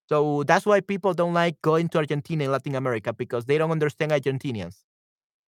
So 0.08 0.42
that's 0.44 0.66
why 0.66 0.80
people 0.80 1.14
don't 1.14 1.34
like 1.34 1.60
going 1.62 1.88
to 1.90 1.98
Argentina 1.98 2.44
in 2.44 2.52
Latin 2.52 2.74
America 2.74 3.12
because 3.12 3.46
they 3.46 3.58
don't 3.58 3.70
understand 3.70 4.12
Argentinians. 4.12 4.76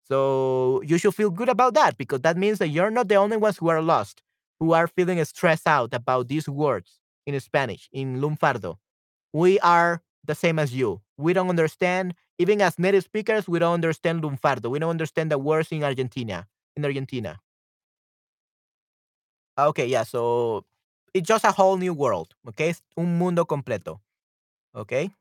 So 0.09 0.81
you 0.83 0.97
should 0.97 1.15
feel 1.15 1.29
good 1.29 1.49
about 1.49 1.73
that 1.73 1.97
because 1.97 2.21
that 2.21 2.37
means 2.37 2.59
that 2.59 2.69
you're 2.69 2.91
not 2.91 3.07
the 3.09 3.15
only 3.15 3.37
ones 3.37 3.57
who 3.57 3.67
are 3.69 3.81
lost, 3.81 4.21
who 4.59 4.73
are 4.73 4.87
feeling 4.87 5.23
stressed 5.25 5.67
out 5.67 5.93
about 5.93 6.27
these 6.27 6.47
words 6.47 6.99
in 7.25 7.39
Spanish, 7.39 7.89
in 7.91 8.21
Lunfardo. 8.21 8.77
We 9.33 9.59
are 9.61 10.01
the 10.25 10.35
same 10.35 10.59
as 10.59 10.73
you. 10.75 11.01
We 11.17 11.33
don't 11.33 11.49
understand, 11.49 12.15
even 12.39 12.61
as 12.61 12.79
native 12.79 13.03
speakers, 13.05 13.47
we 13.47 13.59
don't 13.59 13.73
understand 13.75 14.23
Lunfardo. 14.23 14.69
We 14.69 14.79
don't 14.79 14.91
understand 14.91 15.31
the 15.31 15.39
words 15.39 15.71
in 15.71 15.83
Argentina, 15.83 16.47
in 16.75 16.85
Argentina. 16.85 17.39
Okay, 19.57 19.87
yeah, 19.87 20.03
so 20.03 20.65
it's 21.13 21.27
just 21.27 21.43
a 21.43 21.51
whole 21.51 21.77
new 21.77 21.93
world, 21.93 22.35
okay? 22.47 22.75
un 22.97 23.17
mundo 23.17 23.43
completo, 23.45 24.01
okay? 24.75 25.11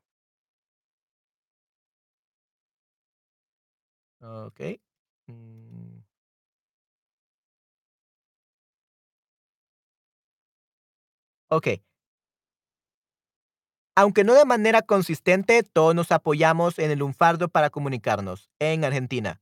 Okay. 4.21 4.79
Mm. 5.29 6.01
Ok. 11.49 11.67
Aunque 13.95 14.23
no 14.23 14.33
de 14.35 14.45
manera 14.45 14.81
consistente, 14.83 15.63
todos 15.63 15.95
nos 15.95 16.11
apoyamos 16.11 16.77
en 16.79 16.91
el 16.91 16.99
lunfardo 16.99 17.49
para 17.49 17.69
comunicarnos 17.71 18.49
en 18.59 18.83
Argentina. 18.85 19.41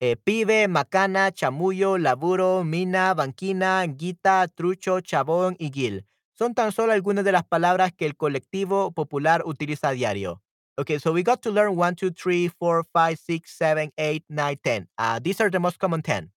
Eh, 0.00 0.16
pibe, 0.16 0.68
macana, 0.68 1.32
chamullo, 1.32 1.98
laburo, 1.98 2.64
mina, 2.64 3.14
banquina, 3.14 3.84
guita, 3.86 4.48
trucho, 4.48 5.00
chabón 5.00 5.56
y 5.58 5.70
gil. 5.72 6.06
Son 6.34 6.54
tan 6.54 6.72
solo 6.72 6.92
algunas 6.92 7.24
de 7.24 7.32
las 7.32 7.44
palabras 7.44 7.92
que 7.92 8.06
el 8.06 8.16
colectivo 8.16 8.92
popular 8.92 9.42
utiliza 9.46 9.88
a 9.88 9.92
diario. 9.92 10.42
Okay, 10.76 10.98
so 10.98 11.12
we 11.12 11.22
got 11.22 11.40
to 11.42 11.50
learn 11.50 11.76
1, 11.76 11.94
2, 11.94 12.10
3, 12.10 12.48
4, 12.48 12.84
5, 12.92 13.16
6, 13.16 13.50
7, 13.50 13.92
8, 13.96 14.24
9, 14.28 14.60
10. 14.62 14.88
Uh, 14.98 15.20
these 15.20 15.40
are 15.40 15.50
the 15.50 15.60
most 15.60 15.78
common 15.78 16.02
10. 16.02 16.30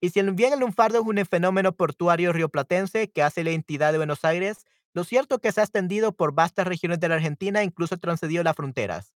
Y 0.00 0.10
si 0.10 0.22
bien 0.22 0.52
el 0.52 0.60
lunfardo 0.60 1.00
es 1.00 1.06
un 1.06 1.26
fenómeno 1.26 1.72
portuario 1.72 2.32
rioplatense 2.32 3.10
que 3.10 3.22
hace 3.22 3.44
la 3.44 3.50
entidad 3.50 3.92
de 3.92 3.98
Buenos 3.98 4.24
Aires, 4.24 4.64
lo 4.94 5.04
cierto 5.04 5.34
es 5.36 5.40
que 5.42 5.52
se 5.52 5.60
ha 5.60 5.64
extendido 5.64 6.12
por 6.12 6.32
vastas 6.32 6.66
regiones 6.66 7.00
de 7.00 7.08
la 7.08 7.16
Argentina 7.16 7.60
e 7.60 7.64
incluso 7.64 7.98
transcedido 7.98 8.42
las 8.44 8.56
fronteras. 8.56 9.12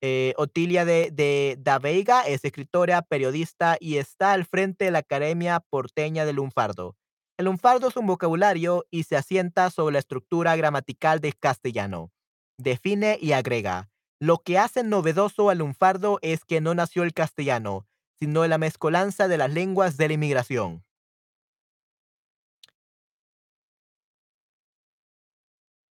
Eh, 0.00 0.34
Otilia 0.36 0.84
de, 0.84 1.10
de 1.10 1.56
Da 1.58 1.80
Veiga 1.80 2.22
es 2.22 2.44
escritora, 2.44 3.02
periodista 3.02 3.76
y 3.80 3.96
está 3.96 4.32
al 4.32 4.44
frente 4.44 4.84
de 4.84 4.90
la 4.92 5.00
Academia 5.00 5.58
Porteña 5.58 6.24
del 6.24 6.36
Lunfardo. 6.36 6.96
El 7.38 7.46
lunfardo 7.46 7.88
es 7.88 7.96
un 7.96 8.06
vocabulario 8.06 8.84
y 8.90 9.04
se 9.04 9.16
asienta 9.16 9.70
sobre 9.70 9.94
la 9.94 9.98
estructura 10.00 10.56
gramatical 10.56 11.20
del 11.20 11.36
castellano. 11.36 12.12
Define 12.60 13.18
y 13.20 13.32
agrega. 13.32 13.88
Lo 14.20 14.38
que 14.38 14.58
hace 14.58 14.82
novedoso 14.82 15.48
al 15.48 15.58
lunfardo 15.58 16.18
es 16.22 16.44
que 16.44 16.60
no 16.60 16.74
nació 16.74 17.04
el 17.04 17.14
castellano, 17.14 17.86
sino 18.18 18.44
la 18.48 18.58
mezcolanza 18.58 19.28
de 19.28 19.38
las 19.38 19.52
lenguas 19.52 19.96
de 19.96 20.08
la 20.08 20.14
inmigración. 20.14 20.84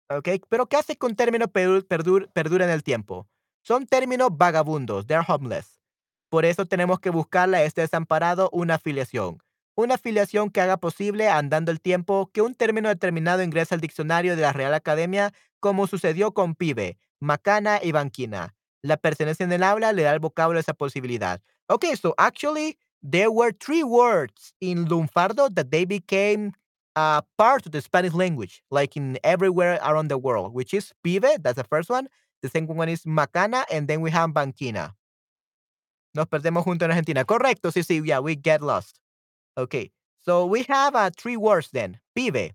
¿Ok? 0.09 0.30
Pero 0.49 0.68
¿qué 0.68 0.78
hace 0.78 0.97
con 0.97 1.16
términos 1.16 1.49
perdura 1.51 2.66
en 2.66 2.72
el 2.72 2.84
tiempo? 2.84 3.28
Son 3.63 3.86
términos 3.86 4.30
vagabundos, 4.32 5.05
they're 5.05 5.26
homeless. 5.28 5.80
Por 6.30 6.45
eso 6.45 6.66
tenemos 6.66 6.99
que 6.99 7.11
buscarle 7.11 7.57
a 7.57 7.63
este 7.63 7.82
desamparado 7.82 8.49
una 8.51 8.76
afiliación. 8.76 9.39
Una 9.76 9.95
afiliación 9.95 10.49
que 10.49 10.61
haga 10.61 10.78
posible, 10.78 11.30
andando 11.30 11.72
el 11.72 11.82
tiempo, 11.82 12.32
que 12.34 12.41
un 12.41 12.55
término 12.55 12.89
determinado 12.89 13.43
ingrese 13.43 13.76
al 13.76 13.82
diccionario 13.82 14.36
de 14.36 14.41
la 14.41 14.53
Real 14.53 14.74
Academia, 14.74 15.34
como 15.66 15.88
sucedió 15.88 16.32
con 16.32 16.53
pibe, 16.53 16.95
macana 17.20 17.80
y 17.82 17.91
banquina. 17.91 18.53
La 18.84 18.97
pertenencia 18.97 19.43
en 19.43 19.51
el 19.51 19.63
habla 19.63 19.93
le 19.93 20.03
da 20.03 20.11
al 20.11 20.20
vocablo 20.20 20.59
esa 20.59 20.76
posibilidad. 20.76 21.41
Okay, 21.68 21.95
so 21.95 22.13
actually, 22.20 22.78
there 23.01 23.32
were 23.32 23.51
three 23.51 23.82
words 23.82 24.53
in 24.61 24.86
Lunfardo 24.86 25.49
that 25.55 25.72
they 25.72 25.84
became 25.84 26.51
uh, 26.95 27.22
part 27.39 27.66
of 27.66 27.72
the 27.72 27.82
Spanish 27.82 28.13
language, 28.13 28.61
like 28.70 28.95
in 28.95 29.18
everywhere 29.24 29.80
around 29.84 30.09
the 30.09 30.20
world, 30.20 30.53
which 30.53 30.72
is 30.72 30.93
pibe, 31.03 31.41
that's 31.41 31.57
the 31.57 31.63
first 31.63 31.89
one. 31.89 32.07
The 32.43 32.49
second 32.49 32.68
one 32.78 32.89
is 32.89 33.01
macana, 33.05 33.63
and 33.72 33.88
then 33.88 34.01
we 34.01 34.11
have 34.11 34.30
banquina. 34.30 34.93
Nos 36.13 36.28
perdemos 36.28 36.63
junto 36.63 36.86
en 36.86 36.91
Argentina. 36.91 37.26
Correcto, 37.26 37.72
sí, 37.72 37.82
sí, 37.82 38.05
yeah, 38.05 38.20
we 38.20 38.36
get 38.36 38.61
lost. 38.61 38.99
Okay, 39.57 39.89
so 40.22 40.45
we 40.45 40.61
have 40.70 40.93
uh, 40.93 41.09
three 41.18 41.38
words 41.38 41.72
then. 41.74 41.97
Pibe. 42.16 42.51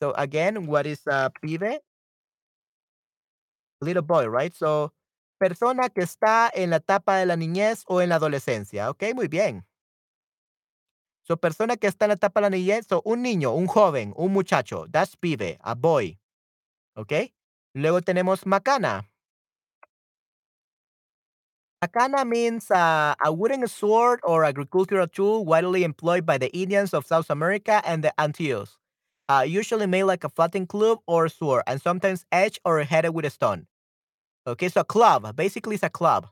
So 0.00 0.12
again, 0.16 0.66
what 0.66 0.86
is 0.86 1.06
uh, 1.06 1.28
pibe? 1.44 1.80
Little 3.82 4.02
boy, 4.02 4.26
right? 4.28 4.54
So 4.54 4.92
persona 5.42 5.88
que 5.88 6.02
está 6.02 6.48
en 6.54 6.70
la 6.70 6.76
etapa 6.76 7.16
de 7.16 7.26
la 7.26 7.34
niñez 7.34 7.82
o 7.88 8.00
en 8.00 8.10
la 8.10 8.14
adolescencia. 8.14 8.88
Ok, 8.90 9.02
muy 9.12 9.26
bien. 9.26 9.66
So, 11.24 11.36
persona 11.36 11.76
que 11.76 11.88
está 11.88 12.04
en 12.04 12.10
la 12.10 12.14
etapa 12.14 12.40
de 12.40 12.44
la 12.44 12.50
niñez, 12.50 12.86
so, 12.86 13.02
un 13.04 13.22
niño, 13.22 13.52
un 13.52 13.66
joven, 13.66 14.14
un 14.16 14.32
muchacho. 14.32 14.86
That's 14.88 15.16
pibe, 15.16 15.58
a 15.60 15.74
boy. 15.74 16.20
Ok. 16.94 17.34
Luego 17.74 18.02
tenemos 18.02 18.46
macana. 18.46 19.10
Macana 21.82 22.24
means 22.24 22.70
uh, 22.70 23.14
a 23.20 23.32
wooden 23.32 23.66
sword 23.66 24.20
or 24.22 24.44
agricultural 24.44 25.08
tool 25.08 25.44
widely 25.44 25.82
employed 25.82 26.24
by 26.24 26.38
the 26.38 26.52
Indians 26.56 26.94
of 26.94 27.04
South 27.04 27.30
America 27.30 27.82
and 27.84 28.04
the 28.04 28.12
Antilles. 28.16 28.78
Uh, 29.28 29.42
usually 29.44 29.88
made 29.88 30.04
like 30.04 30.22
a 30.22 30.28
flattened 30.28 30.68
club 30.68 31.00
or 31.06 31.28
sword, 31.28 31.64
and 31.66 31.82
sometimes 31.82 32.24
edged 32.30 32.60
or 32.64 32.80
headed 32.84 33.12
with 33.12 33.24
a 33.24 33.30
stone. 33.30 33.66
Okay, 34.46 34.68
so 34.68 34.80
a 34.80 34.84
club. 34.84 35.36
Basically, 35.36 35.74
it's 35.74 35.84
a 35.84 35.90
club. 35.90 36.28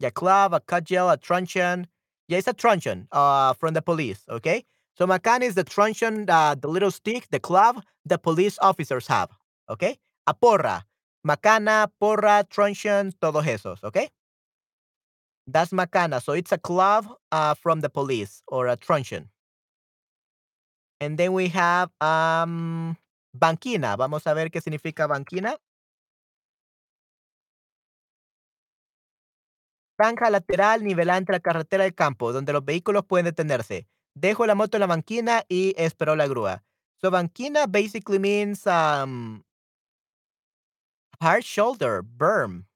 Yeah, 0.00 0.10
club, 0.10 0.52
a 0.54 0.60
cudgel, 0.60 1.10
a 1.12 1.16
truncheon. 1.16 1.86
Yeah, 2.28 2.38
it's 2.38 2.48
a 2.48 2.52
truncheon 2.52 3.08
uh, 3.12 3.54
from 3.54 3.74
the 3.74 3.82
police. 3.82 4.22
Okay, 4.28 4.64
so 4.96 5.06
macan 5.06 5.42
is 5.42 5.54
the 5.54 5.64
truncheon, 5.64 6.28
uh, 6.28 6.54
the 6.54 6.68
little 6.68 6.90
stick, 6.90 7.26
the 7.30 7.40
club 7.40 7.82
the 8.04 8.18
police 8.18 8.58
officers 8.60 9.06
have. 9.06 9.30
Okay, 9.70 9.98
a 10.26 10.34
porra, 10.34 10.82
macana, 11.26 11.88
porra, 12.02 12.48
truncheon, 12.48 13.12
todos 13.20 13.44
esos. 13.46 13.82
Okay, 13.84 14.10
that's 15.46 15.72
macana. 15.72 16.22
So 16.22 16.32
it's 16.32 16.52
a 16.52 16.58
club 16.58 17.06
uh, 17.32 17.54
from 17.54 17.80
the 17.80 17.88
police 17.88 18.42
or 18.48 18.66
a 18.68 18.76
truncheon. 18.76 19.30
And 21.00 21.18
then 21.18 21.32
we 21.32 21.48
have 21.48 21.90
um 22.00 22.96
Banquina, 23.34 23.96
vamos 23.96 24.26
a 24.28 24.34
ver 24.34 24.50
qué 24.52 24.60
significa 24.60 25.08
banquina. 25.08 25.56
Franja 29.96 30.30
lateral 30.30 30.84
nivelante 30.84 31.32
la 31.32 31.40
carretera 31.40 31.82
del 31.82 31.94
campo, 31.94 32.32
donde 32.32 32.52
los 32.52 32.64
vehículos 32.64 33.04
pueden 33.04 33.26
detenerse. 33.26 33.88
Dejo 34.14 34.46
la 34.46 34.54
moto 34.54 34.76
en 34.76 34.82
la 34.82 34.86
banquina 34.86 35.44
y 35.48 35.74
espero 35.76 36.14
la 36.14 36.28
grúa. 36.28 36.62
So 37.00 37.10
banquina 37.10 37.66
basically 37.66 38.20
means 38.20 38.66
um, 38.66 39.42
hard 41.20 41.42
shoulder, 41.42 42.02
berm. 42.02 42.66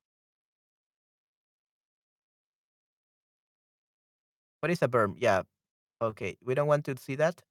What 4.61 4.73
is 4.73 4.83
a 4.83 4.89
berm? 4.89 5.15
Yeah. 5.19 5.43
Okay. 6.03 6.37
We 6.45 6.55
don't 6.55 6.67
want 6.67 6.85
to 6.87 6.97
see 6.99 7.15
that. 7.17 7.43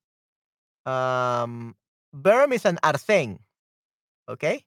Um, 0.86 1.76
berm 2.14 2.54
is 2.54 2.66
an 2.66 2.78
arcén. 2.84 3.40
Okay? 4.30 4.66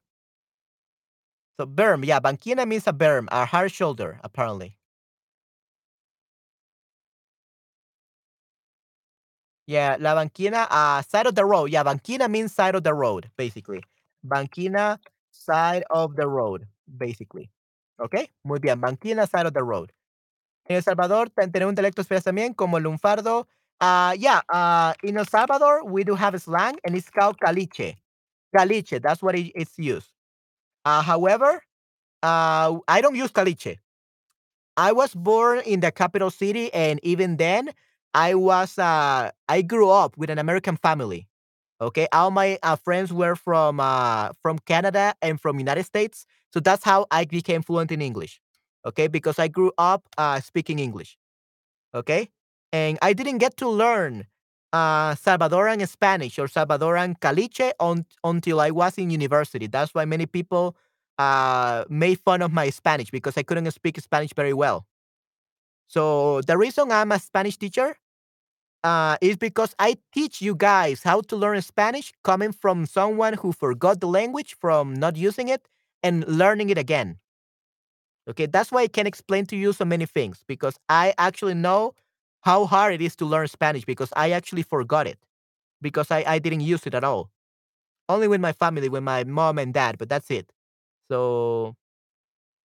So 1.59 1.67
berm, 1.67 2.05
yeah, 2.05 2.21
banquina 2.21 2.67
means 2.67 2.87
a 2.87 2.93
berm, 2.93 3.29
a 3.31 3.45
hard 3.45 3.71
shoulder, 3.71 4.19
apparently. 4.25 4.77
Yeah, 9.67 9.97
la 10.01 10.15
banquina, 10.15 10.67
uh, 10.71 11.03
side 11.03 11.27
of 11.27 11.35
the 11.35 11.45
road. 11.45 11.71
Yeah, 11.71 11.85
banquina 11.85 12.29
means 12.29 12.53
side 12.53 12.75
of 12.75 12.83
the 12.83 12.93
road, 12.95 13.31
basically. 13.37 13.83
Banquina, 14.27 14.99
side 15.31 15.85
of 15.91 16.17
the 16.17 16.27
road, 16.27 16.67
basically. 16.99 17.51
¿Ok? 18.01 18.31
Muy 18.45 18.59
bien, 18.59 18.81
banquina, 18.81 19.29
side 19.29 19.47
of 19.47 19.53
the 19.55 19.63
road. 19.63 19.93
En 20.67 20.77
El 20.77 20.83
Salvador 20.83 21.31
ten- 21.31 21.53
tenemos 21.53 21.75
dialectos 21.75 22.07
fríos 22.09 22.25
también, 22.25 22.55
como 22.55 22.79
el 22.79 22.85
lunfardo. 22.85 23.47
Uh, 23.81 24.15
yeah, 24.19 24.41
uh, 24.53 24.93
in 25.03 25.17
El 25.17 25.25
Salvador, 25.25 25.85
we 25.85 26.05
do 26.05 26.15
have 26.15 26.35
a 26.35 26.39
slang, 26.39 26.77
and 26.85 26.95
it's 26.95 27.09
called 27.09 27.37
caliche. 27.43 27.97
Caliche, 28.57 29.01
that's 29.03 29.23
what 29.23 29.37
it, 29.39 29.53
it's 29.55 29.79
used. 29.79 30.09
Uh, 30.85 31.03
however, 31.03 31.63
uh, 32.23 32.79
I 32.89 33.01
don't 33.03 33.17
use 33.17 33.31
caliche. 33.33 33.79
I 34.77 34.93
was 34.93 35.15
born 35.15 35.61
in 35.61 35.81
the 35.81 35.93
capital 35.93 36.31
city, 36.31 36.73
and 36.73 37.01
even 37.03 37.37
then, 37.37 37.71
I 38.15 38.35
was 38.35 38.79
uh, 38.79 39.31
I 39.49 39.63
grew 39.63 39.91
up 39.91 40.17
with 40.17 40.31
an 40.31 40.39
American 40.39 40.77
family. 40.77 41.29
Okay, 41.81 42.09
all 42.13 42.31
my 42.31 42.59
uh, 42.63 42.77
friends 42.77 43.13
were 43.13 43.37
from 43.37 43.81
uh, 43.81 44.31
from 44.43 44.59
Canada 44.61 45.15
and 45.23 45.41
from 45.41 45.59
United 45.59 45.85
States, 45.85 46.27
so 46.53 46.61
that's 46.61 46.85
how 46.85 47.07
I 47.11 47.25
became 47.25 47.63
fluent 47.63 47.93
in 47.93 48.03
English. 48.03 48.41
Okay, 48.87 49.09
because 49.09 49.39
I 49.39 49.49
grew 49.49 49.73
up 49.79 50.09
uh, 50.19 50.41
speaking 50.41 50.79
English. 50.79 51.19
Okay, 51.95 52.31
and 52.73 52.99
I 53.03 53.13
didn't 53.13 53.39
get 53.39 53.57
to 53.59 53.69
learn 53.69 54.27
uh, 54.73 55.15
Salvadoran 55.15 55.87
Spanish 55.89 56.39
or 56.39 56.47
Salvadoran 56.47 57.19
Caliche 57.19 57.73
on, 57.81 58.07
until 58.25 58.61
I 58.61 58.71
was 58.71 58.99
in 58.99 59.11
university. 59.11 59.67
That's 59.67 59.95
why 59.95 60.05
many 60.05 60.27
people 60.27 60.77
uh, 61.19 61.85
made 61.89 62.21
fun 62.21 62.43
of 62.43 62.53
my 62.53 62.71
Spanish 62.71 63.11
because 63.11 63.37
I 63.37 63.43
couldn't 63.43 63.71
speak 63.73 64.01
Spanish 64.01 64.33
very 64.35 64.53
well. 64.53 64.87
So 65.89 66.41
the 66.43 66.57
reason 66.57 66.93
I'm 66.93 67.11
a 67.13 67.19
Spanish 67.19 67.57
teacher 67.57 67.97
uh, 68.85 69.17
is 69.21 69.37
because 69.37 69.75
I 69.79 69.97
teach 70.15 70.41
you 70.41 70.55
guys 70.55 71.03
how 71.03 71.21
to 71.23 71.37
learn 71.37 71.61
Spanish 71.63 72.13
coming 72.23 72.53
from 72.53 72.87
someone 72.87 73.35
who 73.35 73.53
forgot 73.53 74.01
the 74.01 74.07
language 74.07 74.57
from 74.61 74.95
not 74.95 75.17
using 75.17 75.49
it 75.49 75.69
and 76.03 76.27
learning 76.27 76.71
it 76.71 76.79
again. 76.79 77.19
Okay, 78.29 78.47
that's 78.47 78.71
why 78.71 78.83
I 78.83 78.89
can 78.89 79.07
explain 79.07 79.47
to 79.47 79.57
you 79.57 79.73
so 79.73 79.85
many 79.85 80.07
things 80.07 80.45
because 80.47 80.79
I 80.89 81.15
actually 81.19 81.55
know 81.55 81.95
how 82.43 82.67
hard 82.67 82.95
it 82.95 83.03
is 83.03 83.17
to 83.17 83.27
learn 83.27 83.49
Spanish 83.49 83.85
because 83.85 84.11
I 84.17 84.31
actually 84.33 84.63
forgot 84.63 85.07
it 85.07 85.19
because 85.83 86.11
I, 86.11 86.25
I 86.27 86.39
didn't 86.39 86.61
use 86.63 86.87
it 86.87 86.95
at 86.95 87.05
all. 87.05 87.31
Only 88.09 88.29
with 88.29 88.41
my 88.41 88.53
family, 88.53 88.89
with 88.89 89.03
my 89.05 89.25
mom 89.25 89.59
and 89.59 89.75
dad, 89.75 89.99
but 89.99 90.09
that's 90.09 90.31
it. 90.31 90.53
So 91.11 91.77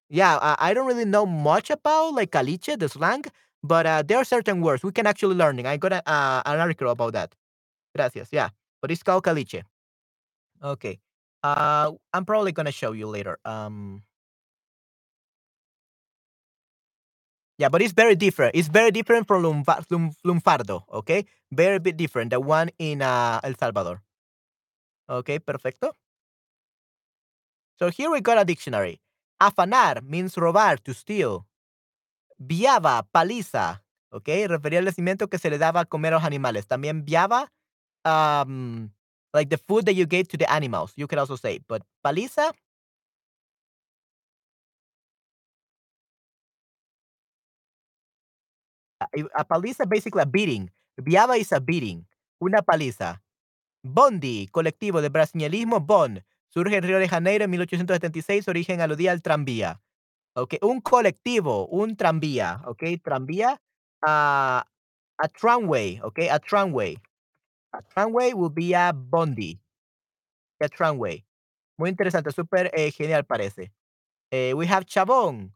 yeah, 0.09 0.37
I, 0.41 0.55
I 0.71 0.73
don't 0.73 0.87
really 0.87 1.05
know 1.05 1.25
much 1.25 1.69
about 1.69 2.13
like 2.13 2.31
caliche, 2.31 2.77
the 2.77 2.89
slang, 2.89 3.23
but 3.63 3.85
uh, 3.85 4.03
there 4.05 4.17
are 4.17 4.25
certain 4.25 4.61
words 4.61 4.83
we 4.83 4.91
can 4.91 5.07
actually 5.07 5.35
learn. 5.35 5.63
I 5.65 5.77
got 5.77 5.93
a, 5.93 6.09
uh, 6.09 6.41
an 6.45 6.59
article 6.59 6.89
about 6.89 7.13
that. 7.13 7.35
Gracias. 7.95 8.29
Yeah, 8.31 8.49
but 8.81 8.91
it's 8.91 9.03
called 9.03 9.23
caliche. 9.23 9.63
Okay. 10.63 10.99
Uh, 11.43 11.91
I'm 12.13 12.25
probably 12.25 12.51
gonna 12.51 12.71
show 12.71 12.91
you 12.93 13.07
later. 13.07 13.37
Um, 13.45 14.03
yeah, 17.57 17.69
but 17.69 17.81
it's 17.81 17.93
very 17.93 18.15
different. 18.15 18.55
It's 18.55 18.67
very 18.67 18.91
different 18.91 19.27
from 19.27 19.43
lumfa- 19.43 19.85
lum- 19.89 20.15
lunfardo. 20.25 20.83
Okay, 20.91 21.25
very 21.51 21.79
bit 21.79 21.97
different. 21.97 22.31
The 22.31 22.39
one 22.39 22.69
in 22.79 23.01
uh, 23.01 23.39
El 23.43 23.55
Salvador. 23.55 24.01
Okay, 25.09 25.39
perfecto. 25.39 25.91
So 27.79 27.89
here 27.89 28.09
we 28.09 28.21
got 28.21 28.37
a 28.37 28.45
dictionary. 28.45 29.01
Afanar 29.41 30.01
means 30.03 30.35
robar, 30.35 30.79
to 30.83 30.93
steal. 30.93 31.45
Viaba, 32.39 33.03
paliza. 33.13 33.81
Okay, 34.11 34.47
refería 34.47 34.79
al 34.79 34.85
nacimiento 34.85 35.29
que 35.29 35.37
se 35.37 35.49
le 35.49 35.57
daba 35.57 35.81
a 35.81 35.85
comer 35.85 36.13
a 36.13 36.17
los 36.17 36.23
animales. 36.23 36.67
También 36.67 37.03
viaba, 37.05 37.51
um, 38.05 38.91
like 39.33 39.49
the 39.49 39.57
food 39.57 39.85
that 39.85 39.93
you 39.93 40.05
gave 40.05 40.27
to 40.29 40.37
the 40.37 40.49
animals. 40.49 40.93
You 40.95 41.07
could 41.07 41.19
also 41.19 41.35
say, 41.35 41.59
but 41.67 41.83
paliza, 42.03 42.53
a, 49.33 49.43
paliza 49.45 49.85
basically 49.85 50.21
a 50.21 50.25
beating. 50.25 50.71
Viaba 50.97 51.37
is 51.37 51.51
a 51.51 51.59
beating. 51.59 52.05
Una 52.39 52.61
paliza. 52.61 53.21
Bondi, 53.83 54.47
colectivo 54.51 55.01
de 55.01 55.09
brasileñismo 55.09 55.79
Bon. 55.79 56.23
Surge 56.49 56.77
en 56.77 56.83
Río 56.83 56.99
de 56.99 57.09
Janeiro 57.09 57.43
en 57.43 57.51
1876, 57.51 58.47
origen 58.47 58.79
aludía 58.79 59.11
al 59.11 59.21
tranvía. 59.21 59.81
Okay, 60.37 60.59
un 60.61 60.81
colectivo, 60.81 61.67
un 61.67 61.95
tranvía, 61.95 62.61
okay, 62.65 62.97
tranvía, 62.97 63.61
a 64.01 64.65
tramway, 65.39 65.99
okay, 66.01 66.29
a 66.29 66.39
tramway. 66.39 66.97
A 67.73 67.81
tramway 67.81 68.33
will 68.33 68.51
be 68.51 68.73
a 68.73 68.93
bondi, 68.93 69.59
a 70.61 70.67
tramway. 70.69 71.25
Muy 71.77 71.89
interesante, 71.89 72.31
súper 72.31 72.71
eh, 72.73 72.91
genial 72.91 73.25
parece. 73.25 73.71
Eh, 74.31 74.53
we 74.53 74.65
have 74.67 74.85
chabón, 74.85 75.53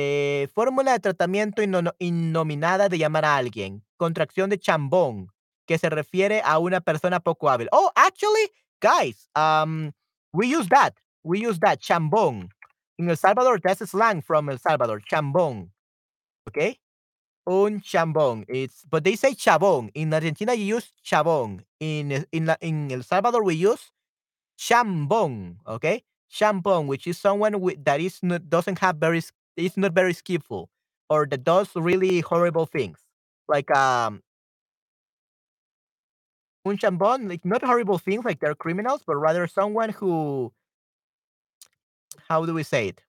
eh, 0.00 0.48
fórmula 0.54 0.92
de 0.92 1.00
tratamiento 1.00 1.62
inno- 1.62 1.94
innominada 1.98 2.88
de 2.88 2.98
llamar 2.98 3.24
a 3.24 3.36
alguien. 3.36 3.82
Contracción 3.96 4.48
de 4.48 4.58
chambón, 4.58 5.32
que 5.66 5.76
se 5.78 5.90
refiere 5.90 6.40
a 6.44 6.58
una 6.58 6.80
persona 6.80 7.18
poco 7.20 7.50
hábil. 7.50 7.68
Oh, 7.72 7.90
actually, 7.96 8.48
guys, 8.80 9.28
um, 9.34 9.90
we 10.32 10.46
use 10.46 10.68
that. 10.68 10.94
We 11.24 11.40
use 11.40 11.58
that, 11.60 11.80
chambón. 11.80 12.50
In 12.96 13.10
El 13.10 13.16
Salvador, 13.16 13.60
that's 13.60 13.84
slang 13.90 14.22
from 14.22 14.48
El 14.48 14.58
Salvador, 14.58 15.00
chambón. 15.10 15.70
Okay? 16.48 16.78
Un 17.46 17.80
chambón. 17.80 18.44
It's 18.48 18.84
but 18.88 19.02
they 19.04 19.16
say 19.16 19.34
chabón. 19.34 19.90
In 19.94 20.12
Argentina, 20.14 20.54
you 20.54 20.76
use 20.76 20.92
chabón. 21.04 21.64
In 21.80 22.24
in 22.30 22.54
in 22.60 22.92
El 22.92 23.02
Salvador, 23.02 23.42
we 23.42 23.54
use 23.54 23.90
chambón. 24.58 25.56
Okay? 25.66 26.04
Chambón, 26.30 26.86
which 26.86 27.06
is 27.06 27.18
someone 27.18 27.58
with, 27.60 27.82
that 27.84 28.00
is 28.00 28.20
doesn't 28.48 28.78
have 28.80 28.96
very 28.96 29.22
s- 29.58 29.64
is 29.66 29.76
not 29.76 29.92
very 29.92 30.14
skillful 30.14 30.70
or 31.10 31.26
that 31.26 31.44
does 31.44 31.74
really 31.76 32.20
horrible 32.20 32.66
things. 32.66 32.98
Like 33.48 33.70
um 33.76 34.22
un 36.64 36.76
chambón, 36.78 37.28
like 37.28 37.44
not 37.44 37.62
horrible 37.64 37.98
things 37.98 38.24
like 38.24 38.38
they're 38.40 38.54
criminals, 38.54 39.02
but 39.06 39.16
rather 39.16 39.46
someone 39.48 39.90
who 39.90 40.52
how 42.28 42.44
do 42.44 42.54
we 42.54 42.62
say 42.62 42.88
it? 42.88 43.02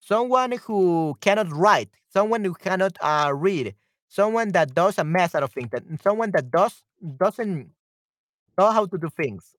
Someone 0.00 0.52
who 0.52 1.16
cannot 1.20 1.50
write, 1.52 1.90
someone 2.08 2.44
who 2.44 2.54
cannot 2.54 2.96
uh, 3.00 3.32
read, 3.34 3.74
someone 4.08 4.52
that 4.52 4.74
does 4.74 4.98
a 4.98 5.04
mess 5.04 5.34
out 5.34 5.42
of 5.42 5.52
things, 5.52 5.70
that 5.70 5.82
someone 6.02 6.30
that 6.32 6.50
does 6.50 6.82
doesn't 7.18 7.70
know 8.58 8.70
how 8.72 8.86
to 8.86 8.98
do 8.98 9.10
things. 9.10 9.56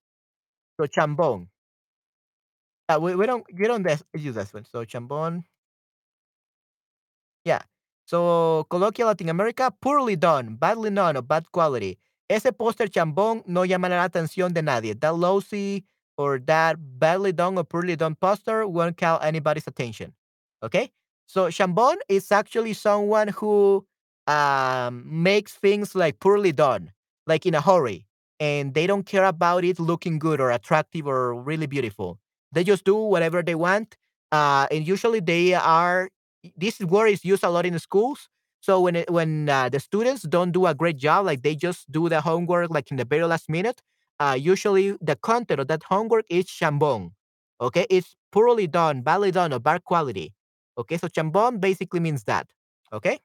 So 0.77 0.88
chambón. 0.88 1.49
Uh, 2.89 2.99
we, 2.99 3.15
we 3.15 3.25
don't 3.27 3.45
we 3.53 3.67
don't 3.67 3.83
des- 3.83 3.99
use 4.15 4.35
this 4.35 4.53
one. 4.53 4.65
So 4.65 4.83
chambón. 4.83 5.43
Yeah. 7.45 7.61
So 8.05 8.65
colloquial 8.69 9.07
Latin 9.07 9.29
America, 9.29 9.71
poorly 9.81 10.15
done, 10.15 10.55
badly 10.55 10.89
done, 10.89 11.15
or 11.15 11.21
bad 11.21 11.51
quality. 11.51 11.99
Ese 12.29 12.51
póster 12.51 12.89
chambón 12.89 13.43
no 13.47 13.63
llamará 13.65 13.97
la 14.01 14.09
atención 14.09 14.53
de 14.53 14.61
nadie. 14.63 14.99
That 14.99 15.15
lousy 15.15 15.85
or 16.17 16.39
that 16.39 16.77
badly 16.99 17.31
done 17.31 17.57
or 17.57 17.63
poorly 17.63 17.95
done 17.95 18.15
poster 18.15 18.67
won't 18.67 18.97
call 18.97 19.19
anybody's 19.21 19.67
attention. 19.67 20.13
Okay? 20.63 20.91
So 21.27 21.47
chambón 21.49 21.97
is 22.09 22.31
actually 22.31 22.73
someone 22.73 23.29
who 23.29 23.85
um, 24.27 25.03
makes 25.05 25.53
things 25.53 25.95
like 25.95 26.19
poorly 26.19 26.51
done, 26.51 26.91
like 27.27 27.45
in 27.45 27.53
a 27.53 27.61
hurry, 27.61 28.07
and 28.39 28.73
they 28.73 28.87
don't 28.87 29.05
care 29.05 29.25
about 29.25 29.63
it 29.63 29.79
looking 29.79 30.17
good 30.19 30.41
or 30.41 30.49
attractive 30.51 31.07
or 31.07 31.35
really 31.35 31.67
beautiful. 31.67 32.19
They 32.51 32.63
just 32.63 32.83
do 32.85 32.95
whatever 32.95 33.41
they 33.43 33.55
want. 33.55 33.95
Uh, 34.31 34.67
and 34.71 34.85
usually 34.87 35.19
they 35.19 35.53
are 35.53 36.09
this 36.55 36.79
word 36.79 37.07
is 37.07 37.25
used 37.25 37.43
a 37.43 37.49
lot 37.49 37.65
in 37.65 37.73
the 37.73 37.79
schools. 37.79 38.29
So 38.61 38.81
when 38.81 38.95
it, 38.97 39.09
when 39.09 39.49
uh, 39.49 39.69
the 39.69 39.79
students 39.79 40.23
don't 40.23 40.51
do 40.51 40.65
a 40.65 40.75
great 40.75 40.97
job, 40.97 41.25
like 41.25 41.41
they 41.43 41.55
just 41.55 41.89
do 41.91 42.09
the 42.09 42.21
homework 42.21 42.69
like 42.71 42.91
in 42.91 42.97
the 42.97 43.05
very 43.05 43.23
last 43.25 43.49
minute, 43.49 43.81
uh, 44.19 44.37
usually 44.39 44.97
the 45.01 45.15
content 45.15 45.59
of 45.61 45.67
that 45.67 45.83
homework 45.83 46.25
is 46.29 46.45
chambon. 46.45 47.11
Okay, 47.61 47.85
it's 47.89 48.15
poorly 48.31 48.67
done, 48.67 49.01
badly 49.01 49.31
done, 49.31 49.53
or 49.53 49.59
bad 49.59 49.83
quality. 49.83 50.33
Okay, 50.77 50.97
so 50.97 51.07
chambon 51.07 51.59
basically 51.59 51.99
means 51.99 52.23
that. 52.25 52.47
Okay. 52.93 53.19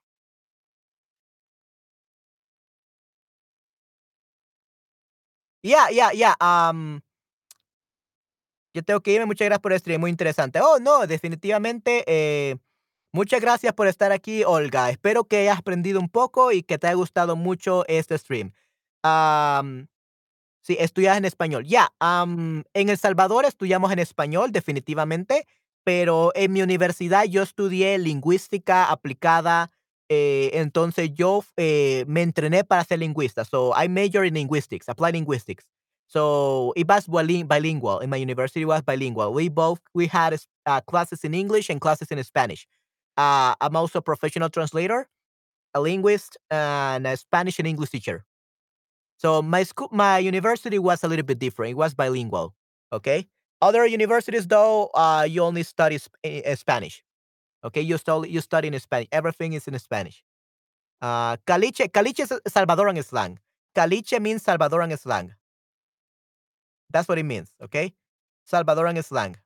Yeah, 5.63 5.89
yeah, 5.89 6.11
yeah. 6.13 6.35
Um, 6.41 7.03
yo 8.75 8.83
tengo 8.83 9.01
que 9.01 9.13
irme. 9.13 9.27
Muchas 9.27 9.47
gracias 9.47 9.63
por 9.63 9.73
el 9.73 9.79
stream, 9.79 10.01
muy 10.01 10.11
interesante. 10.11 10.61
Oh, 10.61 10.79
no, 10.81 11.07
definitivamente. 11.07 12.05
Eh, 12.07 12.57
muchas 13.13 13.41
gracias 13.41 13.73
por 13.73 13.87
estar 13.87 14.13
aquí, 14.13 14.45
Olga. 14.45 14.91
Espero 14.91 15.25
que 15.25 15.39
hayas 15.39 15.59
aprendido 15.59 16.01
un 16.01 16.09
poco 16.09 16.53
y 16.53 16.63
que 16.63 16.77
te 16.79 16.89
haya 16.89 16.97
gustado 16.97 17.37
mucho 17.37 17.85
este 17.87 18.19
stream. 18.19 18.53
Am, 19.03 19.87
sí, 20.63 20.77
estudias 20.79 21.17
en 21.17 21.25
español. 21.25 21.65
Ya, 21.65 21.93
en 22.01 22.65
El 22.75 22.99
Salvador 22.99 23.45
estudiamos 23.45 23.93
en 23.93 24.01
español, 24.01 24.53
definitivamente, 24.53 25.47
pero 25.85 26.33
en 26.35 26.53
mi 26.53 26.63
universidad 26.63 27.25
yo 27.25 27.43
estudié 27.43 27.99
lingüística 27.99 28.91
aplicada 28.91 29.71
Eh, 30.09 30.51
entonces 30.55 31.11
yo 31.15 31.45
eh, 31.57 32.05
me 32.07 32.23
entrené 32.23 32.65
para 32.65 32.85
ser 32.85 32.99
lingüista. 32.99 33.45
So 33.45 33.73
I 33.77 33.89
major 33.89 34.25
in 34.25 34.35
linguistics, 34.35 34.89
applied 34.89 35.15
linguistics. 35.15 35.65
So 36.07 36.73
it 36.77 36.87
was 36.89 37.07
bilingual. 37.09 37.99
In 37.99 38.11
my 38.11 38.17
university, 38.17 38.63
it 38.63 38.67
was 38.67 38.83
bilingual. 38.83 39.33
We 39.33 39.49
both 39.49 39.81
we 39.95 40.07
had 40.07 40.39
uh, 40.67 40.81
classes 40.83 41.25
in 41.25 41.35
English 41.35 41.71
and 41.71 41.81
classes 41.81 42.09
in 42.11 42.23
Spanish. 42.23 42.67
Uh, 43.17 43.55
I'm 43.61 43.77
also 43.77 43.99
a 43.99 44.03
professional 44.03 44.49
translator, 44.49 45.09
a 45.75 45.81
linguist, 45.81 46.37
and 46.51 47.07
a 47.07 47.17
Spanish 47.17 47.59
and 47.59 47.69
English 47.69 47.91
teacher. 47.91 48.25
So 49.19 49.43
my 49.43 49.63
school, 49.63 49.89
my 49.93 50.19
university 50.19 50.79
was 50.79 51.05
a 51.05 51.09
little 51.09 51.25
bit 51.25 51.39
different. 51.39 51.73
It 51.73 51.77
was 51.77 51.95
bilingual. 51.95 52.55
Okay. 52.93 53.27
Other 53.63 53.87
universities, 53.87 54.47
though, 54.47 54.91
uh, 54.95 55.27
you 55.29 55.43
only 55.43 55.63
study 55.63 55.99
sp- 55.99 56.19
uh, 56.25 56.55
Spanish. 56.57 57.03
Okay, 57.65 57.81
you 57.81 57.97
study 57.99 58.31
you 58.31 58.41
study 58.41 58.69
in 58.69 58.79
Spanish. 58.81 59.09
Everything 59.13 59.55
is 59.55 59.67
in 59.69 59.79
Spanish. 59.79 60.23
Uh, 61.03 61.37
caliche, 61.47 61.89
caliche 61.91 62.21
is 62.21 62.33
Salvadoran 62.53 63.03
slang. 63.05 63.39
Caliche 63.77 64.21
means 64.21 64.45
Salvadoran 64.45 64.99
slang. 64.99 65.33
That's 66.95 67.09
what 67.09 67.19
it 67.19 67.25
means. 67.25 67.51
Okay, 67.63 67.95
Salvadoran 68.51 69.05
slang. 69.05 69.37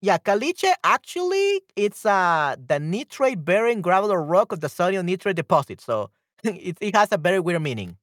Yeah, 0.00 0.18
caliche 0.18 0.72
actually 0.82 1.62
it's 1.76 2.04
uh 2.04 2.56
the 2.66 2.80
nitrate 2.80 3.44
bearing 3.44 3.82
gravel 3.82 4.10
or 4.12 4.22
rock 4.22 4.50
of 4.52 4.60
the 4.60 4.68
sodium 4.68 5.06
nitrate 5.06 5.36
deposit. 5.36 5.80
So 5.80 6.10
it, 6.44 6.76
it 6.80 6.96
has 6.96 7.08
a 7.12 7.18
very 7.18 7.38
weird 7.40 7.62
meaning. 7.62 7.96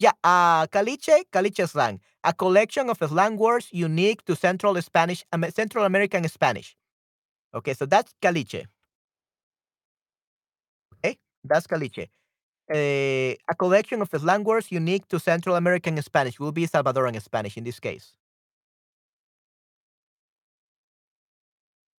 Yeah, 0.00 0.12
uh, 0.22 0.66
caliche, 0.68 1.24
caliche 1.32 1.66
slang, 1.68 2.00
a 2.22 2.32
collection 2.32 2.88
of 2.88 2.98
slang 2.98 3.36
words 3.36 3.68
unique 3.72 4.24
to 4.26 4.36
Central 4.36 4.80
Spanish, 4.80 5.24
Central 5.54 5.84
American 5.84 6.26
Spanish. 6.28 6.76
Okay, 7.54 7.74
so 7.74 7.86
that's 7.86 8.14
caliche. 8.22 8.66
Okay, 11.04 11.18
that's 11.44 11.66
caliche. 11.66 12.08
Uh, 12.72 13.34
a 13.50 13.54
collection 13.58 14.02
of 14.02 14.10
slang 14.10 14.44
words 14.44 14.72
unique 14.72 15.08
to 15.08 15.20
Central 15.20 15.56
American 15.56 16.00
Spanish 16.02 16.40
will 16.40 16.52
be 16.52 16.66
Salvadoran 16.66 17.20
Spanish 17.22 17.56
in 17.58 17.64
this 17.64 17.80
case. 17.80 18.14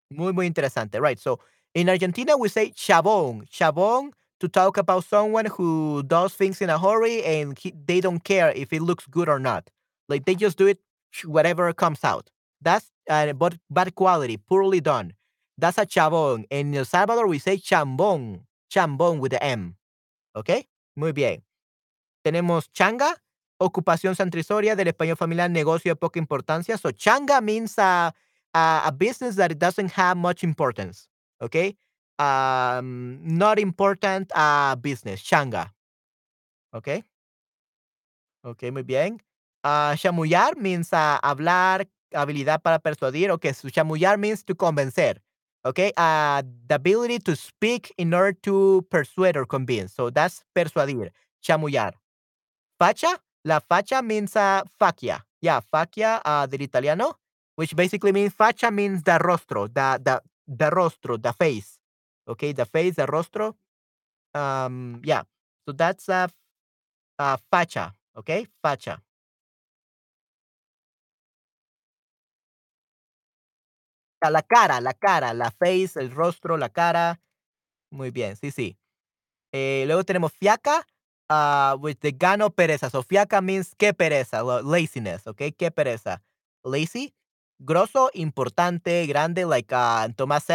Muy, 0.10 0.34
muy 0.34 0.47
interesante. 0.47 1.00
Right. 1.00 1.20
So 1.20 1.39
in 1.74 1.89
Argentina, 1.89 2.36
we 2.38 2.50
say 2.50 2.72
chabón. 2.72 3.47
Chabón 3.50 4.12
to 4.40 4.48
talk 4.48 4.78
about 4.78 5.04
someone 5.04 5.46
who 5.46 6.04
does 6.04 6.34
things 6.34 6.62
in 6.62 6.70
a 6.70 6.80
hurry 6.80 7.24
and 7.24 7.58
he, 7.58 7.74
they 7.86 8.00
don't 8.02 8.24
care 8.24 8.52
if 8.56 8.72
it 8.72 8.82
looks 8.82 9.06
good 9.08 9.28
or 9.28 9.40
not. 9.40 9.70
Like 10.08 10.26
they 10.26 10.36
just 10.36 10.58
do 10.58 10.68
it 10.68 10.80
whatever 11.26 11.72
comes 11.74 12.04
out. 12.04 12.30
That's 12.62 12.92
uh, 13.10 13.34
bad 13.70 13.96
quality, 13.96 14.38
poorly 14.38 14.82
done. 14.82 15.14
That's 15.58 15.78
a 15.78 15.86
chabón. 15.86 16.46
In 16.50 16.74
El 16.74 16.86
Salvador, 16.86 17.28
we 17.28 17.40
say 17.40 17.58
chambón. 17.58 18.42
Chambón 18.72 19.20
with 19.20 19.32
the 19.32 19.44
M. 19.44 19.76
¿Ok? 20.36 20.68
Muy 20.96 21.12
bien. 21.12 21.44
Tenemos 22.24 22.72
changa, 22.72 23.16
ocupación 23.60 24.16
centrisoria 24.16 24.76
del 24.76 24.88
español 24.88 25.18
familiar, 25.18 25.50
negocio 25.50 25.92
de 25.92 25.96
poca 25.96 26.20
importancia. 26.20 26.78
So 26.78 26.92
changa 26.92 27.42
means 27.42 27.78
uh, 27.78 28.12
uh, 28.54 28.82
a 28.86 28.92
business 28.92 29.36
that 29.36 29.58
doesn't 29.58 29.92
have 29.92 30.18
much 30.18 30.44
importance. 30.44 31.08
Okay, 31.42 31.78
um, 32.20 33.20
not 33.24 33.59
important 33.59 34.32
uh, 34.36 34.76
business. 34.76 35.22
Changa. 35.22 35.72
Okay. 36.74 37.03
Okay, 38.43 38.72
muy 38.72 38.84
bien. 38.84 39.20
Uh, 39.63 39.95
chamullar 39.95 40.55
means 40.55 40.93
uh, 40.93 41.20
hablar, 41.24 41.88
habilidad 42.13 42.61
para 42.61 42.80
persuadir. 42.80 43.32
Okay, 43.32 43.53
so 43.53 43.70
chamullar 43.70 44.17
means 44.17 44.43
to 44.43 44.55
convencer. 44.55 45.17
Okay, 45.65 45.91
uh, 45.97 46.41
the 46.67 46.76
ability 46.76 47.20
to 47.20 47.36
speak 47.36 47.93
in 47.97 48.13
order 48.13 48.32
to 48.43 48.86
persuade 48.89 49.36
or 49.36 49.45
convince. 49.45 49.93
So 49.93 50.09
that's 50.09 50.43
persuadir, 50.55 51.11
chamullar. 51.43 51.93
Facha, 52.82 53.17
la 53.45 53.59
facha 53.59 54.01
means 54.03 54.36
uh, 54.36 54.63
facia. 54.80 55.22
Yeah, 55.41 55.61
facia 55.61 56.22
uh, 56.26 56.45
del 56.47 56.61
italiano 56.61 57.15
which 57.55 57.76
basically 57.76 58.13
means 58.13 58.34
facha 58.34 58.72
means 58.74 59.03
the 59.03 59.20
rostro, 59.20 59.67
the 59.67 59.99
the 60.03 60.22
the 60.47 60.70
rostro, 60.72 61.17
the 61.22 61.34
face. 61.34 61.78
Okay, 62.30 62.53
the 62.53 62.65
face, 62.65 62.95
the 62.95 63.07
rostro. 63.07 63.55
Um, 64.36 65.01
yeah. 65.03 65.23
So 65.67 65.73
that's 65.73 66.09
a 66.09 66.30
uh, 67.19 67.38
facha. 67.51 67.93
Okay, 68.17 68.47
facha. 68.63 68.99
La 74.21 74.41
cara, 74.41 74.82
la 74.82 74.93
cara, 74.93 75.34
la 75.34 75.49
face, 75.51 75.99
el 75.99 76.11
rostro, 76.11 76.57
la 76.57 76.69
cara. 76.69 77.21
Muy 77.91 78.11
bien, 78.11 78.36
sí, 78.36 78.51
sí. 78.51 78.77
Eh, 79.53 79.86
luego 79.88 80.03
tenemos 80.03 80.34
fiaca, 80.34 80.86
uh, 81.30 81.77
with 81.80 81.97
the 82.01 82.11
gano 82.11 82.49
pereza. 82.51 82.89
So 82.89 83.03
fiaca 83.03 83.41
means 83.41 83.75
qué 83.75 83.93
pereza, 83.93 84.43
laziness, 84.63 85.27
okay, 85.27 85.51
qué 85.53 85.71
pereza. 85.71 86.21
Lazy. 86.63 87.13
Grosso, 87.59 88.09
importante, 88.13 89.05
grande, 89.07 89.45
like 89.45 89.73
uh, 89.75 90.09
Tomás 90.15 90.45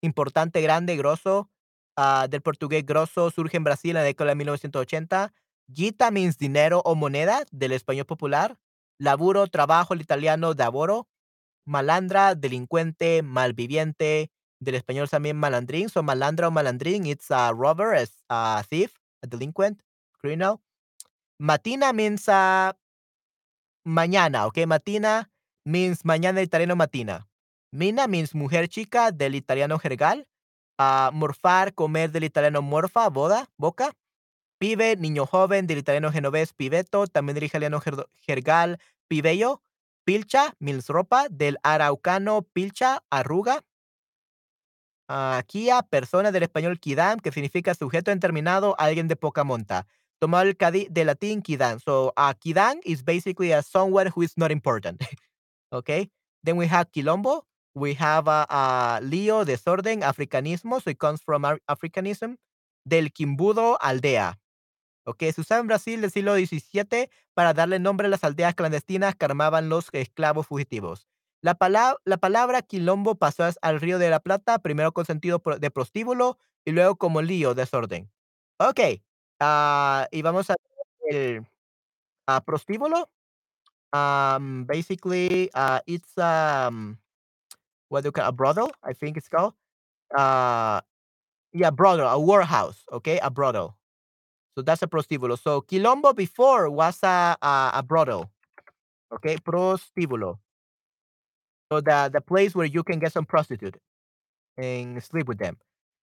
importante, 0.00 0.60
grande, 0.60 0.96
grosso. 0.96 1.50
Uh, 1.96 2.28
del 2.28 2.42
portugués 2.42 2.86
grosso 2.86 3.30
surge 3.30 3.56
en 3.56 3.64
Brasil 3.64 3.90
en 3.90 3.96
la 3.96 4.02
década 4.02 4.30
de 4.30 4.36
1980. 4.36 5.32
Gita 5.72 6.10
means 6.10 6.38
dinero 6.38 6.80
o 6.84 6.94
moneda, 6.94 7.44
del 7.50 7.72
español 7.72 8.06
popular. 8.06 8.58
Laburo, 8.98 9.46
trabajo, 9.48 9.94
el 9.94 10.00
italiano, 10.00 10.54
laboro. 10.54 11.08
Malandra, 11.66 12.34
delincuente, 12.34 13.22
malviviente, 13.22 14.30
del 14.60 14.74
español 14.76 15.08
también 15.08 15.36
malandrín. 15.36 15.88
So 15.88 16.02
malandra 16.02 16.48
o 16.48 16.50
malandrín, 16.50 17.06
it's 17.06 17.30
a 17.30 17.52
robber, 17.52 17.94
es 17.94 18.24
a 18.28 18.62
thief, 18.68 18.94
a 19.22 19.26
delinquent, 19.26 19.82
criminal. 20.20 20.60
Matina 21.38 21.92
means 21.92 22.26
mañana, 23.84 24.46
okay? 24.46 24.66
Matina 24.66 25.30
means 25.64 26.04
mañana 26.04 26.42
italiano 26.42 26.74
matina. 26.76 27.27
Mina 27.70 28.06
means 28.06 28.34
mujer 28.34 28.68
chica 28.68 29.10
del 29.10 29.34
italiano 29.34 29.78
jergal. 29.78 30.26
Morfar, 31.12 31.74
comer 31.74 32.10
del 32.10 32.24
italiano 32.24 32.62
morfa, 32.62 33.08
boda, 33.08 33.50
boca. 33.56 33.92
Pibe, 34.58 34.96
niño 34.96 35.26
joven 35.26 35.66
del 35.66 35.78
italiano 35.78 36.10
genovés, 36.10 36.52
pibeto, 36.52 37.06
también 37.06 37.34
del 37.34 37.44
italiano 37.44 37.80
jergal, 38.26 38.78
pibello. 39.06 39.62
Pilcha, 40.04 40.54
means 40.58 40.88
ropa, 40.88 41.28
del 41.28 41.58
araucano 41.62 42.42
pilcha, 42.42 43.04
arruga. 43.10 43.62
Uh, 45.10 45.42
kia, 45.46 45.82
persona 45.82 46.32
del 46.32 46.44
español 46.44 46.80
kidam, 46.80 47.18
que 47.18 47.32
significa 47.32 47.74
sujeto 47.74 48.10
determinado, 48.10 48.74
alguien 48.78 49.08
de 49.08 49.16
poca 49.16 49.44
monta. 49.44 49.86
Tomado 50.18 50.48
el 50.48 50.56
de 50.90 51.04
latín 51.04 51.42
kidam. 51.42 51.78
So, 51.80 52.14
uh, 52.16 52.34
kidam 52.38 52.80
is 52.84 53.04
basically 53.04 53.52
a 53.52 53.62
someone 53.62 54.10
who 54.14 54.22
is 54.22 54.36
not 54.36 54.50
important. 54.50 55.00
Okay. 55.70 56.10
Then 56.42 56.56
we 56.56 56.66
have 56.66 56.90
quilombo. 56.90 57.47
We 57.74 57.96
have 57.98 58.28
a, 58.28 58.46
uh, 58.48 59.04
lío, 59.04 59.44
desorden, 59.44 60.02
africanismo. 60.02 60.80
So 60.80 60.90
it 60.90 60.98
comes 60.98 61.22
from 61.22 61.44
Africanism. 61.66 62.36
Del 62.84 63.12
quimbudo, 63.12 63.78
aldea. 63.80 64.38
Okay. 65.04 65.32
Se 65.32 65.40
usaba 65.40 65.60
en 65.60 65.66
Brasil 65.68 66.00
del 66.00 66.10
siglo 66.10 66.34
XVII 66.34 67.08
para 67.34 67.54
darle 67.54 67.78
nombre 67.78 68.06
a 68.06 68.10
las 68.10 68.24
aldeas 68.24 68.54
clandestinas 68.54 69.14
que 69.14 69.24
armaban 69.24 69.68
los 69.68 69.88
esclavos 69.92 70.46
fugitivos. 70.46 71.08
La, 71.40 71.56
la 72.04 72.16
palabra 72.16 72.62
quilombo 72.62 73.14
pasó 73.14 73.44
al 73.62 73.80
río 73.80 73.98
de 73.98 74.10
la 74.10 74.20
Plata, 74.20 74.58
primero 74.58 74.92
con 74.92 75.06
sentido 75.06 75.42
de 75.60 75.70
prostíbulo 75.70 76.38
y 76.64 76.72
luego 76.72 76.96
como 76.96 77.22
lío, 77.22 77.54
desorden. 77.54 78.10
Ok. 78.58 78.80
Uh, 79.40 80.04
y 80.10 80.22
vamos 80.22 80.50
a 80.50 80.56
el 81.08 81.46
uh, 82.28 82.40
prostíbulo. 82.44 83.08
Um, 83.92 84.66
basically, 84.66 85.50
uh, 85.54 85.80
it's 85.86 86.12
um, 86.18 86.98
what 87.88 88.02
do 88.02 88.08
you 88.08 88.12
call 88.12 88.28
a 88.28 88.32
brothel? 88.32 88.70
I 88.84 88.92
think 88.92 89.16
it's 89.16 89.28
called. 89.28 89.54
Uh, 90.16 90.80
yeah, 91.52 91.70
brothel, 91.70 92.08
a 92.08 92.18
warehouse. 92.18 92.84
Okay, 92.92 93.18
a 93.22 93.30
brothel. 93.30 93.76
So 94.56 94.62
that's 94.62 94.82
a 94.82 94.86
prostíbulo. 94.86 95.38
So 95.38 95.60
Quilombo 95.62 96.14
before 96.14 96.70
was 96.70 96.98
a 97.02 97.36
a, 97.40 97.70
a 97.74 97.82
brothel. 97.82 98.30
Okay, 99.12 99.36
prostíbulo. 99.36 100.38
So 101.70 101.80
the 101.80 102.10
the 102.12 102.20
place 102.20 102.54
where 102.54 102.66
you 102.66 102.82
can 102.82 102.98
get 102.98 103.12
some 103.12 103.24
prostitute 103.26 103.76
and 104.56 105.02
sleep 105.02 105.28
with 105.28 105.38
them. 105.38 105.56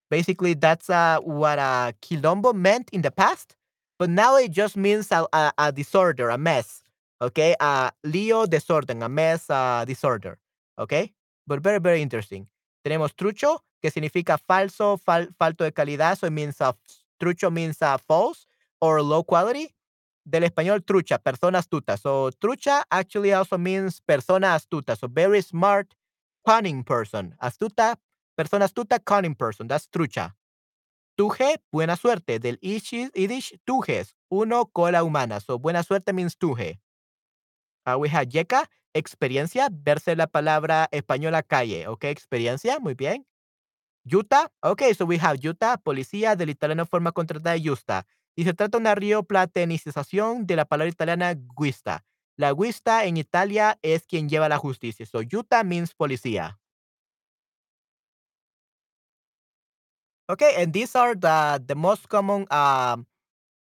Basically, 0.09 0.53
that's 0.53 0.89
uh, 0.89 1.19
what 1.21 1.59
a 1.59 1.93
quilombo 2.01 2.53
meant 2.53 2.89
in 2.91 3.01
the 3.01 3.11
past, 3.11 3.55
but 3.97 4.09
now 4.09 4.37
it 4.37 4.51
just 4.51 4.77
means 4.77 5.11
a, 5.11 5.27
a, 5.33 5.51
a 5.57 5.71
disorder, 5.71 6.29
a 6.29 6.37
mess. 6.37 6.83
Okay, 7.21 7.55
uh, 7.59 7.89
lío, 8.05 8.45
desorden, 8.45 9.03
a 9.03 9.09
mess, 9.09 9.49
uh, 9.49 9.83
disorder. 9.85 10.37
Okay, 10.77 11.11
but 11.47 11.61
very, 11.61 11.79
very 11.79 12.01
interesting. 12.01 12.47
Tenemos 12.83 13.15
trucho, 13.15 13.63
que 13.81 13.91
significa 13.91 14.37
falso, 14.37 14.97
fal 14.97 15.29
falto 15.37 15.63
de 15.63 15.71
calidad. 15.71 16.17
So 16.17 16.27
it 16.27 16.31
means 16.31 16.61
uh, 16.61 16.73
trucho 17.19 17.51
means 17.51 17.81
uh, 17.81 17.97
false. 17.97 18.47
or 18.79 19.01
low 19.01 19.23
quality. 19.23 19.73
Del 20.23 20.43
español 20.43 20.83
trucha, 20.83 21.19
persona 21.19 21.59
astuta. 21.59 21.97
So 21.97 22.31
trucha 22.31 22.83
actually 22.89 23.31
also 23.31 23.57
means 23.57 24.01
persona 24.01 24.55
astuta. 24.55 24.95
So 24.95 25.07
very 25.07 25.41
smart, 25.41 25.93
cunning 26.43 26.83
person. 26.83 27.35
Astuta, 27.39 27.95
persona 28.35 28.65
astuta, 28.65 28.99
cunning 28.99 29.35
person. 29.35 29.67
That's 29.67 29.87
trucha. 29.87 30.35
Tuje, 31.15 31.57
buena 31.71 31.95
suerte. 31.95 32.39
Del 32.39 32.57
Yiddish, 32.59 33.53
tujes, 33.65 34.15
uno, 34.29 34.65
cola 34.65 35.03
humana. 35.03 35.39
So 35.39 35.59
buena 35.59 35.83
suerte 35.83 36.11
means 36.11 36.35
tuje. 36.35 36.79
Uh, 37.85 37.99
we 37.99 38.09
have 38.09 38.27
yeka, 38.29 38.65
experiencia, 38.95 39.69
verse 39.71 40.15
la 40.15 40.27
palabra 40.27 40.87
española 40.91 41.43
calle. 41.43 41.87
Ok, 41.87 42.05
experiencia, 42.05 42.79
muy 42.79 42.95
bien. 42.95 43.27
Yuta, 44.05 44.51
ok, 44.61 44.83
so 44.97 45.05
we 45.05 45.19
have 45.19 45.39
yuta, 45.39 45.77
policía, 45.77 46.35
del 46.35 46.49
italiano 46.49 46.85
forma 46.85 47.11
contratada 47.11 47.57
justa. 47.63 48.05
Y 48.35 48.43
se 48.43 48.53
trata 48.53 48.77
de 48.77 48.81
una 48.81 48.95
rioplatenización 48.95 50.45
de 50.45 50.55
la 50.55 50.65
palabra 50.65 50.89
italiana 50.89 51.35
guista. 51.57 52.03
La 52.37 52.51
guista 52.51 53.05
en 53.05 53.17
Italia 53.17 53.79
es 53.81 54.05
quien 54.05 54.29
lleva 54.29 54.49
la 54.49 54.57
justicia. 54.57 55.05
So 55.05 55.21
yuta 55.21 55.63
means 55.63 55.93
policía. 55.93 56.59
Okay, 60.27 60.55
and 60.61 60.73
these 60.73 60.95
are 60.95 61.15
the 61.15 61.63
the 61.65 61.75
most 61.75 62.07
common 62.09 62.47
um, 62.51 63.05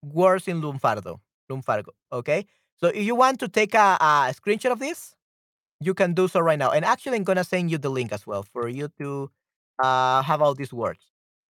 words 0.04 0.48
in 0.48 0.62
Lunfardo. 0.62 1.22
Lunfardo. 1.50 1.94
Okay, 2.12 2.46
so 2.84 2.90
if 2.90 3.04
you 3.06 3.16
want 3.16 3.40
to 3.40 3.48
take 3.48 3.74
a, 3.74 3.98
a 4.02 4.34
screenshot 4.34 4.72
of 4.72 4.80
this, 4.80 5.16
you 5.82 5.94
can 5.94 6.14
do 6.14 6.28
so 6.28 6.40
right 6.42 6.60
now. 6.60 6.72
And 6.72 6.86
actually, 6.86 7.18
I'm 7.18 7.24
gonna 7.24 7.44
send 7.44 7.72
you 7.72 7.78
the 7.78 7.90
link 7.90 8.12
as 8.14 8.28
well 8.28 8.44
for 8.44 8.68
you 8.70 8.90
to 9.02 9.32
uh, 9.84 10.22
have 10.24 10.42
all 10.42 10.56
these 10.56 10.74
words. 10.74 11.00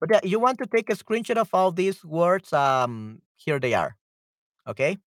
But 0.00 0.10
yeah, 0.12 0.20
you 0.24 0.40
want 0.40 0.58
to 0.60 0.66
take 0.66 0.90
a 0.90 0.94
screenshot 0.96 1.36
of 1.38 1.50
all 1.54 1.72
these 1.72 2.04
words. 2.04 2.52
Um, 2.52 3.22
here 3.36 3.58
they 3.60 3.74
are. 3.74 3.96
Okay, 4.68 4.98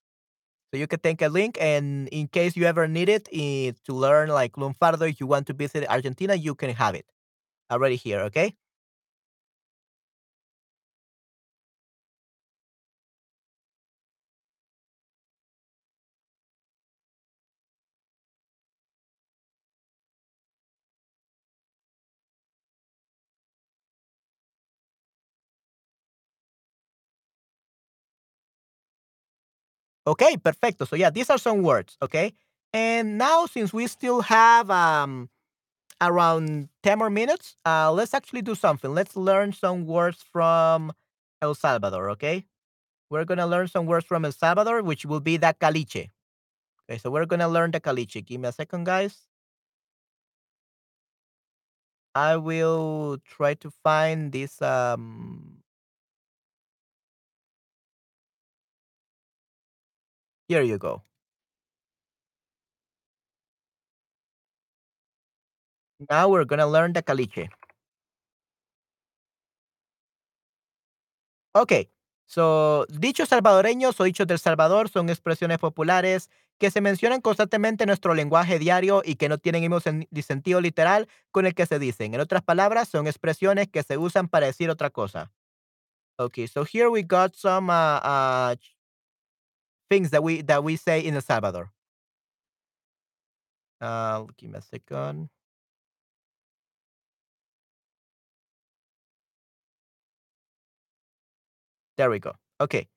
so 0.73 0.77
you 0.79 0.87
can 0.87 0.99
take 0.99 1.21
a 1.21 1.29
link, 1.29 1.57
and 1.61 2.07
in 2.09 2.27
case 2.27 2.55
you 2.57 2.65
ever 2.65 2.87
need 2.87 3.09
it 3.09 3.29
eh, 3.33 3.71
to 3.85 3.93
learn 3.93 4.29
like 4.29 4.53
Lunfardo, 4.53 5.09
if 5.09 5.19
you 5.19 5.27
want 5.27 5.47
to 5.47 5.53
visit 5.53 5.85
Argentina, 5.89 6.35
you 6.35 6.55
can 6.55 6.71
have 6.71 6.95
it 6.95 7.05
already 7.71 7.95
here. 7.97 8.21
Okay. 8.21 8.55
Okay, 30.05 30.37
perfecto. 30.37 30.85
So 30.85 30.95
yeah, 30.95 31.09
these 31.09 31.29
are 31.29 31.37
some 31.37 31.61
words. 31.61 31.97
Okay, 32.01 32.33
and 32.73 33.17
now 33.17 33.45
since 33.45 33.71
we 33.73 33.87
still 33.87 34.21
have 34.21 34.69
um 34.69 35.29
around 36.01 36.69
10 36.83 36.99
more 36.99 37.09
minutes, 37.09 37.55
uh, 37.65 37.91
let's 37.91 38.13
actually 38.13 38.41
do 38.41 38.55
something. 38.55 38.93
Let's 38.93 39.15
learn 39.15 39.53
some 39.53 39.85
words 39.85 40.23
from 40.31 40.93
El 41.41 41.55
Salvador, 41.55 42.09
okay? 42.11 42.45
We're 43.09 43.25
going 43.25 43.39
to 43.39 43.45
learn 43.47 43.67
some 43.67 43.85
words 43.85 44.05
from 44.05 44.25
El 44.25 44.31
Salvador, 44.33 44.83
which 44.83 45.05
will 45.05 45.21
be 45.21 45.37
the 45.37 45.55
caliche. 45.59 46.11
Okay, 46.89 46.99
so 46.99 47.11
we're 47.11 47.25
going 47.25 47.41
to 47.41 47.47
learn 47.47 47.71
the 47.71 47.79
caliche. 47.81 48.25
Give 48.25 48.41
me 48.41 48.49
a 48.49 48.51
second, 48.51 48.85
guys. 48.85 49.17
I 52.15 52.37
will 52.37 53.17
try 53.25 53.55
to 53.55 53.71
find 53.83 54.31
this. 54.31 54.61
Um, 54.61 55.62
here 60.47 60.63
you 60.63 60.77
go. 60.77 61.03
Now 66.09 66.29
we're 66.29 66.45
going 66.45 66.59
to 66.59 66.67
learn 66.67 66.93
the 66.93 67.01
caliche. 67.03 67.49
Ok, 71.55 71.71
so, 72.25 72.85
dichos 72.89 73.29
salvadoreños 73.29 73.99
o 73.99 74.03
dichos 74.05 74.25
del 74.25 74.39
Salvador 74.39 74.89
son 74.89 75.09
expresiones 75.09 75.59
populares 75.59 76.29
que 76.57 76.71
se 76.71 76.81
mencionan 76.81 77.21
constantemente 77.21 77.83
en 77.83 77.89
nuestro 77.89 78.15
lenguaje 78.15 78.57
diario 78.57 79.01
y 79.05 79.15
que 79.15 79.29
no 79.29 79.37
tienen 79.37 79.71
el 79.71 80.23
sentido 80.23 80.61
literal 80.61 81.07
con 81.31 81.45
el 81.45 81.53
que 81.53 81.65
se 81.65 81.77
dicen. 81.77 82.13
En 82.13 82.21
otras 82.21 82.41
palabras, 82.41 82.89
son 82.89 83.05
expresiones 83.07 83.67
que 83.67 83.83
se 83.83 83.97
usan 83.97 84.27
para 84.27 84.47
decir 84.47 84.69
otra 84.69 84.89
cosa. 84.89 85.31
Okay, 86.17 86.47
so 86.47 86.63
here 86.63 86.89
we 86.89 87.03
got 87.03 87.35
some 87.35 87.69
uh, 87.69 87.99
uh, 88.03 88.55
things 89.89 90.09
that 90.11 90.23
we 90.23 90.41
that 90.43 90.63
we 90.63 90.75
say 90.75 90.99
in 91.03 91.15
El 91.15 91.21
Salvador. 91.21 91.71
Uh, 93.81 94.25
give 94.37 94.51
me 94.51 94.57
a 94.57 94.61
second. 94.61 95.29
There 101.97 102.09
we 102.09 102.19
go. 102.19 102.33
Okay. 102.59 102.87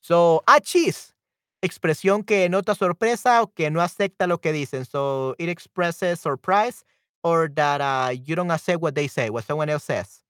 So, 0.00 0.42
achis, 0.46 1.14
expresión 1.62 2.26
que 2.26 2.48
nota 2.48 2.74
sorpresa 2.74 3.42
o 3.42 3.48
que 3.48 3.70
no 3.70 3.80
acepta 3.80 4.26
lo 4.26 4.38
que 4.38 4.52
dicen. 4.52 4.84
So, 4.86 5.34
it 5.38 5.48
expresses 5.48 6.20
surprise 6.20 6.84
or 7.22 7.48
that 7.54 7.80
uh, 7.80 8.10
you 8.10 8.36
don't 8.36 8.50
accept 8.50 8.80
what 8.80 8.94
they 8.94 9.08
say, 9.08 9.30
what 9.30 9.44
someone 9.44 9.68
else 9.68 9.84
says. 9.84 10.22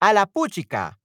A 0.00 0.12
la 0.12 0.26
puchica, 0.26 0.96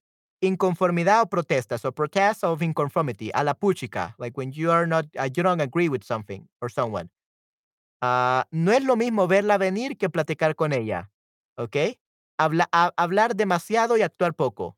inconformidad 0.44 1.22
o 1.22 1.28
protesta. 1.28 1.78
So, 1.80 1.92
protest 1.92 2.44
of 2.44 2.62
inconformity. 2.62 3.32
A 3.34 3.44
la 3.44 3.54
puchica, 3.54 4.16
like 4.20 4.38
when 4.38 4.52
you 4.52 4.72
are 4.72 4.86
not, 4.88 5.06
uh, 5.18 5.30
you 5.36 5.44
don't 5.44 5.62
agree 5.62 5.90
with 5.90 6.04
something 6.04 6.48
or 6.62 6.70
someone. 6.70 7.10
Ah, 8.02 8.46
no 8.52 8.72
es 8.74 8.84
lo 8.84 8.96
mismo 8.96 9.28
verla 9.28 9.58
venir 9.58 9.98
que 9.98 10.10
platicar 10.10 10.56
con 10.56 10.74
ella. 10.74 11.12
¿Ok? 11.58 11.78
Habla- 12.38 12.70
ha- 12.72 12.94
hablar 12.98 13.36
demasiado 13.36 13.98
y 13.98 14.02
actuar 14.02 14.34
poco. 14.36 14.78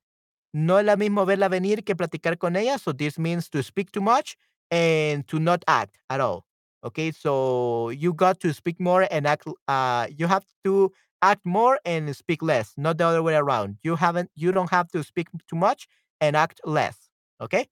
No 0.54 0.80
es 0.80 0.86
lo 0.86 0.98
mismo 0.98 1.26
verla 1.26 1.50
venir 1.50 1.84
que 1.84 1.96
platicar 1.96 2.38
con 2.38 2.56
ella. 2.56 2.78
So 2.80 2.94
this 2.94 3.20
means 3.20 3.50
to 3.52 3.64
speak 3.64 3.92
too 3.92 4.02
much 4.02 4.38
and 4.72 5.26
to 5.28 5.40
not 5.40 5.64
act 5.68 5.98
at 6.10 6.22
all. 6.22 6.46
Okay, 6.84 7.12
so 7.12 7.90
you 7.92 8.14
got 8.14 8.40
to 8.42 8.54
speak 8.54 8.80
more 8.80 9.08
and 9.12 9.28
act. 9.28 9.48
Uh, 9.68 10.08
you 10.18 10.28
have 10.28 10.46
to 10.64 10.92
act 11.22 11.46
more 11.46 11.80
and 11.86 12.16
speak 12.16 12.42
less, 12.42 12.74
not 12.78 12.98
the 12.98 13.06
other 13.06 13.24
way 13.24 13.36
around. 13.36 13.78
You 13.84 13.96
haven't. 13.96 14.30
You 14.36 14.52
don't 14.52 14.70
have 14.72 14.90
to 14.92 15.04
speak 15.04 15.28
too 15.50 15.56
much 15.56 15.88
and 16.22 16.36
act 16.36 16.62
less. 16.66 17.10
Okay. 17.42 17.68